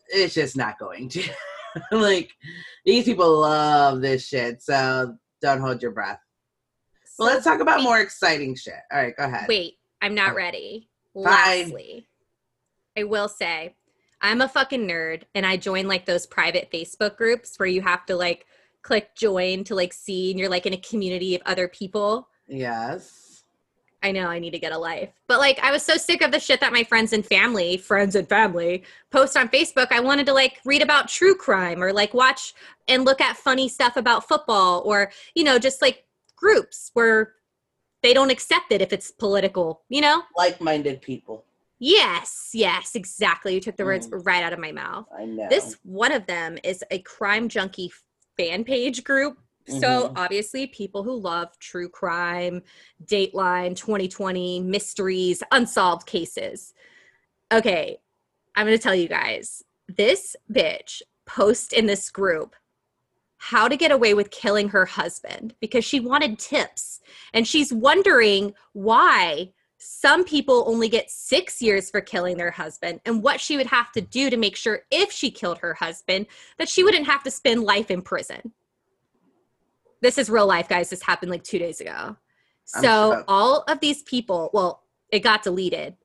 it's 0.08 0.34
just 0.34 0.58
not 0.58 0.80
going 0.80 1.08
to. 1.10 1.24
like 1.92 2.32
these 2.84 3.06
people 3.06 3.42
love 3.42 4.02
this 4.02 4.28
shit, 4.28 4.64
so 4.64 5.16
don't 5.40 5.62
hold 5.62 5.84
your 5.84 5.92
breath. 5.92 6.20
Well, 7.20 7.28
let's 7.28 7.44
talk 7.44 7.60
about 7.60 7.84
more 7.84 8.00
exciting 8.00 8.56
shit. 8.56 8.74
All 8.92 9.00
right, 9.00 9.16
go 9.16 9.26
ahead. 9.26 9.48
Wait, 9.48 9.76
I'm 10.02 10.16
not 10.16 10.32
Oh. 10.32 10.36
ready. 10.36 10.90
Fine. 11.14 11.24
Lastly, 11.24 12.08
I 12.98 13.04
will 13.04 13.28
say 13.28 13.76
I'm 14.22 14.42
a 14.42 14.50
fucking 14.50 14.88
nerd 14.88 15.24
and 15.36 15.46
I 15.46 15.58
join 15.58 15.88
like 15.88 16.06
those 16.06 16.26
private 16.26 16.72
Facebook 16.72 17.18
groups 17.18 17.58
where 17.58 17.70
you 17.70 17.82
have 17.82 18.06
to 18.08 18.16
like 18.16 18.46
click 18.90 19.14
join 19.16 19.64
to 19.64 19.76
like 19.76 19.94
see 19.94 20.32
and 20.32 20.40
you're 20.40 20.50
like 20.50 20.66
in 20.66 20.74
a 20.74 20.78
community 20.78 21.36
of 21.36 21.44
other 21.46 21.68
people. 21.68 22.28
Yes. 22.48 23.44
I 24.02 24.12
know 24.12 24.26
I 24.26 24.40
need 24.40 24.50
to 24.52 24.58
get 24.60 24.72
a 24.72 24.78
life. 24.80 25.10
But 25.28 25.38
like 25.38 25.60
I 25.60 25.72
was 25.72 25.84
so 25.84 25.96
sick 25.96 26.24
of 26.24 26.32
the 26.32 26.40
shit 26.40 26.60
that 26.62 26.74
my 26.74 26.84
friends 26.84 27.14
and 27.14 27.24
family, 27.24 27.78
friends 27.78 28.16
and 28.16 28.28
family 28.28 28.84
post 29.12 29.38
on 29.38 29.48
Facebook. 29.50 29.92
I 29.92 30.00
wanted 30.00 30.26
to 30.26 30.34
like 30.34 30.58
read 30.66 30.82
about 30.82 31.08
true 31.08 31.36
crime 31.36 31.84
or 31.84 31.94
like 31.94 32.16
watch 32.16 32.56
and 32.88 33.06
look 33.06 33.22
at 33.22 33.38
funny 33.38 33.70
stuff 33.70 33.96
about 33.96 34.28
football 34.28 34.82
or, 34.86 35.12
you 35.36 35.44
know, 35.44 35.60
just 35.60 35.84
like 35.84 36.06
groups 36.36 36.90
where 36.96 37.34
they 38.02 38.12
don't 38.12 38.32
accept 38.32 38.72
it 38.72 38.82
if 38.82 38.92
it's 38.92 39.12
political, 39.12 39.84
you 39.90 40.02
know? 40.02 40.24
Like-minded 40.36 41.04
people. 41.04 41.46
Yes, 41.78 42.50
yes, 42.56 42.96
exactly. 42.96 43.54
You 43.54 43.62
took 43.62 43.78
the 43.78 43.86
words 43.86 44.08
Mm. 44.08 44.26
right 44.26 44.44
out 44.44 44.54
of 44.54 44.58
my 44.58 44.72
mouth. 44.72 45.06
I 45.16 45.26
know. 45.26 45.48
This 45.48 45.78
one 45.84 46.12
of 46.12 46.26
them 46.26 46.58
is 46.64 46.84
a 46.90 47.00
crime 47.00 47.50
junkie 47.50 47.92
fan 48.40 48.64
page 48.64 49.04
group. 49.04 49.38
So 49.68 50.10
Mhm. 50.10 50.14
obviously, 50.16 50.68
people 50.68 51.04
who 51.04 51.14
love 51.14 51.60
true 51.60 51.90
crime, 51.90 52.64
Dateline, 53.04 53.76
2020, 53.76 54.62
mysteries, 54.62 55.44
unsolved 55.52 56.08
cases. 56.08 56.74
Okay, 57.52 57.98
I'm 58.56 58.66
gonna 58.66 58.78
tell 58.78 58.96
you 58.96 59.08
guys. 59.08 59.64
This 59.88 60.36
bitch 60.52 61.02
post 61.26 61.74
in 61.74 61.86
this 61.86 62.10
group 62.10 62.56
how 63.38 63.68
to 63.68 63.78
get 63.78 63.92
away 63.92 64.14
with 64.14 64.32
killing 64.32 64.70
her 64.70 64.86
husband 64.86 65.56
because 65.60 65.86
she 65.86 66.00
wanted 66.00 66.38
tips 66.40 67.00
and 67.34 67.48
she's 67.48 67.72
wondering 67.72 68.54
why 68.74 69.54
some 69.80 70.26
people 70.26 70.66
only 70.68 70.90
get 70.90 71.10
six 71.10 71.62
years 71.62 71.90
for 71.90 72.02
killing 72.02 72.38
their 72.38 72.52
husband 72.52 73.00
and 73.06 73.24
what 73.24 73.40
she 73.40 73.56
would 73.56 73.66
have 73.66 73.92
to 73.94 74.02
do 74.02 74.30
to 74.30 74.36
make 74.36 74.58
sure 74.58 74.82
if 74.92 75.10
she 75.10 75.32
killed 75.32 75.58
her 75.60 75.74
husband 75.74 76.28
that 76.58 76.68
she 76.68 76.84
wouldn't 76.84 77.06
have 77.06 77.24
to 77.24 77.32
spend 77.32 77.64
life 77.64 77.90
in 77.90 78.02
prison. 78.02 78.52
This 80.02 80.18
is 80.18 80.30
real 80.30 80.46
life 80.46 80.68
guys. 80.68 80.90
This 80.90 81.02
happened 81.02 81.32
like 81.32 81.44
two 81.44 81.60
days 81.60 81.80
ago. 81.80 82.18
So 82.66 83.24
all 83.28 83.64
of 83.68 83.80
these 83.80 84.04
people 84.04 84.50
well 84.54 84.84
it 85.10 85.22
got 85.22 85.44
deleted. 85.44 85.96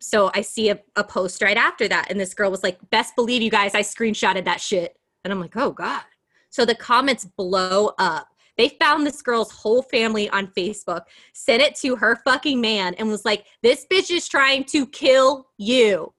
So 0.00 0.30
i 0.32 0.40
see 0.40 0.70
a, 0.70 0.78
a 0.94 1.02
post 1.02 1.42
right 1.42 1.56
after 1.56 1.88
that 1.88 2.10
and 2.10 2.20
this 2.20 2.32
girl 2.32 2.50
was 2.50 2.62
like 2.62 2.78
best 2.90 3.16
believe 3.16 3.42
you 3.42 3.50
guys 3.50 3.74
i 3.74 3.82
screenshotted 3.82 4.44
that 4.44 4.60
shit. 4.60 4.96
And 5.24 5.32
i'm 5.32 5.40
like 5.40 5.56
oh 5.56 5.72
god. 5.72 6.02
So 6.50 6.64
the 6.64 6.76
comments 6.76 7.24
blow 7.24 7.90
up 7.98 8.28
they 8.56 8.70
found 8.80 9.06
this 9.06 9.22
girl's 9.22 9.52
whole 9.52 9.82
family 9.82 10.28
on 10.30 10.48
Facebook, 10.48 11.02
sent 11.34 11.62
it 11.62 11.74
to 11.76 11.96
her 11.96 12.16
fucking 12.24 12.60
man, 12.60 12.94
and 12.94 13.08
was 13.08 13.24
like, 13.24 13.46
This 13.62 13.86
bitch 13.90 14.10
is 14.10 14.28
trying 14.28 14.64
to 14.64 14.86
kill 14.86 15.48
you. 15.58 16.14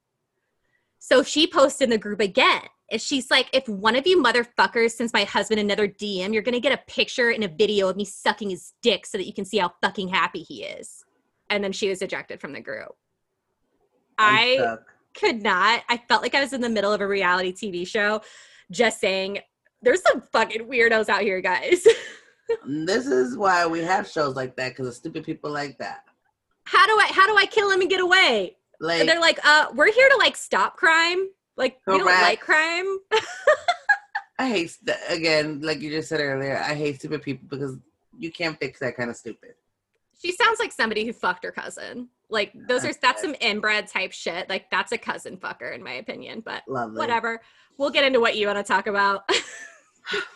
So 0.99 1.23
she 1.23 1.47
posted 1.47 1.85
in 1.85 1.89
the 1.91 1.97
group 1.97 2.19
again. 2.19 2.63
And 2.91 3.01
she's 3.01 3.31
like, 3.31 3.49
If 3.53 3.67
one 3.67 3.95
of 3.95 4.05
you 4.05 4.21
motherfuckers 4.21 4.91
sends 4.91 5.13
my 5.13 5.23
husband 5.23 5.59
another 5.59 5.87
DM, 5.87 6.33
you're 6.33 6.43
gonna 6.43 6.59
get 6.59 6.73
a 6.73 6.91
picture 6.91 7.29
and 7.29 7.43
a 7.43 7.47
video 7.47 7.89
of 7.89 7.95
me 7.95 8.05
sucking 8.05 8.51
his 8.51 8.73
dick 8.81 9.05
so 9.05 9.17
that 9.17 9.25
you 9.25 9.33
can 9.33 9.45
see 9.45 9.57
how 9.57 9.73
fucking 9.81 10.09
happy 10.09 10.43
he 10.43 10.63
is. 10.63 11.03
And 11.49 11.63
then 11.63 11.71
she 11.71 11.89
was 11.89 12.01
ejected 12.01 12.39
from 12.39 12.53
the 12.53 12.61
group. 12.61 12.95
I'm 14.17 14.61
I 14.61 14.77
could 15.15 15.41
not. 15.41 15.83
I 15.89 15.97
felt 15.97 16.21
like 16.21 16.35
I 16.35 16.41
was 16.41 16.53
in 16.53 16.61
the 16.61 16.69
middle 16.69 16.93
of 16.93 17.01
a 17.01 17.07
reality 17.07 17.51
TV 17.51 17.87
show 17.87 18.21
just 18.69 18.99
saying, 18.99 19.39
There's 19.81 20.03
some 20.03 20.21
fucking 20.21 20.67
weirdos 20.67 21.09
out 21.09 21.21
here, 21.21 21.41
guys. 21.41 21.85
This 22.65 23.05
is 23.07 23.37
why 23.37 23.65
we 23.67 23.79
have 23.81 24.07
shows 24.07 24.35
like 24.35 24.55
that 24.55 24.69
because 24.69 24.87
of 24.87 24.93
stupid 24.93 25.23
people 25.25 25.51
like 25.51 25.77
that. 25.79 26.03
how 26.65 26.85
do 26.85 26.93
I 26.93 27.07
how 27.11 27.27
do 27.27 27.35
I 27.37 27.45
kill 27.45 27.69
him 27.71 27.81
and 27.81 27.89
get 27.89 28.01
away? 28.01 28.57
Like, 28.79 28.99
and 28.99 29.09
they're 29.09 29.19
like, 29.19 29.39
uh, 29.45 29.67
we're 29.73 29.91
here 29.91 30.07
to 30.09 30.17
like 30.17 30.35
stop 30.35 30.77
crime. 30.77 31.27
Like 31.55 31.79
we 31.87 31.97
don't 31.97 32.05
like 32.05 32.39
crime. 32.39 32.99
I 34.39 34.47
hate 34.49 34.69
st- 34.69 34.97
again, 35.09 35.61
like 35.61 35.79
you 35.81 35.89
just 35.89 36.09
said 36.09 36.19
earlier. 36.19 36.57
I 36.57 36.75
hate 36.75 36.99
stupid 36.99 37.23
people 37.23 37.47
because 37.49 37.75
you 38.17 38.31
can't 38.31 38.57
fix 38.59 38.79
that 38.79 38.95
kind 38.95 39.09
of 39.09 39.15
stupid. 39.15 39.55
she 40.21 40.31
sounds 40.31 40.59
like 40.59 40.71
somebody 40.71 41.05
who 41.05 41.13
fucked 41.13 41.43
her 41.43 41.51
cousin. 41.51 42.09
Like 42.29 42.53
those 42.67 42.85
are 42.85 42.93
that's 43.01 43.21
some 43.21 43.35
inbred 43.41 43.87
type 43.87 44.11
shit. 44.11 44.47
Like 44.49 44.69
that's 44.69 44.91
a 44.91 44.97
cousin 44.97 45.37
fucker 45.37 45.73
in 45.73 45.81
my 45.83 45.93
opinion. 45.93 46.41
But 46.45 46.61
Lovely. 46.67 46.97
whatever. 46.99 47.41
We'll 47.77 47.89
get 47.89 48.03
into 48.03 48.19
what 48.19 48.35
you 48.35 48.47
want 48.47 48.59
to 48.59 48.63
talk 48.63 48.87
about. 48.87 49.29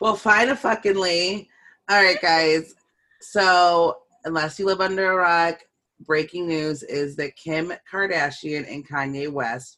Well, 0.02 0.18
fine 0.18 0.50
a 0.50 0.56
fucking 0.58 0.98
Lee. 1.00 1.48
All 1.90 2.02
right, 2.02 2.22
guys. 2.22 2.74
So, 3.22 3.98
unless 4.24 4.58
you 4.60 4.66
live 4.66 4.82
under 4.82 5.12
a 5.12 5.16
rock, 5.16 5.60
breaking 6.06 6.48
news 6.48 6.84
is 6.84 7.16
that 7.18 7.36
Kim 7.36 7.74
Kardashian 7.92 8.72
and 8.72 8.88
Kanye 8.88 9.32
West 9.32 9.78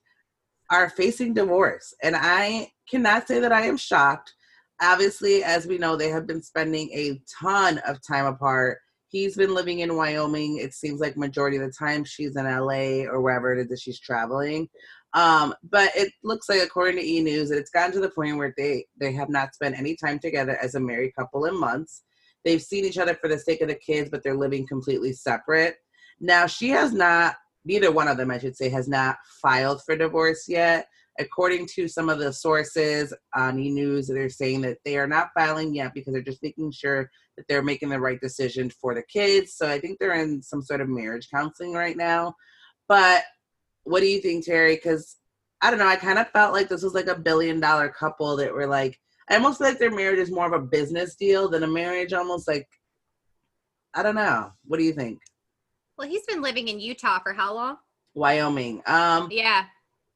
are 0.70 0.90
facing 0.90 1.34
divorce. 1.34 1.94
And 2.04 2.16
I 2.16 2.72
cannot 2.90 3.28
say 3.28 3.40
that 3.40 3.52
I 3.52 3.66
am 3.66 3.78
shocked. 3.78 4.34
Obviously, 4.82 5.44
as 5.44 5.66
we 5.66 5.78
know, 5.78 5.96
they 5.96 6.10
have 6.10 6.28
been 6.28 6.42
spending 6.42 6.90
a 6.94 7.22
ton 7.42 7.80
of 7.80 8.00
time 8.06 8.26
apart. 8.26 8.80
He's 9.08 9.36
been 9.36 9.54
living 9.54 9.80
in 9.80 9.96
Wyoming. 9.96 10.58
It 10.58 10.74
seems 10.74 11.00
like 11.00 11.16
majority 11.16 11.58
of 11.58 11.64
the 11.64 11.74
time 11.78 12.04
she's 12.04 12.36
in 12.36 12.46
LA 12.46 13.06
or 13.06 13.22
wherever 13.22 13.54
it 13.54 13.62
is 13.62 13.70
that 13.70 13.80
she's 13.80 14.00
traveling. 14.00 14.68
Um, 15.14 15.54
but 15.70 15.92
it 15.96 16.12
looks 16.24 16.50
like, 16.50 16.62
according 16.62 16.98
to 16.98 17.06
E 17.06 17.22
News, 17.22 17.50
that 17.50 17.60
it's 17.60 17.70
gotten 17.70 17.92
to 17.94 18.00
the 18.00 18.10
point 18.10 18.38
where 18.38 18.54
they 18.58 18.86
they 19.00 19.12
have 19.14 19.30
not 19.30 19.54
spent 19.54 19.78
any 19.78 19.96
time 19.96 20.20
together 20.20 20.58
as 20.62 20.76
a 20.76 20.80
married 20.80 21.16
couple 21.16 21.46
in 21.46 21.60
months. 21.60 22.04
They've 22.44 22.62
seen 22.62 22.84
each 22.84 22.98
other 22.98 23.16
for 23.16 23.28
the 23.28 23.40
sake 23.40 23.62
of 23.62 23.68
the 23.68 23.76
kids, 23.76 24.10
but 24.10 24.24
they're 24.24 24.36
living 24.36 24.68
completely 24.68 25.14
separate. 25.14 25.78
Now, 26.20 26.48
she 26.48 26.70
has 26.70 26.94
not. 26.94 27.36
Neither 27.66 27.92
one 27.92 28.10
of 28.10 28.18
them, 28.18 28.30
I 28.30 28.40
should 28.40 28.58
say, 28.58 28.68
has 28.70 28.90
not 28.90 29.16
filed 29.42 29.82
for 29.86 29.96
divorce 29.96 30.46
yet. 30.50 30.88
According 31.20 31.68
to 31.76 31.88
some 31.88 32.10
of 32.10 32.20
the 32.20 32.34
sources 32.34 33.14
on 33.36 33.60
E 33.60 33.70
News, 33.70 34.08
they're 34.08 34.30
saying 34.30 34.62
that 34.62 34.80
they 34.84 34.98
are 34.98 35.08
not 35.08 35.30
filing 35.38 35.74
yet 35.74 35.94
because 35.94 36.12
they're 36.12 36.24
just 36.24 36.44
making 36.44 36.72
sure 36.72 37.10
that 37.38 37.46
they're 37.48 37.62
making 37.62 37.90
the 37.90 38.00
right 38.00 38.20
decision 38.20 38.70
for 38.70 38.94
the 38.96 39.04
kids. 39.04 39.54
So 39.54 39.70
I 39.70 39.80
think 39.80 40.00
they're 40.00 40.22
in 40.22 40.42
some 40.42 40.62
sort 40.62 40.82
of 40.82 40.90
marriage 40.90 41.30
counseling 41.34 41.74
right 41.74 41.96
now. 41.96 42.36
But 42.90 43.24
what 43.84 44.02
do 44.02 44.08
you 44.08 44.20
think, 44.22 44.46
Terri? 44.46 44.76
Because 44.76 45.18
I 45.62 45.70
don't 45.70 45.80
know. 45.80 45.88
I 45.88 45.96
kind 45.96 46.20
of 46.20 46.30
felt 46.32 46.54
like 46.54 46.70
this 46.70 46.84
was 46.84 46.94
like 46.94 47.08
a 47.08 47.20
billion 47.20 47.60
dollar 47.60 47.90
couple 47.90 48.36
that 48.38 48.54
were 48.54 48.68
like, 48.68 49.00
I 49.30 49.36
almost 49.36 49.60
feel 49.60 49.68
like 49.70 49.80
their 49.80 49.92
marriage 49.92 50.20
is 50.20 50.32
more 50.32 50.46
of 50.46 50.54
a 50.54 50.66
business 50.66 51.16
deal 51.16 51.50
than 51.50 51.64
a 51.64 51.68
marriage. 51.68 52.12
Almost 52.14 52.48
like, 52.48 52.68
I 53.94 54.04
don't 54.04 54.16
know. 54.16 54.52
What 54.66 54.78
do 54.78 54.84
you 54.84 54.94
think? 54.94 55.20
well, 55.98 56.08
he's 56.08 56.26
been 56.26 56.42
living 56.42 56.68
in 56.70 56.80
Utah 56.80 57.20
for 57.20 57.34
how 57.34 57.54
long? 57.54 57.78
Wyoming. 58.16 58.82
Um, 58.88 59.28
Yeah. 59.32 59.66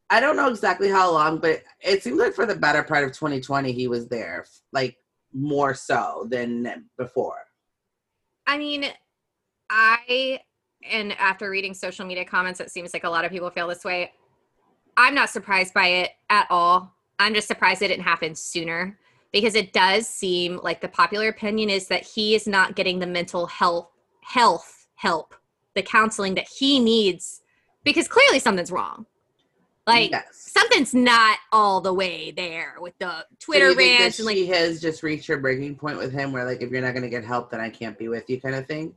I 0.10 0.20
don't 0.22 0.38
know 0.38 0.48
exactly 0.50 0.90
how 0.90 1.12
long, 1.12 1.40
but 1.40 1.64
it 1.82 2.02
seems 2.02 2.18
like 2.18 2.34
for 2.34 2.46
the 2.46 2.56
better 2.56 2.82
part 2.82 3.04
of 3.04 3.12
2020, 3.12 3.74
he 3.74 3.88
was 3.90 4.08
there, 4.08 4.46
like 4.72 4.96
more 5.34 5.74
so 5.74 6.26
than 6.30 6.86
before. 6.98 7.44
I 8.48 8.58
mean, 8.58 8.86
I 9.70 10.40
and 10.92 11.14
after 11.14 11.50
reading 11.50 11.74
social 11.74 12.06
media 12.06 12.26
comments, 12.26 12.60
it 12.60 12.72
seems 12.72 12.94
like 12.94 13.04
a 13.04 13.10
lot 13.10 13.26
of 13.26 13.32
people 13.32 13.50
feel 13.50 13.68
this 13.68 13.84
way. 13.84 14.12
I'm 14.96 15.14
not 15.14 15.30
surprised 15.30 15.74
by 15.74 15.88
it 15.88 16.12
at 16.30 16.48
all. 16.50 16.94
I'm 17.20 17.34
just 17.34 17.48
surprised 17.48 17.82
it 17.82 17.90
didn't 17.90 18.04
happen 18.04 18.36
sooner 18.36 18.98
because 19.32 19.56
it 19.56 19.74
does 19.74 20.08
seem 20.08 20.60
like 20.64 20.82
the 20.82 20.88
popular 20.88 21.30
opinion 21.30 21.70
is 21.70 21.88
that 21.88 22.04
he 22.04 22.36
is 22.36 22.48
not 22.48 22.76
getting 22.76 23.00
the 23.00 23.08
mental 23.08 23.46
health 23.48 23.90
health 24.22 24.88
help, 24.96 25.36
the 25.74 25.82
counseling 25.82 26.36
that 26.36 26.48
he 26.48 26.80
needs 26.80 27.42
because 27.84 28.08
clearly 28.08 28.40
something's 28.40 28.72
wrong. 28.72 29.06
Like 29.86 30.12
yes. 30.12 30.26
something's 30.34 30.94
not 30.94 31.38
all 31.54 31.80
the 31.80 31.94
way 31.94 32.32
there 32.32 32.76
with 32.82 32.98
the 33.00 33.26
Twitter 33.40 33.74
that 33.74 33.78
rants 33.78 34.20
and 34.20 34.26
like 34.26 34.36
she 34.36 34.46
has 34.48 34.82
just 34.82 35.02
reached 35.02 35.28
her 35.28 35.38
breaking 35.38 35.76
point 35.76 35.98
with 35.98 36.12
him, 36.12 36.34
where 36.34 36.44
like 36.44 36.62
if 36.62 36.70
you're 36.70 36.82
not 36.82 36.92
going 36.92 37.04
to 37.04 37.10
get 37.10 37.24
help, 37.24 37.52
then 37.52 37.62
I 37.62 37.70
can't 37.70 37.98
be 37.98 38.10
with 38.10 38.30
you, 38.30 38.42
kind 38.42 38.56
of 38.56 38.68
thing. 38.68 38.94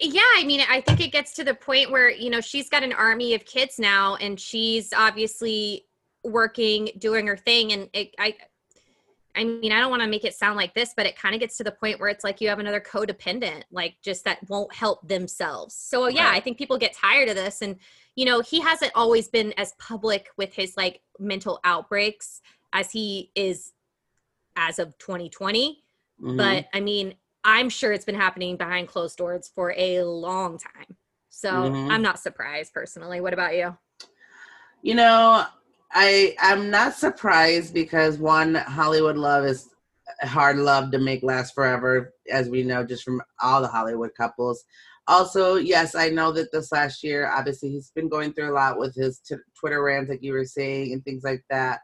Yeah 0.00 0.20
i 0.36 0.44
mean 0.44 0.60
i 0.68 0.80
think 0.80 1.00
it 1.00 1.12
gets 1.12 1.34
to 1.34 1.44
the 1.44 1.54
point 1.54 1.90
where 1.90 2.10
you 2.10 2.30
know 2.30 2.40
she's 2.40 2.68
got 2.68 2.82
an 2.82 2.92
army 2.92 3.34
of 3.34 3.44
kids 3.44 3.78
now 3.78 4.16
and 4.16 4.40
she's 4.40 4.92
obviously 4.94 5.86
working 6.24 6.88
doing 6.98 7.26
her 7.26 7.36
thing 7.36 7.72
and 7.72 7.88
it, 7.92 8.14
i 8.18 8.34
i 9.36 9.44
mean 9.44 9.72
i 9.72 9.78
don't 9.80 9.90
want 9.90 10.02
to 10.02 10.08
make 10.08 10.24
it 10.24 10.34
sound 10.34 10.56
like 10.56 10.74
this 10.74 10.92
but 10.96 11.06
it 11.06 11.16
kind 11.18 11.34
of 11.34 11.40
gets 11.40 11.56
to 11.56 11.64
the 11.64 11.70
point 11.72 12.00
where 12.00 12.08
it's 12.08 12.24
like 12.24 12.40
you 12.40 12.48
have 12.48 12.58
another 12.58 12.80
codependent 12.80 13.62
like 13.70 13.94
just 14.02 14.24
that 14.24 14.38
won't 14.48 14.74
help 14.74 15.06
themselves 15.06 15.74
so 15.74 16.08
yeah 16.08 16.24
Right. 16.26 16.36
i 16.36 16.40
think 16.40 16.58
people 16.58 16.78
get 16.78 16.92
tired 16.94 17.28
of 17.28 17.36
this 17.36 17.62
and 17.62 17.76
you 18.16 18.24
know 18.24 18.40
he 18.40 18.60
hasn't 18.60 18.92
always 18.94 19.28
been 19.28 19.52
as 19.56 19.72
public 19.78 20.28
with 20.36 20.52
his 20.54 20.76
like 20.76 21.00
mental 21.18 21.60
outbreaks 21.64 22.40
as 22.72 22.90
he 22.90 23.30
is 23.34 23.72
as 24.56 24.78
of 24.78 24.96
2020 24.98 25.82
Mhm. 26.20 26.36
but 26.36 26.66
I 26.74 26.80
mean, 26.80 27.14
I'm 27.44 27.68
sure 27.70 27.92
it's 27.92 28.04
been 28.04 28.14
happening 28.14 28.56
behind 28.56 28.88
closed 28.88 29.16
doors 29.16 29.50
for 29.54 29.74
a 29.76 30.02
long 30.02 30.58
time. 30.58 30.96
So 31.28 31.48
Mhm. 31.48 31.90
I'm 31.90 32.02
not 32.02 32.18
surprised 32.18 32.72
personally. 32.74 33.20
What 33.20 33.32
about 33.32 33.54
you? 33.56 33.76
you 34.82 34.94
know, 34.94 35.44
I 35.92 36.34
I'm 36.40 36.70
not 36.70 36.94
surprised 36.94 37.74
because 37.74 38.18
one 38.18 38.54
Hollywood 38.54 39.16
love 39.16 39.44
is 39.44 39.68
hard 40.22 40.56
love 40.56 40.90
to 40.92 40.98
make 40.98 41.22
last 41.22 41.54
forever, 41.54 42.12
as 42.30 42.48
we 42.48 42.62
know 42.62 42.84
just 42.84 43.04
from 43.04 43.22
all 43.40 43.60
the 43.60 43.68
Hollywood 43.68 44.10
couples. 44.16 44.64
Also, 45.06 45.56
yes, 45.56 45.94
I 45.94 46.08
know 46.10 46.30
that 46.32 46.52
this 46.52 46.70
last 46.70 47.02
year, 47.02 47.28
obviously, 47.28 47.70
he's 47.70 47.90
been 47.94 48.08
going 48.08 48.32
through 48.32 48.52
a 48.52 48.54
lot 48.54 48.78
with 48.78 48.94
his 48.94 49.18
t- 49.20 49.34
Twitter 49.58 49.82
rants, 49.82 50.10
like 50.10 50.22
you 50.22 50.32
were 50.32 50.44
saying, 50.44 50.92
and 50.92 51.04
things 51.04 51.24
like 51.24 51.42
that. 51.50 51.80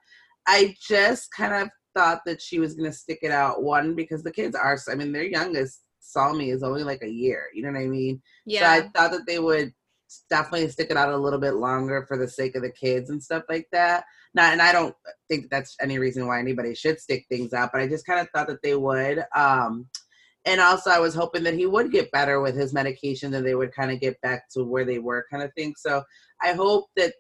I 0.47 0.77
just 0.81 1.33
kind 1.33 1.53
of 1.55 1.69
thought 1.97 2.21
that 2.27 2.43
she 2.43 2.59
was 2.59 2.75
going 2.75 2.91
to 2.91 2.97
stick 2.97 3.21
it 3.23 3.31
out. 3.31 3.63
One, 3.63 3.95
because 3.95 4.23
the 4.23 4.31
kids 4.31 4.55
are, 4.55 4.79
I 4.91 4.95
mean, 4.95 5.13
their 5.13 5.25
youngest 5.25 5.81
Psalm 6.01 6.41
is 6.41 6.63
only 6.63 6.85
like 6.85 7.03
a 7.03 7.11
year. 7.11 7.47
You 7.55 7.63
know 7.63 7.73
what 7.73 7.81
I 7.81 7.87
mean? 7.87 8.23
Yeah. 8.45 8.61
So 8.61 8.67
I 8.67 8.89
thought 8.89 9.11
that 9.13 9.27
they 9.27 9.39
would 9.39 9.73
definitely 10.31 10.69
stick 10.69 10.89
it 10.91 10.97
out 10.97 11.13
a 11.13 11.17
little 11.17 11.41
bit 11.41 11.55
longer 11.55 12.05
for 12.07 12.17
the 12.17 12.29
sake 12.29 12.55
of 12.55 12.63
the 12.63 12.71
kids 12.71 13.11
and 13.11 13.23
stuff 13.23 13.43
like 13.49 13.67
that. 13.73 14.05
Not, 14.35 14.53
and 14.53 14.63
I 14.63 14.71
don't 14.71 14.95
think 15.29 15.51
that's 15.51 15.77
any 15.81 15.99
reason 15.99 16.27
why 16.27 16.39
anybody 16.39 16.75
should 16.75 17.01
stick 17.01 17.25
things 17.29 17.53
out, 17.53 17.71
but 17.73 17.81
I 17.81 17.89
just 17.89 18.07
kind 18.07 18.21
of 18.21 18.29
thought 18.31 18.49
that 18.49 18.63
they 18.63 18.77
would. 18.77 19.25
Um, 19.35 19.87
and 20.45 20.61
also, 20.61 20.91
I 20.91 21.01
was 21.01 21.15
hoping 21.15 21.43
that 21.43 21.55
he 21.55 21.67
would 21.67 21.91
get 21.91 22.13
better 22.13 22.41
with 22.41 22.55
his 22.55 22.73
medication 22.73 23.35
and 23.35 23.45
they 23.45 23.57
would 23.57 23.75
kind 23.75 23.91
of 23.91 23.99
get 23.99 24.21
back 24.21 24.45
to 24.51 24.63
where 24.63 24.85
they 24.85 25.01
were, 25.01 25.27
kind 25.29 25.43
of 25.43 25.53
thing. 25.55 25.75
So 25.77 26.03
I 26.41 26.53
hope 26.53 26.85
that 26.97 27.15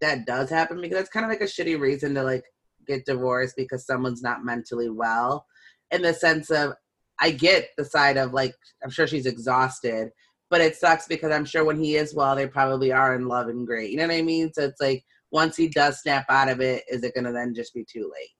that 0.00 0.24
does 0.24 0.48
happen 0.48 0.80
because 0.80 0.98
it's 0.98 1.10
kind 1.10 1.26
of 1.26 1.30
like 1.30 1.42
a 1.42 1.44
shitty 1.44 1.78
reason 1.78 2.14
to 2.14 2.22
like 2.22 2.44
get 2.90 3.06
divorced 3.06 3.54
because 3.56 3.86
someone's 3.86 4.22
not 4.22 4.44
mentally 4.44 4.90
well. 4.90 5.46
In 5.90 6.02
the 6.02 6.14
sense 6.14 6.50
of, 6.50 6.74
I 7.18 7.30
get 7.30 7.70
the 7.76 7.84
side 7.84 8.16
of 8.16 8.32
like, 8.32 8.54
I'm 8.82 8.90
sure 8.90 9.06
she's 9.06 9.26
exhausted, 9.26 10.10
but 10.48 10.60
it 10.60 10.76
sucks 10.76 11.06
because 11.06 11.32
I'm 11.32 11.44
sure 11.44 11.64
when 11.64 11.82
he 11.82 11.96
is 11.96 12.14
well, 12.14 12.34
they 12.34 12.46
probably 12.46 12.92
are 12.92 13.14
in 13.14 13.28
love 13.28 13.48
and 13.48 13.66
great. 13.66 13.90
You 13.90 13.98
know 13.98 14.06
what 14.06 14.16
I 14.16 14.22
mean? 14.22 14.52
So 14.52 14.62
it's 14.62 14.80
like 14.80 15.04
once 15.30 15.56
he 15.56 15.68
does 15.68 16.00
snap 16.00 16.26
out 16.28 16.48
of 16.48 16.60
it, 16.60 16.84
is 16.90 17.04
it 17.04 17.14
gonna 17.14 17.32
then 17.32 17.54
just 17.54 17.74
be 17.74 17.84
too 17.84 18.10
late? 18.12 18.30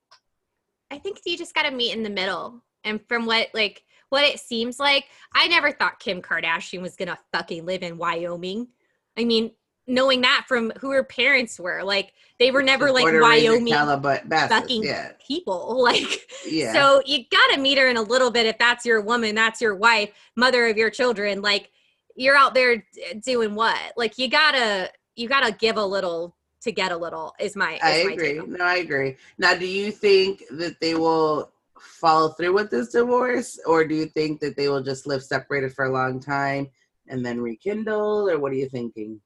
I 0.91 0.99
think 0.99 1.19
you 1.25 1.37
just 1.37 1.55
got 1.55 1.63
to 1.63 1.71
meet 1.71 1.95
in 1.95 2.03
the 2.03 2.11
middle. 2.11 2.65
And 2.83 3.01
from 3.09 3.27
what 3.27 3.49
like 3.55 3.83
what 4.09 4.25
it 4.25 4.41
seems 4.41 4.81
like, 4.81 5.05
I 5.35 5.47
never 5.47 5.71
thought 5.71 6.01
Kim 6.01 6.21
Kardashian 6.21 6.83
was 6.83 6.97
gonna 6.97 7.19
fucking 7.33 7.65
live 7.65 7.83
in 7.83 7.97
Wyoming. 7.97 8.69
I 9.17 9.25
mean, 9.25 9.53
knowing 9.91 10.21
that 10.23 10.45
from 10.49 10.73
who 10.81 10.91
her 10.91 11.05
parents 11.05 11.59
were, 11.59 11.83
like 11.83 12.13
they 12.39 12.51
were 12.51 12.63
never 12.63 12.91
like 12.91 13.03
Puerto 13.03 13.21
Wyoming 13.21 13.67
Calabasas, 13.67 14.49
fucking 14.49 14.83
yeah, 14.83 15.13
people. 15.27 15.85
Like 15.91 16.29
yeah. 16.47 16.73
so 16.73 17.03
you 17.05 17.25
gotta 17.31 17.61
meet 17.61 17.79
her 17.79 17.89
in 17.89 17.97
a 17.97 18.03
little 18.03 18.31
bit 18.31 18.47
if 18.47 18.59
that's 18.59 18.85
your 18.87 19.01
woman, 19.01 19.35
that's 19.35 19.61
your 19.61 19.75
wife, 19.75 20.11
mother 20.37 20.67
of 20.67 20.77
your 20.77 20.91
children. 20.91 21.43
Like 21.43 21.71
you're 22.15 22.37
out 22.37 22.55
there 22.55 22.85
doing 23.25 23.55
what? 23.55 23.79
Like 23.97 24.19
you 24.19 24.29
gotta 24.29 24.91
you 25.17 25.29
gotta 25.29 25.53
give 25.53 25.77
a 25.77 25.85
little 25.85 26.37
to 26.63 26.73
get 26.73 26.93
a 26.93 26.97
little 26.97 27.35
is 27.41 27.57
my 27.57 27.75
is 27.75 27.81
I 27.83 28.05
my 28.05 28.13
agree. 28.13 28.41
No, 28.47 28.65
I 28.65 28.77
agree. 28.77 29.17
Now, 29.39 29.55
do 29.55 29.67
you 29.67 29.91
think 29.91 30.45
that 30.51 30.81
they 30.81 30.95
will 30.95 31.51
follow 31.81 32.31
through 32.31 32.53
with 32.53 32.71
this 32.71 32.91
divorce, 32.91 33.59
or 33.67 33.87
do 33.87 33.95
you 33.95 34.07
think 34.07 34.41
that 34.41 34.57
they 34.57 34.69
will 34.69 34.83
just 34.83 35.07
live 35.07 35.23
separated 35.23 35.73
for 35.73 35.87
a 35.87 35.93
long 35.93 36.21
time 36.21 36.69
and 37.09 37.25
then 37.25 37.41
rekindle, 37.41 38.29
or 38.29 38.39
what 38.39 38.53
are 38.53 38.57
you 38.57 38.69
thinking? 38.69 39.21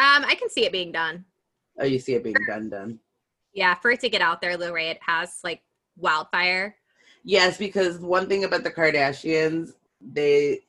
Um, 0.00 0.24
I 0.26 0.34
can 0.34 0.48
see 0.48 0.64
it 0.64 0.72
being 0.72 0.92
done. 0.92 1.26
Oh, 1.78 1.84
you 1.84 1.98
see 1.98 2.14
it 2.14 2.24
being 2.24 2.34
done, 2.48 2.70
done. 2.70 2.98
Yeah, 3.52 3.74
for 3.74 3.90
it 3.90 4.00
to 4.00 4.08
get 4.08 4.22
out 4.22 4.40
there 4.40 4.56
the 4.56 4.72
way 4.72 4.88
it 4.88 4.98
has, 5.06 5.40
like 5.44 5.60
wildfire. 5.98 6.74
Yes, 7.22 7.58
because 7.58 7.98
one 7.98 8.26
thing 8.26 8.44
about 8.44 8.64
the 8.64 8.70
Kardashians, 8.70 9.72
they 10.00 10.60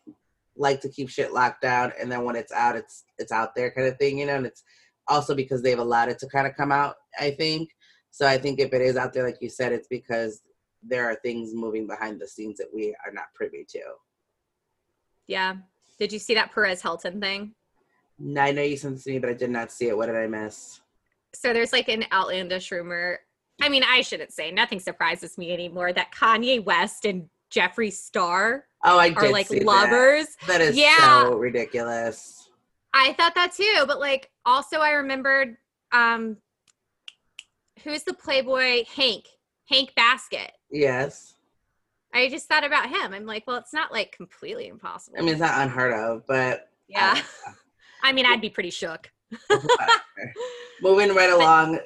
like 0.57 0.81
to 0.81 0.89
keep 0.89 1.07
shit 1.07 1.31
locked 1.31 1.61
down, 1.61 1.93
and 1.97 2.11
then 2.11 2.25
when 2.25 2.35
it's 2.35 2.51
out, 2.51 2.75
it's 2.75 3.05
it's 3.19 3.31
out 3.31 3.55
there 3.55 3.71
kind 3.71 3.87
of 3.87 3.97
thing, 3.97 4.17
you 4.17 4.25
know. 4.25 4.35
And 4.35 4.45
it's 4.45 4.63
also 5.07 5.33
because 5.33 5.61
they've 5.61 5.79
allowed 5.79 6.09
it 6.09 6.19
to 6.19 6.27
kind 6.27 6.45
of 6.45 6.57
come 6.57 6.73
out. 6.73 6.95
I 7.17 7.31
think 7.31 7.69
so. 8.09 8.27
I 8.27 8.37
think 8.37 8.59
if 8.59 8.73
it 8.73 8.81
is 8.81 8.97
out 8.97 9.13
there, 9.13 9.25
like 9.25 9.37
you 9.39 9.49
said, 9.49 9.71
it's 9.71 9.87
because 9.87 10.41
there 10.83 11.05
are 11.09 11.15
things 11.15 11.53
moving 11.53 11.87
behind 11.87 12.19
the 12.19 12.27
scenes 12.27 12.57
that 12.57 12.73
we 12.73 12.93
are 13.05 13.13
not 13.13 13.33
privy 13.33 13.65
to. 13.69 13.81
Yeah. 15.27 15.55
Did 15.99 16.11
you 16.11 16.19
see 16.19 16.33
that 16.33 16.51
Perez 16.51 16.81
Hilton 16.81 17.21
thing? 17.21 17.53
I 18.37 18.51
know 18.51 18.61
you 18.61 18.77
sent 18.77 18.95
this 18.95 19.03
to 19.05 19.11
me, 19.11 19.19
but 19.19 19.29
I 19.29 19.33
did 19.33 19.49
not 19.49 19.71
see 19.71 19.87
it. 19.87 19.97
What 19.97 20.07
did 20.07 20.15
I 20.15 20.27
miss? 20.27 20.79
So 21.33 21.53
there's 21.53 21.71
like 21.73 21.87
an 21.89 22.05
outlandish 22.11 22.71
rumor. 22.71 23.19
I 23.61 23.69
mean, 23.69 23.83
I 23.87 24.01
shouldn't 24.01 24.31
say 24.33 24.51
nothing 24.51 24.79
surprises 24.79 25.37
me 25.37 25.53
anymore 25.53 25.93
that 25.93 26.11
Kanye 26.13 26.63
West 26.63 27.05
and 27.05 27.29
Jeffree 27.53 27.91
Star 27.93 28.65
Oh, 28.83 28.97
I 28.97 29.13
are 29.15 29.29
like 29.29 29.47
see 29.47 29.59
that. 29.59 29.65
lovers. 29.65 30.27
That 30.47 30.61
is 30.61 30.75
Yeah. 30.75 31.23
so 31.23 31.35
ridiculous. 31.35 32.49
I 32.93 33.13
thought 33.13 33.35
that 33.35 33.53
too, 33.53 33.83
but 33.87 33.99
like 33.99 34.29
also 34.45 34.79
I 34.79 34.91
remembered 34.91 35.57
um 35.91 36.37
who's 37.83 38.03
the 38.03 38.13
Playboy 38.13 38.85
Hank 38.95 39.25
Hank 39.69 39.93
Baskett. 39.95 40.51
Yes, 40.71 41.35
I 42.13 42.27
just 42.29 42.47
thought 42.47 42.63
about 42.65 42.89
him. 42.89 43.13
I'm 43.13 43.25
like, 43.25 43.45
well, 43.47 43.57
it's 43.57 43.73
not 43.73 43.91
like 43.91 44.11
completely 44.11 44.67
impossible. 44.67 45.17
I 45.19 45.21
mean 45.21 45.29
it's 45.33 45.39
not 45.39 45.61
unheard 45.61 45.93
of, 45.93 46.25
but 46.27 46.69
yeah. 46.87 47.21
I 48.03 48.11
mean, 48.13 48.25
I'd 48.25 48.41
be 48.41 48.49
pretty 48.49 48.69
shook. 48.69 49.11
moving 50.81 51.13
right 51.15 51.31
along. 51.31 51.79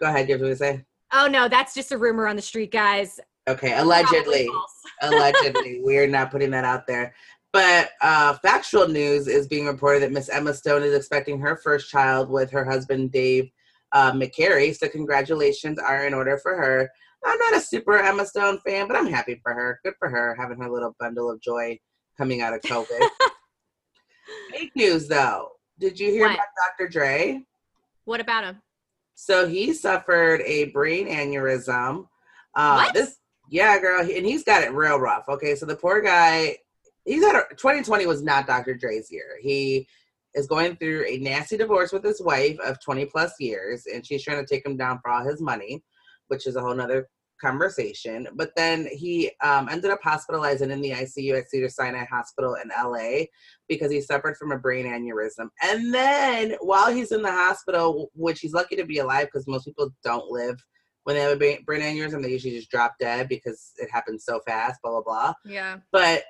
Go 0.00 0.06
ahead. 0.06 0.28
You 0.28 0.38
have 0.38 0.42
to 0.42 0.56
say. 0.56 0.84
Oh 1.12 1.26
no, 1.26 1.48
that's 1.48 1.74
just 1.74 1.92
a 1.92 1.98
rumor 1.98 2.26
on 2.26 2.36
the 2.36 2.42
street, 2.42 2.72
guys. 2.72 3.20
Okay, 3.48 3.76
allegedly. 3.76 4.48
Allegedly 5.02 5.80
we're 5.82 6.06
not 6.06 6.30
putting 6.30 6.50
that 6.50 6.64
out 6.64 6.86
there 6.86 7.12
but 7.54 7.90
uh, 8.00 8.34
factual 8.42 8.88
news 8.88 9.28
is 9.28 9.46
being 9.46 9.64
reported 9.64 10.02
that 10.02 10.12
miss 10.12 10.28
emma 10.28 10.52
stone 10.52 10.82
is 10.82 10.92
expecting 10.92 11.40
her 11.40 11.56
first 11.56 11.88
child 11.88 12.28
with 12.28 12.50
her 12.50 12.64
husband 12.64 13.12
dave 13.12 13.48
uh, 13.92 14.12
mccary 14.12 14.76
so 14.76 14.88
congratulations 14.88 15.78
are 15.78 16.06
in 16.06 16.12
order 16.12 16.36
for 16.38 16.56
her 16.56 16.90
i'm 17.24 17.38
not 17.38 17.56
a 17.56 17.60
super 17.60 17.98
emma 17.98 18.26
stone 18.26 18.58
fan 18.66 18.86
but 18.88 18.96
i'm 18.96 19.06
happy 19.06 19.40
for 19.42 19.54
her 19.54 19.80
good 19.84 19.94
for 19.98 20.10
her 20.10 20.36
having 20.38 20.58
her 20.58 20.70
little 20.70 20.94
bundle 20.98 21.30
of 21.30 21.40
joy 21.40 21.78
coming 22.18 22.42
out 22.42 22.52
of 22.52 22.60
covid 22.62 23.08
fake 24.50 24.72
news 24.74 25.08
though 25.08 25.48
did 25.78 25.98
you 25.98 26.10
hear 26.10 26.26
What? 26.26 26.34
about 26.34 26.46
dr 26.78 26.88
dre 26.90 27.42
What 28.04 28.20
about 28.20 28.44
him? 28.44 28.62
so 29.14 29.46
he 29.46 29.72
suffered 29.72 30.40
a 30.42 30.66
brain 30.70 31.06
aneurysm. 31.08 32.06
Uh, 32.54 32.74
What? 32.82 32.94
This, 32.94 33.16
yeah, 33.50 33.78
girl, 33.78 34.00
and 34.00 34.26
he's 34.26 34.42
got 34.44 34.62
it 34.62 34.72
real 34.72 34.98
rough. 34.98 35.28
Okay, 35.28 35.54
so 35.54 35.66
the 35.66 35.76
poor 35.76 36.00
guy, 36.00 36.56
he's 37.04 37.22
had 37.24 37.36
a 37.36 37.44
2020 37.54 38.06
was 38.06 38.22
not 38.22 38.46
Dr. 38.46 38.74
Dre's 38.74 39.08
year. 39.12 39.36
He 39.40 39.86
is 40.34 40.46
going 40.46 40.76
through 40.76 41.04
a 41.06 41.18
nasty 41.18 41.56
divorce 41.56 41.92
with 41.92 42.02
his 42.04 42.20
wife 42.22 42.58
of 42.64 42.80
20 42.80 43.04
plus 43.06 43.32
years, 43.38 43.86
and 43.92 44.04
she's 44.06 44.22
trying 44.24 44.44
to 44.44 44.46
take 44.52 44.64
him 44.66 44.76
down 44.76 44.98
for 45.00 45.10
all 45.10 45.24
his 45.24 45.40
money, 45.40 45.84
which 46.28 46.46
is 46.46 46.56
a 46.56 46.60
whole 46.60 46.74
nother 46.74 47.08
conversation. 47.40 48.28
But 48.34 48.50
then 48.56 48.86
he 48.86 49.30
um, 49.42 49.68
ended 49.68 49.90
up 49.90 50.00
hospitalized 50.02 50.62
and 50.62 50.72
in 50.72 50.80
the 50.80 50.90
ICU 50.90 51.38
at 51.38 51.48
Cedar 51.48 51.68
Sinai 51.68 52.04
Hospital 52.04 52.56
in 52.62 52.68
LA 52.68 53.24
because 53.68 53.90
he 53.90 54.00
suffered 54.00 54.36
from 54.36 54.52
a 54.52 54.58
brain 54.58 54.86
aneurysm. 54.86 55.48
And 55.62 55.92
then 55.92 56.56
while 56.60 56.92
he's 56.92 57.12
in 57.12 57.22
the 57.22 57.32
hospital, 57.32 58.10
which 58.14 58.40
he's 58.40 58.54
lucky 58.54 58.76
to 58.76 58.86
be 58.86 58.98
alive 58.98 59.26
because 59.26 59.46
most 59.46 59.64
people 59.64 59.90
don't 60.04 60.30
live 60.30 60.56
when 61.04 61.16
they 61.16 61.22
have 61.22 61.32
a 61.32 61.36
brain 61.36 61.62
brain 61.64 61.82
aneurysm, 61.82 62.22
they 62.22 62.30
usually 62.30 62.56
just 62.56 62.70
drop 62.70 62.94
dead 62.98 63.28
because 63.28 63.72
it 63.76 63.90
happens 63.90 64.24
so 64.24 64.40
fast, 64.46 64.80
blah, 64.82 64.90
blah, 64.92 65.02
blah. 65.02 65.34
Yeah. 65.44 65.78
But 65.92 66.24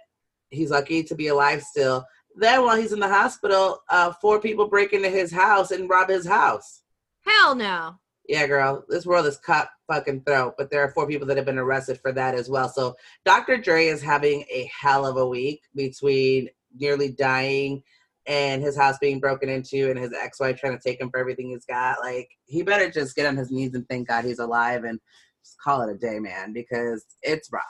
he's 0.50 0.70
lucky 0.70 1.02
to 1.04 1.14
be 1.14 1.28
alive 1.28 1.62
still. 1.62 2.04
Then 2.36 2.62
while 2.62 2.76
he's 2.76 2.92
in 2.92 3.00
the 3.00 3.08
hospital, 3.08 3.78
uh, 3.88 4.12
four 4.20 4.40
people 4.40 4.68
break 4.68 4.92
into 4.92 5.08
his 5.08 5.32
house 5.32 5.70
and 5.70 5.88
rob 5.88 6.08
his 6.08 6.26
house. 6.26 6.82
Hell 7.24 7.54
no. 7.54 7.94
Yeah, 8.26 8.46
girl, 8.46 8.84
this 8.88 9.04
world 9.04 9.26
is 9.26 9.36
cut 9.36 9.68
fucking 9.86 10.22
throat, 10.22 10.54
but 10.56 10.70
there 10.70 10.82
are 10.82 10.90
four 10.92 11.06
people 11.06 11.26
that 11.26 11.36
have 11.36 11.44
been 11.46 11.58
arrested 11.58 12.00
for 12.00 12.10
that 12.12 12.34
as 12.34 12.48
well. 12.48 12.68
So 12.70 12.96
Dr. 13.26 13.58
Dre 13.58 13.86
is 13.86 14.00
having 14.02 14.44
a 14.50 14.70
hell 14.80 15.04
of 15.06 15.16
a 15.18 15.26
week 15.28 15.60
between 15.74 16.48
nearly 16.74 17.12
dying 17.12 17.82
and 18.26 18.62
his 18.62 18.76
house 18.78 18.96
being 18.98 19.20
broken 19.20 19.50
into 19.50 19.90
and 19.90 19.98
his 19.98 20.12
ex-wife 20.14 20.58
trying 20.58 20.76
to 20.76 20.82
take 20.82 20.98
him 21.00 21.10
for 21.10 21.20
everything 21.20 21.50
he's 21.50 21.66
got. 21.66 21.98
Like, 22.00 22.30
he 22.46 22.62
better 22.62 22.90
just 22.90 23.14
get 23.14 23.26
on 23.26 23.36
his 23.36 23.50
knees 23.50 23.74
and 23.74 23.86
thank 23.88 24.08
God 24.08 24.24
he's 24.24 24.38
alive 24.38 24.84
and 24.84 24.98
just 25.44 25.60
call 25.60 25.82
it 25.82 25.92
a 25.94 25.98
day, 25.98 26.18
man, 26.18 26.54
because 26.54 27.04
it's 27.22 27.52
rough. 27.52 27.62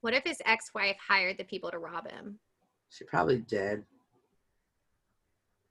What 0.00 0.14
if 0.14 0.24
his 0.24 0.40
ex-wife 0.46 0.96
hired 1.06 1.36
the 1.36 1.44
people 1.44 1.70
to 1.70 1.78
rob 1.78 2.10
him? 2.10 2.38
She 2.88 3.04
probably 3.04 3.38
did. 3.38 3.84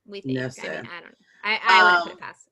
We 0.06 0.22
think. 0.22 0.36
No, 0.38 0.46
I 0.46 0.50
sir. 0.50 0.62
mean, 0.84 0.90
I 0.92 1.00
don't. 1.02 1.10
Know. 1.10 1.16
I 1.44 1.60
I 1.64 1.84
wouldn't 1.84 2.04
put 2.04 2.12
Um, 2.12 2.18
it 2.18 2.22
past. 2.22 2.50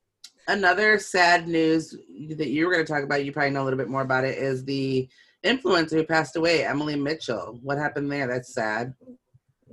Another 0.48 1.00
sad 1.00 1.48
news 1.48 1.96
that 2.38 2.50
you 2.50 2.66
were 2.66 2.74
going 2.74 2.86
to 2.86 2.92
talk 2.92 3.04
about, 3.04 3.24
you 3.24 3.32
probably 3.32 3.52
know 3.52 3.64
a 3.64 3.66
little 3.66 3.78
bit 3.78 3.90
more 3.90 4.02
about 4.02 4.26
it, 4.26 4.38
is 4.38 4.66
the 4.66 5.08
influencer 5.44 5.92
who 5.92 6.04
passed 6.04 6.36
away, 6.36 6.66
Emily 6.66 6.96
Mitchell. 6.96 7.60
What 7.62 7.78
happened 7.78 8.12
there? 8.12 8.28
That's 8.28 8.54
sad. 8.54 8.94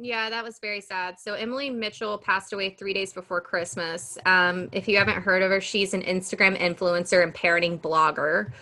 Yeah, 0.02 0.30
that 0.30 0.42
was 0.42 0.58
very 0.58 0.80
sad. 0.80 1.20
So 1.20 1.34
Emily 1.34 1.68
Mitchell 1.68 2.16
passed 2.16 2.52
away 2.52 2.70
three 2.70 2.94
days 2.94 3.12
before 3.12 3.40
Christmas. 3.40 4.16
Um, 4.24 4.68
if 4.72 4.88
you 4.88 4.96
haven't 4.96 5.22
heard 5.22 5.42
of 5.42 5.50
her, 5.50 5.60
she's 5.60 5.92
an 5.92 6.02
Instagram 6.02 6.58
influencer 6.58 7.22
and 7.22 7.34
parenting 7.34 7.80
blogger. 7.80 8.52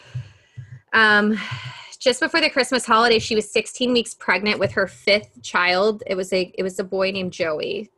Um, 0.92 1.38
just 1.98 2.20
before 2.20 2.40
the 2.40 2.50
Christmas 2.50 2.84
holiday, 2.84 3.18
she 3.18 3.34
was 3.34 3.50
16 3.52 3.92
weeks 3.92 4.14
pregnant 4.14 4.58
with 4.58 4.72
her 4.72 4.86
fifth 4.86 5.42
child. 5.42 6.02
It 6.06 6.16
was 6.16 6.32
a 6.32 6.52
it 6.56 6.62
was 6.62 6.78
a 6.78 6.84
boy 6.84 7.10
named 7.10 7.32
Joey. 7.32 7.90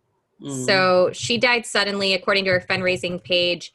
Mm. 0.42 0.66
So 0.66 1.10
she 1.12 1.38
died 1.38 1.66
suddenly, 1.66 2.14
according 2.14 2.44
to 2.46 2.50
her 2.52 2.60
fundraising 2.60 3.22
page. 3.22 3.72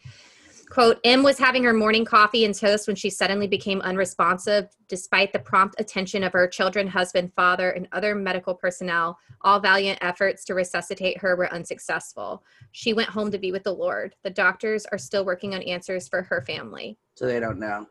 Quote, 0.69 0.99
M 1.03 1.23
was 1.23 1.37
having 1.37 1.63
her 1.63 1.73
morning 1.73 2.03
coffee 2.03 2.43
and 2.43 2.53
toast 2.53 2.87
when 2.87 2.95
she 2.95 3.09
suddenly 3.09 3.47
became 3.47 3.79
unresponsive, 3.81 4.67
despite 4.89 5.31
the 5.31 5.39
prompt 5.39 5.79
attention 5.79 6.23
of 6.23 6.33
her 6.33 6.47
children, 6.47 6.87
husband, 6.87 7.31
father, 7.33 7.69
and 7.69 7.87
other 7.91 8.15
medical 8.15 8.53
personnel. 8.53 9.17
All 9.41 9.59
valiant 9.59 9.99
efforts 10.01 10.43
to 10.45 10.53
resuscitate 10.53 11.19
her 11.19 11.35
were 11.35 11.53
unsuccessful. 11.53 12.43
She 12.71 12.93
went 12.93 13.09
home 13.09 13.31
to 13.31 13.37
be 13.37 13.51
with 13.51 13.63
the 13.63 13.73
Lord. 13.73 14.15
The 14.23 14.31
doctors 14.31 14.85
are 14.87 14.97
still 14.97 15.23
working 15.23 15.53
on 15.53 15.61
answers 15.61 16.07
for 16.07 16.23
her 16.23 16.41
family. 16.41 16.97
so 17.13 17.25
they 17.25 17.39
don't 17.39 17.59
know. 17.59 17.85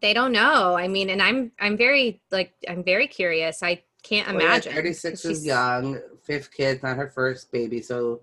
They 0.00 0.14
don't 0.14 0.32
know. 0.32 0.74
I 0.74 0.88
mean, 0.88 1.10
and 1.10 1.22
I'm 1.22 1.52
I'm 1.60 1.76
very 1.76 2.22
like 2.30 2.54
I'm 2.68 2.82
very 2.82 3.06
curious. 3.06 3.62
I 3.62 3.82
Can't 4.02 4.28
imagine. 4.28 4.72
36 4.72 5.24
is 5.26 5.46
young, 5.46 6.00
fifth 6.22 6.50
kid, 6.52 6.82
not 6.82 6.96
her 6.96 7.08
first 7.08 7.52
baby, 7.52 7.80
so 7.80 8.20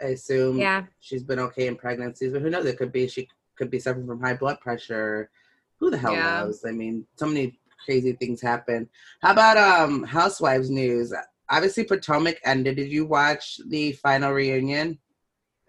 I 0.00 0.06
assume 0.06 0.58
Yeah. 0.58 0.84
she's 1.00 1.22
been 1.22 1.38
okay 1.38 1.66
in 1.66 1.76
pregnancies. 1.76 2.32
But 2.32 2.42
who 2.42 2.50
knows? 2.50 2.64
It 2.64 2.78
could 2.78 2.92
be 2.92 3.06
she 3.06 3.28
could 3.56 3.70
be 3.70 3.78
suffering 3.78 4.06
from 4.06 4.20
high 4.20 4.34
blood 4.34 4.60
pressure. 4.60 5.30
Who 5.78 5.90
the 5.90 5.98
hell 5.98 6.14
Yeah. 6.14 6.44
knows? 6.44 6.64
I 6.64 6.70
mean, 6.72 7.06
so 7.16 7.26
many 7.26 7.58
crazy 7.84 8.12
things 8.12 8.40
happen. 8.40 8.88
How 9.22 9.32
about 9.32 9.56
um 9.58 10.04
Housewives 10.04 10.70
news? 10.70 11.12
Obviously, 11.50 11.84
Potomac 11.84 12.38
ended. 12.44 12.76
Did 12.76 12.90
you 12.90 13.04
watch 13.04 13.60
the 13.68 13.92
final 13.92 14.32
reunion? 14.32 14.98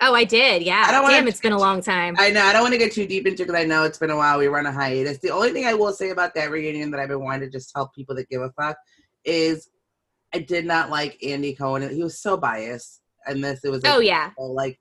Oh, 0.03 0.15
I 0.15 0.23
did. 0.23 0.63
Yeah. 0.63 0.85
I 0.87 0.91
don't 0.91 1.07
Damn, 1.09 1.27
it's 1.27 1.39
been 1.41 1.51
a 1.51 1.59
long 1.59 1.81
time. 1.81 2.15
I 2.17 2.31
know 2.31 2.41
I 2.41 2.53
don't 2.53 2.63
want 2.63 2.73
to 2.73 2.79
get 2.79 2.91
too 2.91 3.05
deep 3.05 3.27
into 3.27 3.43
it 3.43 3.47
because 3.47 3.61
I 3.61 3.65
know 3.65 3.83
it's 3.83 3.99
been 3.99 4.09
a 4.09 4.15
while. 4.15 4.39
We 4.39 4.47
were 4.47 4.57
on 4.57 4.65
a 4.65 4.71
hiatus. 4.71 5.19
The 5.19 5.29
only 5.29 5.51
thing 5.51 5.65
I 5.65 5.73
will 5.75 5.93
say 5.93 6.09
about 6.09 6.33
that 6.35 6.49
reunion 6.49 6.89
that 6.91 6.99
I've 6.99 7.09
been 7.09 7.23
wanting 7.23 7.41
to 7.41 7.49
just 7.51 7.71
tell 7.71 7.87
people 7.89 8.15
that 8.15 8.29
give 8.29 8.41
a 8.41 8.49
fuck 8.51 8.77
is 9.25 9.69
I 10.33 10.39
did 10.39 10.65
not 10.65 10.89
like 10.89 11.23
Andy 11.23 11.53
Cohen. 11.53 11.93
He 11.93 12.03
was 12.03 12.19
so 12.19 12.37
biased, 12.37 13.01
and 13.25 13.43
this 13.43 13.61
it 13.63 13.69
was 13.69 13.83
like, 13.83 13.93
oh 13.93 13.99
yeah. 13.99 14.31
like 14.37 14.79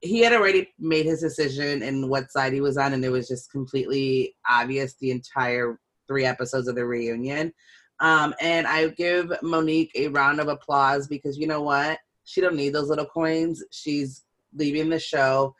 he 0.00 0.20
had 0.20 0.32
already 0.32 0.68
made 0.78 1.06
his 1.06 1.20
decision 1.20 1.82
and 1.82 2.08
what 2.08 2.30
side 2.30 2.52
he 2.52 2.60
was 2.60 2.76
on, 2.76 2.92
and 2.92 3.04
it 3.04 3.10
was 3.10 3.28
just 3.28 3.50
completely 3.50 4.34
obvious 4.48 4.94
the 4.94 5.10
entire 5.10 5.78
three 6.08 6.24
episodes 6.24 6.68
of 6.68 6.74
the 6.74 6.84
reunion. 6.84 7.52
Um, 8.00 8.34
and 8.40 8.66
I 8.66 8.88
give 8.88 9.32
Monique 9.42 9.92
a 9.94 10.08
round 10.08 10.40
of 10.40 10.48
applause 10.48 11.06
because 11.06 11.38
you 11.38 11.46
know 11.46 11.62
what? 11.62 11.98
She 12.24 12.40
don't 12.40 12.56
need 12.56 12.72
those 12.72 12.88
little 12.88 13.06
coins. 13.06 13.62
She's 13.70 14.24
leaving 14.54 14.88
the 14.88 14.98
show 14.98 15.54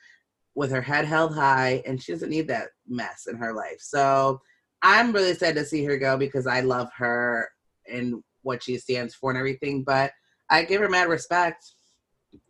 with 0.55 0.71
her 0.71 0.83
head 0.83 1.05
held 1.05 1.35
high, 1.35 1.83
and 1.87 2.03
she 2.03 2.13
doesn't 2.13 2.31
need 2.31 2.49
that 2.49 2.71
mess 2.89 3.27
in 3.29 3.37
her 3.37 3.55
life. 3.55 3.79
So 3.79 4.41
I'm 4.83 5.13
really 5.13 5.35
sad 5.35 5.55
to 5.55 5.65
see 5.65 5.85
her 5.85 5.97
go 5.97 6.17
because 6.17 6.47
I 6.47 6.61
love 6.61 6.91
her 6.97 7.49
and 7.91 8.23
what 8.43 8.63
she 8.63 8.79
stands 8.79 9.15
for 9.15 9.31
and 9.31 9.39
everything. 9.39 9.85
But 9.85 10.13
I 10.51 10.65
give 10.65 10.81
her 10.81 10.89
mad 10.89 11.09
respect. 11.09 11.65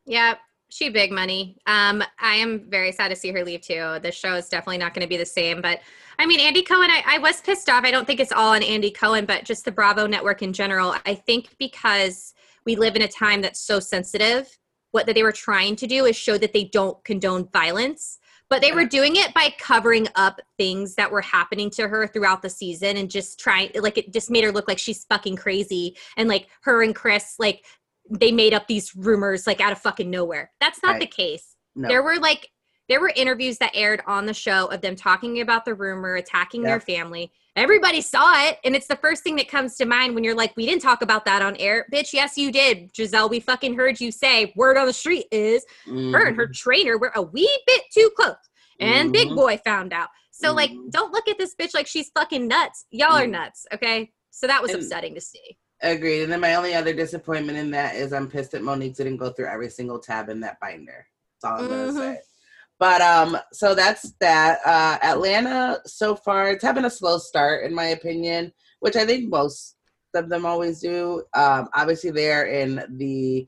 Yeah, 0.06 0.34
she 0.72 0.88
big 0.88 1.12
money. 1.12 1.58
Um, 1.66 2.02
I 2.18 2.36
am 2.36 2.70
very 2.70 2.92
sad 2.92 3.08
to 3.08 3.16
see 3.16 3.30
her 3.30 3.44
leave 3.44 3.60
too. 3.60 3.98
The 4.02 4.10
show 4.10 4.34
is 4.34 4.48
definitely 4.48 4.78
not 4.78 4.94
going 4.94 5.04
to 5.04 5.08
be 5.08 5.18
the 5.18 5.26
same. 5.26 5.60
But 5.60 5.80
I 6.18 6.26
mean, 6.26 6.40
Andy 6.40 6.62
Cohen, 6.62 6.90
I, 6.90 7.02
I 7.06 7.18
was 7.18 7.40
pissed 7.40 7.68
off. 7.68 7.84
I 7.84 7.90
don't 7.90 8.06
think 8.06 8.20
it's 8.20 8.32
all 8.32 8.54
on 8.54 8.62
Andy 8.62 8.90
Cohen, 8.90 9.26
but 9.26 9.44
just 9.44 9.64
the 9.64 9.72
Bravo 9.72 10.06
network 10.06 10.42
in 10.42 10.52
general. 10.52 10.94
I 11.04 11.14
think 11.14 11.56
because 11.58 12.32
we 12.64 12.74
live 12.74 12.96
in 12.96 13.02
a 13.02 13.08
time 13.08 13.42
that's 13.42 13.60
so 13.60 13.80
sensitive, 13.80 14.48
what 14.92 15.06
that 15.06 15.14
they 15.14 15.22
were 15.22 15.32
trying 15.32 15.76
to 15.76 15.86
do 15.86 16.06
is 16.06 16.16
show 16.16 16.38
that 16.38 16.52
they 16.52 16.64
don't 16.64 17.02
condone 17.04 17.48
violence. 17.52 18.18
But 18.52 18.60
they 18.60 18.72
were 18.72 18.84
doing 18.84 19.16
it 19.16 19.32
by 19.32 19.54
covering 19.58 20.08
up 20.14 20.38
things 20.58 20.94
that 20.96 21.10
were 21.10 21.22
happening 21.22 21.70
to 21.70 21.88
her 21.88 22.06
throughout 22.06 22.42
the 22.42 22.50
season 22.50 22.98
and 22.98 23.10
just 23.10 23.40
trying, 23.40 23.70
like, 23.76 23.96
it 23.96 24.12
just 24.12 24.30
made 24.30 24.44
her 24.44 24.52
look 24.52 24.68
like 24.68 24.78
she's 24.78 25.04
fucking 25.06 25.36
crazy. 25.36 25.96
And 26.18 26.28
like 26.28 26.48
her 26.64 26.82
and 26.82 26.94
Chris, 26.94 27.36
like, 27.38 27.64
they 28.10 28.30
made 28.30 28.52
up 28.52 28.66
these 28.66 28.94
rumors 28.94 29.46
like 29.46 29.62
out 29.62 29.72
of 29.72 29.78
fucking 29.78 30.10
nowhere. 30.10 30.52
That's 30.60 30.82
not 30.82 30.92
Right. 30.92 31.00
the 31.00 31.06
case. 31.06 31.56
No. 31.74 31.88
There 31.88 32.02
were 32.02 32.18
like 32.18 32.50
there 32.88 33.00
were 33.00 33.12
interviews 33.14 33.58
that 33.58 33.70
aired 33.74 34.02
on 34.06 34.26
the 34.26 34.34
show 34.34 34.66
of 34.66 34.80
them 34.80 34.96
talking 34.96 35.40
about 35.40 35.64
the 35.64 35.74
rumor, 35.74 36.16
attacking 36.16 36.62
their 36.62 36.80
family. 36.80 37.32
Everybody 37.54 38.00
saw 38.00 38.46
it, 38.46 38.58
and 38.64 38.74
it's 38.74 38.86
the 38.86 38.96
first 38.96 39.22
thing 39.22 39.36
that 39.36 39.48
comes 39.48 39.76
to 39.76 39.84
mind 39.84 40.14
when 40.14 40.24
you're 40.24 40.34
like, 40.34 40.56
"We 40.56 40.66
didn't 40.66 40.82
talk 40.82 41.02
about 41.02 41.24
that 41.26 41.42
on 41.42 41.56
air, 41.56 41.86
bitch." 41.92 42.12
Yes, 42.12 42.38
you 42.38 42.50
did, 42.50 42.92
Gizelle. 42.94 43.28
We 43.28 43.40
fucking 43.40 43.74
heard 43.74 44.00
you 44.00 44.10
say. 44.10 44.52
Word 44.56 44.78
on 44.78 44.86
the 44.86 44.92
street 44.92 45.26
is 45.30 45.64
her 45.86 46.26
and 46.26 46.36
her 46.36 46.48
Mhm. 46.48 46.54
trainer 46.54 46.96
were 46.98 47.12
a 47.14 47.22
wee 47.22 47.50
bit 47.66 47.82
too 47.92 48.10
close, 48.16 48.36
and 48.80 49.12
Big 49.12 49.28
Mhm. 49.28 49.36
Boy 49.36 49.60
found 49.64 49.92
out. 49.92 50.08
So 50.30 50.52
like, 50.52 50.70
Mhm. 50.70 50.90
don't 50.90 51.12
look 51.12 51.28
at 51.28 51.38
this 51.38 51.54
bitch 51.54 51.74
like 51.74 51.86
she's 51.86 52.10
fucking 52.10 52.48
nuts. 52.48 52.86
Y'all 52.90 53.12
are 53.16 53.26
Mhm. 53.26 53.30
nuts, 53.30 53.66
okay? 53.72 54.12
So 54.30 54.46
that 54.46 54.62
was 54.62 54.72
And- 54.72 54.82
upsetting 54.82 55.14
to 55.14 55.20
see. 55.20 55.58
Agreed. 55.82 56.22
And 56.22 56.32
then 56.32 56.40
my 56.40 56.54
only 56.54 56.74
other 56.74 56.94
disappointment 56.94 57.58
in 57.58 57.70
that 57.72 57.96
is 57.96 58.12
I'm 58.12 58.30
pissed 58.30 58.52
that 58.52 58.62
Monique 58.62 58.96
didn't 58.96 59.18
go 59.18 59.30
through 59.30 59.46
every 59.48 59.68
single 59.68 59.98
tab 59.98 60.30
in 60.30 60.40
that 60.40 60.58
binder. 60.58 61.06
That's 61.42 61.52
all 61.52 61.60
I'm 61.60 61.68
gonna 61.68 61.92
say. 61.92 62.20
But 62.82 63.00
um, 63.00 63.38
so 63.52 63.76
that's 63.76 64.10
that. 64.18 64.58
Uh, 64.66 64.98
Atlanta 65.04 65.78
so 65.86 66.16
far 66.16 66.50
it's 66.50 66.64
having 66.64 66.84
a 66.84 66.90
slow 66.90 67.16
start 67.16 67.64
in 67.64 67.72
my 67.72 67.84
opinion, 67.84 68.52
which 68.80 68.96
I 68.96 69.06
think 69.06 69.30
most 69.30 69.76
of 70.16 70.28
them 70.28 70.44
always 70.44 70.80
do. 70.80 71.22
Um, 71.32 71.68
obviously 71.74 72.10
they're 72.10 72.46
in 72.46 72.82
the 72.96 73.46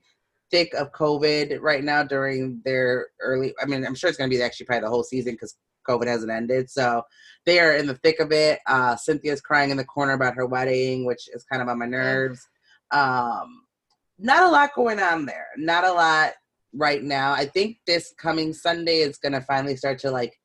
thick 0.51 0.73
of 0.73 0.93
COVID 0.93 1.59
right 1.59 1.83
now 1.83 2.01
during 2.01 2.61
their 2.63 3.07
early. 3.19 3.53
I 3.61 3.65
mean, 3.65 3.85
I'm 3.85 3.93
sure 3.93 4.09
it's 4.09 4.17
gonna 4.17 4.29
be 4.29 4.41
actually 4.41 4.67
probably 4.67 4.83
the 4.83 4.89
whole 4.89 5.03
season 5.03 5.33
because 5.33 5.57
COVID 5.85 6.07
hasn't 6.07 6.31
ended. 6.31 6.69
So 6.69 7.03
they 7.45 7.59
are 7.59 7.75
in 7.75 7.87
the 7.87 7.95
thick 7.95 8.21
of 8.21 8.31
it. 8.31 8.59
Uh, 8.67 8.95
Cynthia's 8.95 9.41
crying 9.41 9.69
in 9.69 9.75
the 9.75 9.83
corner 9.83 10.13
about 10.13 10.35
her 10.35 10.45
wedding, 10.45 11.03
which 11.03 11.27
is 11.33 11.43
kind 11.43 11.61
of 11.61 11.67
on 11.67 11.79
my 11.79 11.87
nerves. 11.87 12.39
Um, 12.91 13.63
not 14.17 14.43
a 14.43 14.49
lot 14.49 14.69
going 14.73 15.01
on 15.01 15.25
there. 15.25 15.47
Not 15.57 15.83
a 15.83 15.91
lot 15.91 16.35
right 16.75 17.03
now. 17.03 17.33
I 17.33 17.45
think 17.45 17.77
this 17.87 18.13
coming 18.17 18.53
Sunday 18.53 18.97
is 18.97 19.17
going 19.17 19.33
to 19.33 19.41
finally 19.41 19.75
start 19.75 19.99
to 19.99 20.11
like 20.11 20.39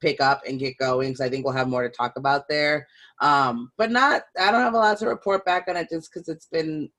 pick 0.00 0.20
up 0.20 0.42
and 0.46 0.58
get 0.58 0.76
going 0.78 1.08
because 1.08 1.20
I 1.20 1.28
think 1.30 1.44
we'll 1.44 1.54
have 1.54 1.68
more 1.68 1.82
to 1.82 1.94
talk 1.94 2.12
about 2.16 2.48
there. 2.48 2.86
Um, 3.20 3.72
but 3.78 3.90
not, 3.90 4.22
I 4.38 4.50
don't 4.50 4.60
have 4.60 4.74
a 4.74 4.78
lot 4.78 4.98
to 4.98 5.06
report 5.06 5.44
back 5.44 5.64
on 5.68 5.76
it 5.76 5.88
just 5.90 6.12
because 6.12 6.28
it's 6.28 6.46
been 6.46 6.90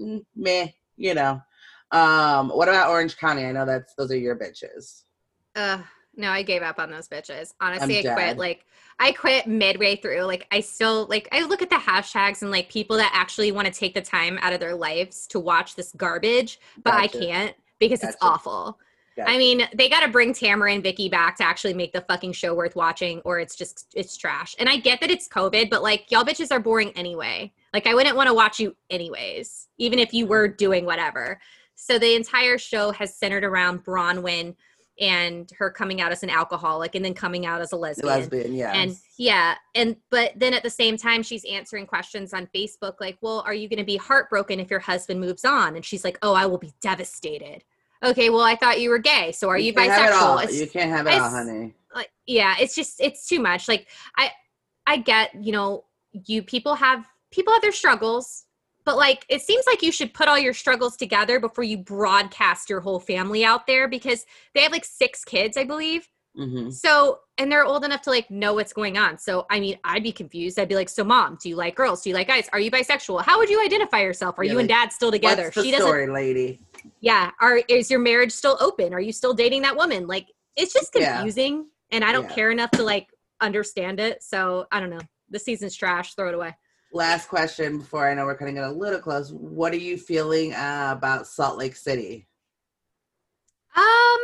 mm, 0.00 0.24
meh, 0.36 0.68
you 0.96 1.14
know. 1.14 1.40
Um, 1.90 2.48
what 2.50 2.68
about 2.68 2.90
Orange 2.90 3.16
County? 3.16 3.44
I 3.44 3.52
know 3.52 3.66
that's 3.66 3.94
those 3.94 4.10
are 4.10 4.16
your 4.16 4.36
bitches. 4.36 5.02
Ugh, 5.56 5.80
no, 6.16 6.30
I 6.30 6.42
gave 6.42 6.62
up 6.62 6.78
on 6.78 6.90
those 6.90 7.08
bitches. 7.08 7.52
Honestly, 7.60 7.98
I'm 7.98 8.12
I 8.12 8.14
quit. 8.14 8.26
dead. 8.26 8.38
Like, 8.38 8.66
I 8.98 9.12
quit 9.12 9.46
midway 9.46 9.96
through. 9.96 10.22
Like, 10.22 10.46
I 10.50 10.60
still 10.60 11.06
like. 11.06 11.28
I 11.30 11.44
look 11.44 11.62
at 11.62 11.70
the 11.70 11.76
hashtags 11.76 12.42
and 12.42 12.50
like 12.50 12.68
people 12.68 12.96
that 12.96 13.12
actually 13.14 13.52
want 13.52 13.66
to 13.66 13.72
take 13.72 13.94
the 13.94 14.00
time 14.00 14.38
out 14.40 14.52
of 14.52 14.60
their 14.60 14.74
lives 14.74 15.26
to 15.28 15.40
watch 15.40 15.76
this 15.76 15.92
garbage, 15.96 16.58
but 16.82 16.94
I 16.94 17.06
can't 17.06 17.54
because 17.88 18.04
it's 18.04 18.16
awful. 18.20 18.78
Gotcha. 19.16 19.30
I 19.30 19.38
mean, 19.38 19.68
they 19.72 19.88
got 19.88 20.00
to 20.00 20.08
bring 20.08 20.34
Tamara 20.34 20.72
and 20.72 20.82
Vicki 20.82 21.08
back 21.08 21.36
to 21.36 21.44
actually 21.44 21.74
make 21.74 21.92
the 21.92 22.00
fucking 22.00 22.32
show 22.32 22.52
worth 22.52 22.74
watching, 22.74 23.20
or 23.24 23.38
it's 23.38 23.54
just 23.54 23.86
it's 23.94 24.16
trash. 24.16 24.56
And 24.58 24.68
I 24.68 24.76
get 24.76 25.00
that 25.00 25.10
it's 25.10 25.28
COVID, 25.28 25.70
but 25.70 25.82
like 25.82 26.10
y'all 26.10 26.24
bitches 26.24 26.50
are 26.50 26.58
boring 26.58 26.90
anyway. 26.96 27.52
Like 27.72 27.86
I 27.86 27.94
wouldn't 27.94 28.16
want 28.16 28.28
to 28.28 28.34
watch 28.34 28.58
you 28.58 28.74
anyways, 28.90 29.68
even 29.78 30.00
if 30.00 30.12
you 30.12 30.24
mm-hmm. 30.24 30.30
were 30.30 30.48
doing 30.48 30.84
whatever. 30.84 31.40
So 31.76 31.98
the 31.98 32.14
entire 32.14 32.58
show 32.58 32.90
has 32.92 33.16
centered 33.16 33.44
around 33.44 33.84
Braunwyn 33.84 34.56
and 35.00 35.50
her 35.58 35.70
coming 35.70 36.00
out 36.00 36.12
as 36.12 36.22
an 36.22 36.30
alcoholic 36.30 36.94
and 36.94 37.04
then 37.04 37.14
coming 37.14 37.46
out 37.46 37.60
as 37.60 37.72
a 37.72 37.76
lesbian. 37.76 38.06
lesbian, 38.06 38.54
yeah. 38.54 38.72
And 38.72 38.96
yeah, 39.16 39.54
and 39.74 39.96
but 40.10 40.32
then 40.36 40.54
at 40.54 40.62
the 40.62 40.70
same 40.70 40.96
time, 40.96 41.22
she's 41.22 41.44
answering 41.44 41.86
questions 41.86 42.32
on 42.32 42.48
Facebook 42.54 42.94
like, 43.00 43.18
"Well, 43.20 43.44
are 43.46 43.54
you 43.54 43.68
going 43.68 43.78
to 43.78 43.84
be 43.84 43.96
heartbroken 43.96 44.58
if 44.58 44.70
your 44.70 44.80
husband 44.80 45.20
moves 45.20 45.44
on?" 45.44 45.76
And 45.76 45.84
she's 45.84 46.04
like, 46.04 46.18
"Oh, 46.22 46.34
I 46.34 46.46
will 46.46 46.58
be 46.58 46.72
devastated." 46.80 47.64
Okay, 48.04 48.30
well, 48.30 48.42
I 48.42 48.54
thought 48.56 48.80
you 48.80 48.90
were 48.90 48.98
gay, 48.98 49.32
so 49.32 49.48
are 49.48 49.58
you, 49.58 49.72
can't 49.72 49.90
have 49.90 50.10
it 50.10 50.14
all. 50.14 50.38
bisexual? 50.38 50.60
You 50.60 50.66
can't 50.68 50.90
have 50.90 51.06
it 51.06 51.14
all, 51.14 51.30
honey. 51.30 51.74
like 51.94 52.10
yeah 52.26 52.54
it's 52.58 52.74
just 52.74 53.00
it's 53.00 53.26
too 53.26 53.40
much 53.40 53.68
like 53.68 53.88
i 54.16 54.30
i 54.86 54.96
get 54.96 55.30
you 55.42 55.52
know 55.52 55.84
you 56.12 56.42
people 56.42 56.74
have 56.74 57.06
people 57.30 57.52
have 57.52 57.62
their 57.62 57.72
struggles 57.72 58.44
but 58.84 58.96
like 58.96 59.24
it 59.28 59.40
seems 59.40 59.64
like 59.66 59.82
you 59.82 59.92
should 59.92 60.12
put 60.14 60.28
all 60.28 60.38
your 60.38 60.54
struggles 60.54 60.96
together 60.96 61.40
before 61.40 61.64
you 61.64 61.78
broadcast 61.78 62.68
your 62.68 62.80
whole 62.80 63.00
family 63.00 63.44
out 63.44 63.66
there 63.66 63.88
because 63.88 64.26
they 64.54 64.62
have 64.62 64.72
like 64.72 64.84
six 64.84 65.24
kids 65.24 65.56
i 65.56 65.64
believe 65.64 66.08
hmm 66.36 66.70
so 66.70 67.20
and 67.38 67.50
they're 67.50 67.64
old 67.64 67.84
enough 67.84 68.02
to 68.02 68.10
like 68.10 68.30
know 68.30 68.54
what's 68.54 68.72
going 68.72 68.96
on. 68.98 69.18
So 69.18 69.46
i 69.50 69.60
mean 69.60 69.78
i'd 69.84 70.02
be 70.02 70.12
confused. 70.12 70.58
I'd 70.58 70.68
be 70.68 70.74
like 70.74 70.88
so 70.88 71.04
mom 71.04 71.38
do 71.40 71.48
you 71.48 71.56
like 71.56 71.74
girls? 71.76 72.02
Do 72.02 72.10
you 72.10 72.14
like 72.14 72.26
guys? 72.28 72.48
Are 72.52 72.60
you 72.60 72.70
bisexual? 72.70 73.22
How 73.22 73.38
would 73.38 73.48
you 73.50 73.62
identify 73.64 74.00
yourself? 74.02 74.38
Are 74.38 74.44
Yeah, 74.44 74.52
you 74.52 74.58
and 74.60 74.68
dad 74.68 74.92
still 74.92 75.10
together? 75.10 75.44
What's 75.44 75.56
the 75.56 75.62
she 75.62 75.70
doesn't 75.70 75.86
story, 75.86 76.06
lady? 76.08 76.60
yeah. 77.00 77.30
Are 77.40 77.58
is 77.68 77.90
your 77.90 78.00
marriage 78.00 78.32
still 78.32 78.56
open? 78.60 78.92
Are 78.92 79.00
you 79.00 79.12
still 79.12 79.34
dating 79.34 79.62
that 79.62 79.76
woman? 79.76 80.06
Like 80.06 80.26
it's 80.56 80.72
just 80.72 80.92
Yeah. 80.94 81.16
confusing 81.18 81.66
and 81.90 82.04
i 82.04 82.12
don't 82.12 82.28
Yeah. 82.28 82.34
care 82.34 82.50
enough 82.50 82.70
to 82.72 82.82
like 82.82 83.08
understand 83.40 84.00
it. 84.00 84.22
So 84.22 84.66
i 84.72 84.80
don't 84.80 84.90
know. 84.90 85.00
The 85.30 85.38
season's 85.38 85.74
trash. 85.76 86.14
Throw 86.14 86.28
it 86.28 86.34
away. 86.34 86.54
Last 86.92 87.28
question 87.28 87.78
before 87.78 88.08
I 88.08 88.14
know 88.14 88.24
we're 88.24 88.36
cutting 88.36 88.56
it 88.56 88.62
a 88.62 88.70
little 88.70 89.00
close. 89.00 89.32
What 89.32 89.72
are 89.72 89.76
you 89.78 89.96
feeling 89.98 90.52
uh, 90.54 90.94
about 90.96 91.26
Salt 91.26 91.58
Lake 91.58 91.74
City? 91.76 92.28
um 93.76 94.22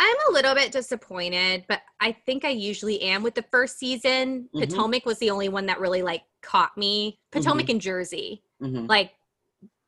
i'm 0.00 0.16
a 0.28 0.32
little 0.32 0.54
bit 0.54 0.72
disappointed 0.72 1.64
but 1.68 1.80
i 2.00 2.12
think 2.12 2.44
i 2.44 2.48
usually 2.50 3.00
am 3.02 3.22
with 3.22 3.34
the 3.34 3.44
first 3.50 3.78
season 3.78 4.48
Mhm. 4.54 4.60
potomac 4.60 5.06
was 5.06 5.18
the 5.18 5.30
only 5.30 5.48
one 5.48 5.66
that 5.66 5.80
really 5.80 6.02
like 6.02 6.22
caught 6.42 6.76
me 6.76 7.18
potomac 7.32 7.68
and 7.68 7.80
jersey 7.80 8.42
hmm 8.60 8.86
like 8.86 9.12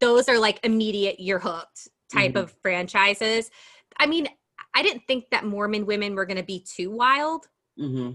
those 0.01 0.29
are 0.29 0.39
like 0.39 0.59
immediate 0.65 1.21
you're 1.21 1.39
hooked 1.39 1.89
type 2.13 2.33
Mhm. 2.35 2.43
of 2.43 2.55
franchises 2.63 3.51
i 3.99 4.07
mean 4.07 4.29
i 4.75 4.83
didn't 4.83 5.07
think 5.07 5.31
that 5.31 5.45
mormon 5.45 5.87
women 5.87 6.15
were 6.15 6.27
going 6.27 6.37
to 6.37 6.43
be 6.43 6.61
too 6.61 6.91
wild 6.91 7.47
hmm 7.77 8.11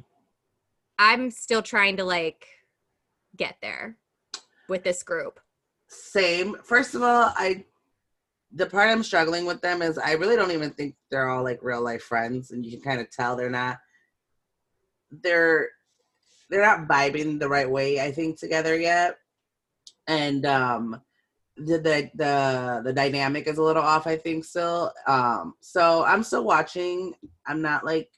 I'm 0.98 1.30
still 1.30 1.62
trying 1.62 1.98
to 1.98 2.06
like 2.06 2.48
get 3.36 3.58
there 3.62 3.98
with 4.70 4.86
this 4.86 5.04
group. 5.04 5.42
Same. 5.90 6.56
First 6.64 6.96
of 6.96 7.02
all, 7.02 7.34
I 7.36 7.66
the 8.54 8.66
part 8.68 8.90
I'm 8.90 9.04
struggling 9.04 9.46
with 9.46 9.62
them 9.62 9.82
is 9.82 9.98
I 9.98 10.14
really 10.14 10.36
don't 10.36 10.52
even 10.52 10.72
think 10.72 10.96
they're 11.12 11.30
all 11.30 11.44
like 11.44 11.60
real 11.62 11.82
life 11.84 12.04
friends, 12.04 12.52
and 12.52 12.66
you 12.66 12.72
can 12.74 12.82
kind 12.82 13.02
of 13.02 13.12
tell 13.12 13.36
they're 13.36 13.50
not. 13.50 13.78
They're 15.12 15.70
they're 16.50 16.62
not 16.66 16.88
vibing 16.88 17.40
the 17.40 17.50
right 17.50 17.70
way. 17.70 18.00
I 18.00 18.12
think 18.12 18.40
together 18.40 18.78
yet. 18.78 19.18
and 20.08 20.46
um 20.46 21.02
the 21.58 21.78
the 21.78 22.12
the, 22.16 22.82
the 22.86 22.94
dynamic 22.94 23.48
is 23.48 23.58
a 23.58 23.64
little 23.64 23.84
off 23.84 24.08
i 24.08 24.16
think 24.18 24.44
still 24.46 24.92
um 25.08 25.54
so 25.62 26.04
i'm 26.06 26.24
still 26.24 26.44
watching 26.44 27.14
i'm 27.48 27.62
not 27.62 27.86
like 27.86 28.10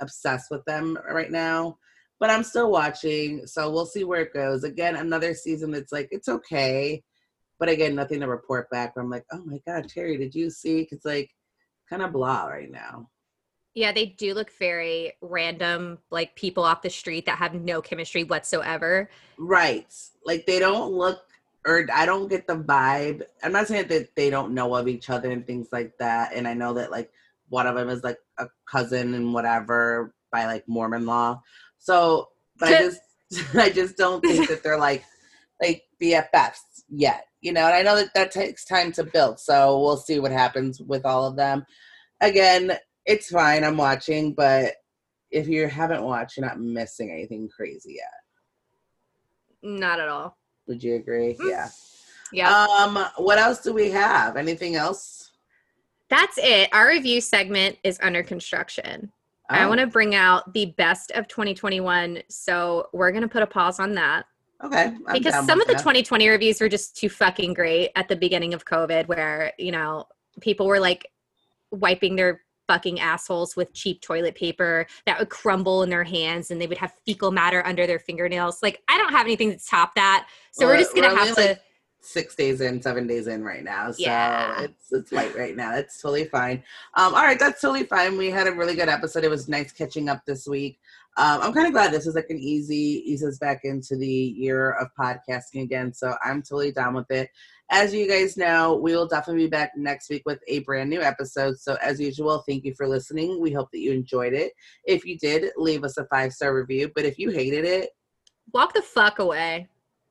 obsessed 0.00 0.50
with 0.50 0.64
them 0.64 0.98
right 1.10 1.30
now 1.30 1.76
but 2.18 2.30
i'm 2.30 2.42
still 2.44 2.70
watching 2.70 3.46
so 3.46 3.70
we'll 3.70 3.86
see 3.86 4.04
where 4.04 4.22
it 4.22 4.34
goes 4.34 4.64
again 4.64 4.96
another 4.96 5.34
season 5.34 5.70
that's 5.70 5.92
like 5.92 6.08
it's 6.10 6.28
okay 6.28 7.02
but 7.60 7.68
again 7.68 7.94
nothing 7.94 8.18
to 8.18 8.26
report 8.26 8.68
back 8.70 8.96
where 8.96 9.04
i'm 9.04 9.10
like 9.10 9.24
oh 9.32 9.42
my 9.44 9.60
god 9.66 9.86
terri 9.86 10.18
did 10.18 10.34
you 10.34 10.50
see 10.50 10.88
it's 10.90 11.04
like 11.04 11.30
kind 11.88 12.02
of 12.02 12.12
blah 12.12 12.46
right 12.46 12.70
now 12.70 13.08
Yeah, 13.74 13.92
they 13.92 14.06
do 14.06 14.34
look 14.34 14.50
very 14.58 15.12
random, 15.20 15.98
like 16.10 16.34
people 16.34 16.64
off 16.64 16.82
the 16.82 16.90
street 16.90 17.26
that 17.26 17.38
have 17.38 17.54
no 17.54 17.80
chemistry 17.80 18.24
whatsoever. 18.24 19.08
Right. 19.38 19.92
Like 20.26 20.44
they 20.46 20.58
don't 20.58 20.92
look 20.92 21.22
or 21.66 21.86
I 21.92 22.06
don't 22.06 22.28
get 22.28 22.46
the 22.46 22.56
vibe. 22.56 23.22
I'm 23.42 23.52
not 23.52 23.68
saying 23.68 23.88
that 23.88 24.16
they 24.16 24.30
don't 24.30 24.54
know 24.54 24.74
of 24.74 24.88
each 24.88 25.10
other 25.10 25.30
and 25.30 25.46
things 25.46 25.68
like 25.72 25.96
that. 25.98 26.32
And 26.34 26.48
I 26.48 26.54
know 26.54 26.74
that 26.74 26.90
like 26.90 27.12
one 27.48 27.66
of 27.66 27.76
them 27.76 27.88
is 27.88 28.02
like 28.02 28.18
a 28.38 28.48
cousin 28.68 29.14
and 29.14 29.32
whatever 29.32 30.14
by 30.32 30.46
like 30.46 30.66
Mormon 30.66 31.06
law. 31.06 31.40
So 31.78 32.30
but 32.58 32.70
I 32.70 32.78
just 32.78 33.00
I 33.54 33.70
just 33.70 33.96
don't 33.96 34.20
think 34.20 34.48
that 34.48 34.62
they're 34.64 34.78
like 34.78 35.04
like 35.60 35.84
BFFs 36.02 36.82
yet. 36.88 37.26
You 37.40 37.52
know, 37.52 37.66
and 37.66 37.74
I 37.74 37.82
know 37.82 37.96
that 37.96 38.12
that 38.14 38.30
takes 38.30 38.64
time 38.64 38.92
to 38.92 39.04
build. 39.04 39.40
So 39.40 39.80
we'll 39.80 39.96
see 39.96 40.20
what 40.20 40.32
happens 40.32 40.80
with 40.80 41.06
all 41.06 41.26
of 41.26 41.36
them. 41.36 41.64
Again, 42.20 42.72
it's 43.06 43.30
fine. 43.30 43.64
I'm 43.64 43.76
watching, 43.78 44.34
but 44.34 44.74
if 45.30 45.48
you 45.48 45.66
haven't 45.68 46.02
watched, 46.02 46.36
you're 46.36 46.46
not 46.46 46.60
missing 46.60 47.10
anything 47.10 47.48
crazy 47.48 47.94
yet. 47.96 48.10
Not 49.62 50.00
at 50.00 50.08
all. 50.08 50.36
Would 50.66 50.82
you 50.82 50.96
agree? 50.96 51.34
Mm. 51.40 51.48
Yeah. 51.50 51.68
Yeah. 52.32 52.64
Um, 52.66 53.06
what 53.16 53.38
else 53.38 53.60
do 53.60 53.72
we 53.72 53.90
have? 53.90 54.36
Anything 54.36 54.76
else? 54.76 55.30
That's 56.08 56.38
it. 56.38 56.68
Our 56.72 56.88
review 56.88 57.20
segment 57.20 57.78
is 57.84 57.98
under 58.02 58.22
construction. 58.22 59.10
I 59.48 59.64
Oh, 59.64 59.68
want 59.68 59.80
to 59.80 59.86
bring 59.86 60.14
out 60.14 60.52
the 60.52 60.66
best 60.76 61.10
of 61.12 61.26
2021. 61.26 62.22
So 62.28 62.88
we're 62.92 63.10
going 63.10 63.22
to 63.22 63.28
put 63.28 63.42
a 63.42 63.46
pause 63.46 63.80
on 63.80 63.92
that 63.94 64.26
okay. 64.64 64.92
I'm 65.06 65.12
because 65.12 65.34
some 65.46 65.60
of 65.60 65.66
the 65.66 65.74
that. 65.74 65.80
2020 65.80 66.28
reviews 66.28 66.60
were 66.60 66.68
just 66.68 66.96
too 66.96 67.08
fucking 67.08 67.54
great 67.54 67.90
at 67.96 68.08
the 68.08 68.16
beginning 68.16 68.54
of 68.54 68.64
COVID, 68.64 69.08
where, 69.08 69.52
you 69.58 69.72
know, 69.72 70.06
people 70.40 70.66
were 70.66 70.80
like 70.80 71.10
wiping 71.70 72.16
their 72.16 72.42
fucking 72.68 73.00
assholes 73.00 73.56
with 73.56 73.72
cheap 73.72 74.00
toilet 74.00 74.34
paper 74.36 74.86
that 75.04 75.18
would 75.18 75.28
crumble 75.28 75.82
in 75.82 75.90
their 75.90 76.04
hands 76.04 76.50
and 76.52 76.60
they 76.60 76.68
would 76.68 76.78
have 76.78 76.92
fecal 77.04 77.32
matter 77.32 77.66
under 77.66 77.86
their 77.86 77.98
fingernails. 77.98 78.62
Like, 78.62 78.80
I 78.88 78.96
don't 78.96 79.10
have 79.12 79.26
anything 79.26 79.50
to 79.50 79.58
top 79.58 79.94
that. 79.96 80.28
So 80.52 80.66
we're 80.66 80.74
Well, 80.74 80.80
just 80.82 80.94
going 80.94 81.10
to 81.10 81.16
have 81.16 81.34
to. 81.34 81.40
like, 81.40 81.60
six 82.02 82.34
days 82.34 82.60
in, 82.60 82.80
seven 82.80 83.06
days 83.06 83.26
in 83.26 83.44
right 83.44 83.62
now. 83.62 83.90
So 83.90 83.96
Yeah. 83.98 84.62
it's 84.62 84.90
it's 84.92 85.12
light 85.12 85.36
right 85.36 85.54
now. 85.54 85.72
That's 85.72 86.00
totally 86.00 86.24
fine. 86.24 86.62
Um, 86.94 87.14
all 87.14 87.22
right, 87.22 87.38
that's 87.38 87.60
totally 87.60 87.84
fine. 87.84 88.16
We 88.16 88.30
had 88.30 88.46
a 88.46 88.52
really 88.52 88.74
good 88.74 88.88
episode. 88.88 89.24
It 89.24 89.30
was 89.30 89.48
nice 89.48 89.70
catching 89.72 90.08
up 90.08 90.24
this 90.24 90.46
week. 90.46 90.78
Um, 91.16 91.42
I'm 91.42 91.52
kind 91.52 91.66
of 91.66 91.72
glad 91.72 91.92
this 91.92 92.06
is 92.06 92.14
like 92.14 92.30
an 92.30 92.38
easy 92.38 93.02
ease 93.04 93.24
us 93.24 93.38
back 93.38 93.60
into 93.64 93.96
the 93.96 94.06
year 94.06 94.72
of 94.72 94.88
podcasting 94.98 95.62
again. 95.62 95.92
So 95.92 96.14
I'm 96.24 96.42
totally 96.42 96.72
down 96.72 96.94
with 96.94 97.10
it. 97.10 97.30
As 97.70 97.94
you 97.94 98.08
guys 98.08 98.36
know, 98.36 98.76
we 98.76 98.96
will 98.96 99.06
definitely 99.06 99.44
be 99.44 99.50
back 99.50 99.72
next 99.76 100.10
week 100.10 100.22
with 100.26 100.40
a 100.48 100.60
brand 100.60 100.90
new 100.90 101.02
episode. 101.02 101.58
So 101.58 101.76
as 101.82 102.00
usual, 102.00 102.42
thank 102.48 102.64
you 102.64 102.74
for 102.74 102.88
listening. 102.88 103.40
We 103.40 103.52
hope 103.52 103.70
that 103.72 103.80
you 103.80 103.92
enjoyed 103.92 104.32
it. 104.32 104.52
If 104.84 105.04
you 105.04 105.18
did, 105.18 105.50
leave 105.56 105.84
us 105.84 105.96
a 105.96 106.04
five 106.06 106.32
star 106.32 106.54
review. 106.54 106.90
But 106.94 107.04
if 107.04 107.18
you 107.18 107.30
hated 107.30 107.64
it, 107.64 107.90
Walk 108.52 108.74
the 108.74 108.82
fuck 108.82 109.18
away. 109.18 109.68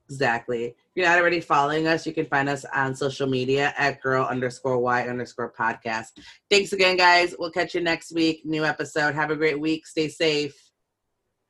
Exactly. 0.10 0.66
If 0.66 0.76
you're 0.96 1.06
not 1.06 1.20
already 1.20 1.40
following 1.40 1.88
us, 1.88 2.06
you 2.06 2.14
can 2.14 2.26
find 2.26 2.50
us 2.50 2.66
on 2.74 2.96
social 2.96 3.28
media 3.28 3.74
at 3.78 4.02
girl 4.02 4.26
underscore 4.26 4.80
y 4.80 5.08
underscore 5.08 5.54
podcast. 5.58 6.20
Thanks 6.50 6.74
again, 6.74 6.98
guys. 6.98 7.36
We'll 7.38 7.52
catch 7.52 7.76
you 7.76 7.82
next 7.82 8.14
week. 8.14 8.42
New 8.44 8.66
episode. 8.66 9.14
Have 9.14 9.30
a 9.30 9.36
great 9.36 9.60
week. 9.60 9.86
Stay 9.86 10.08
safe. 10.08 10.69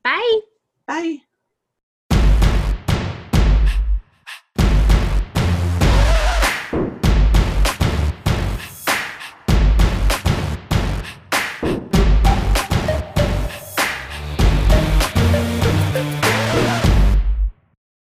Bye. 0.04 0.40
Bye. 0.86 1.18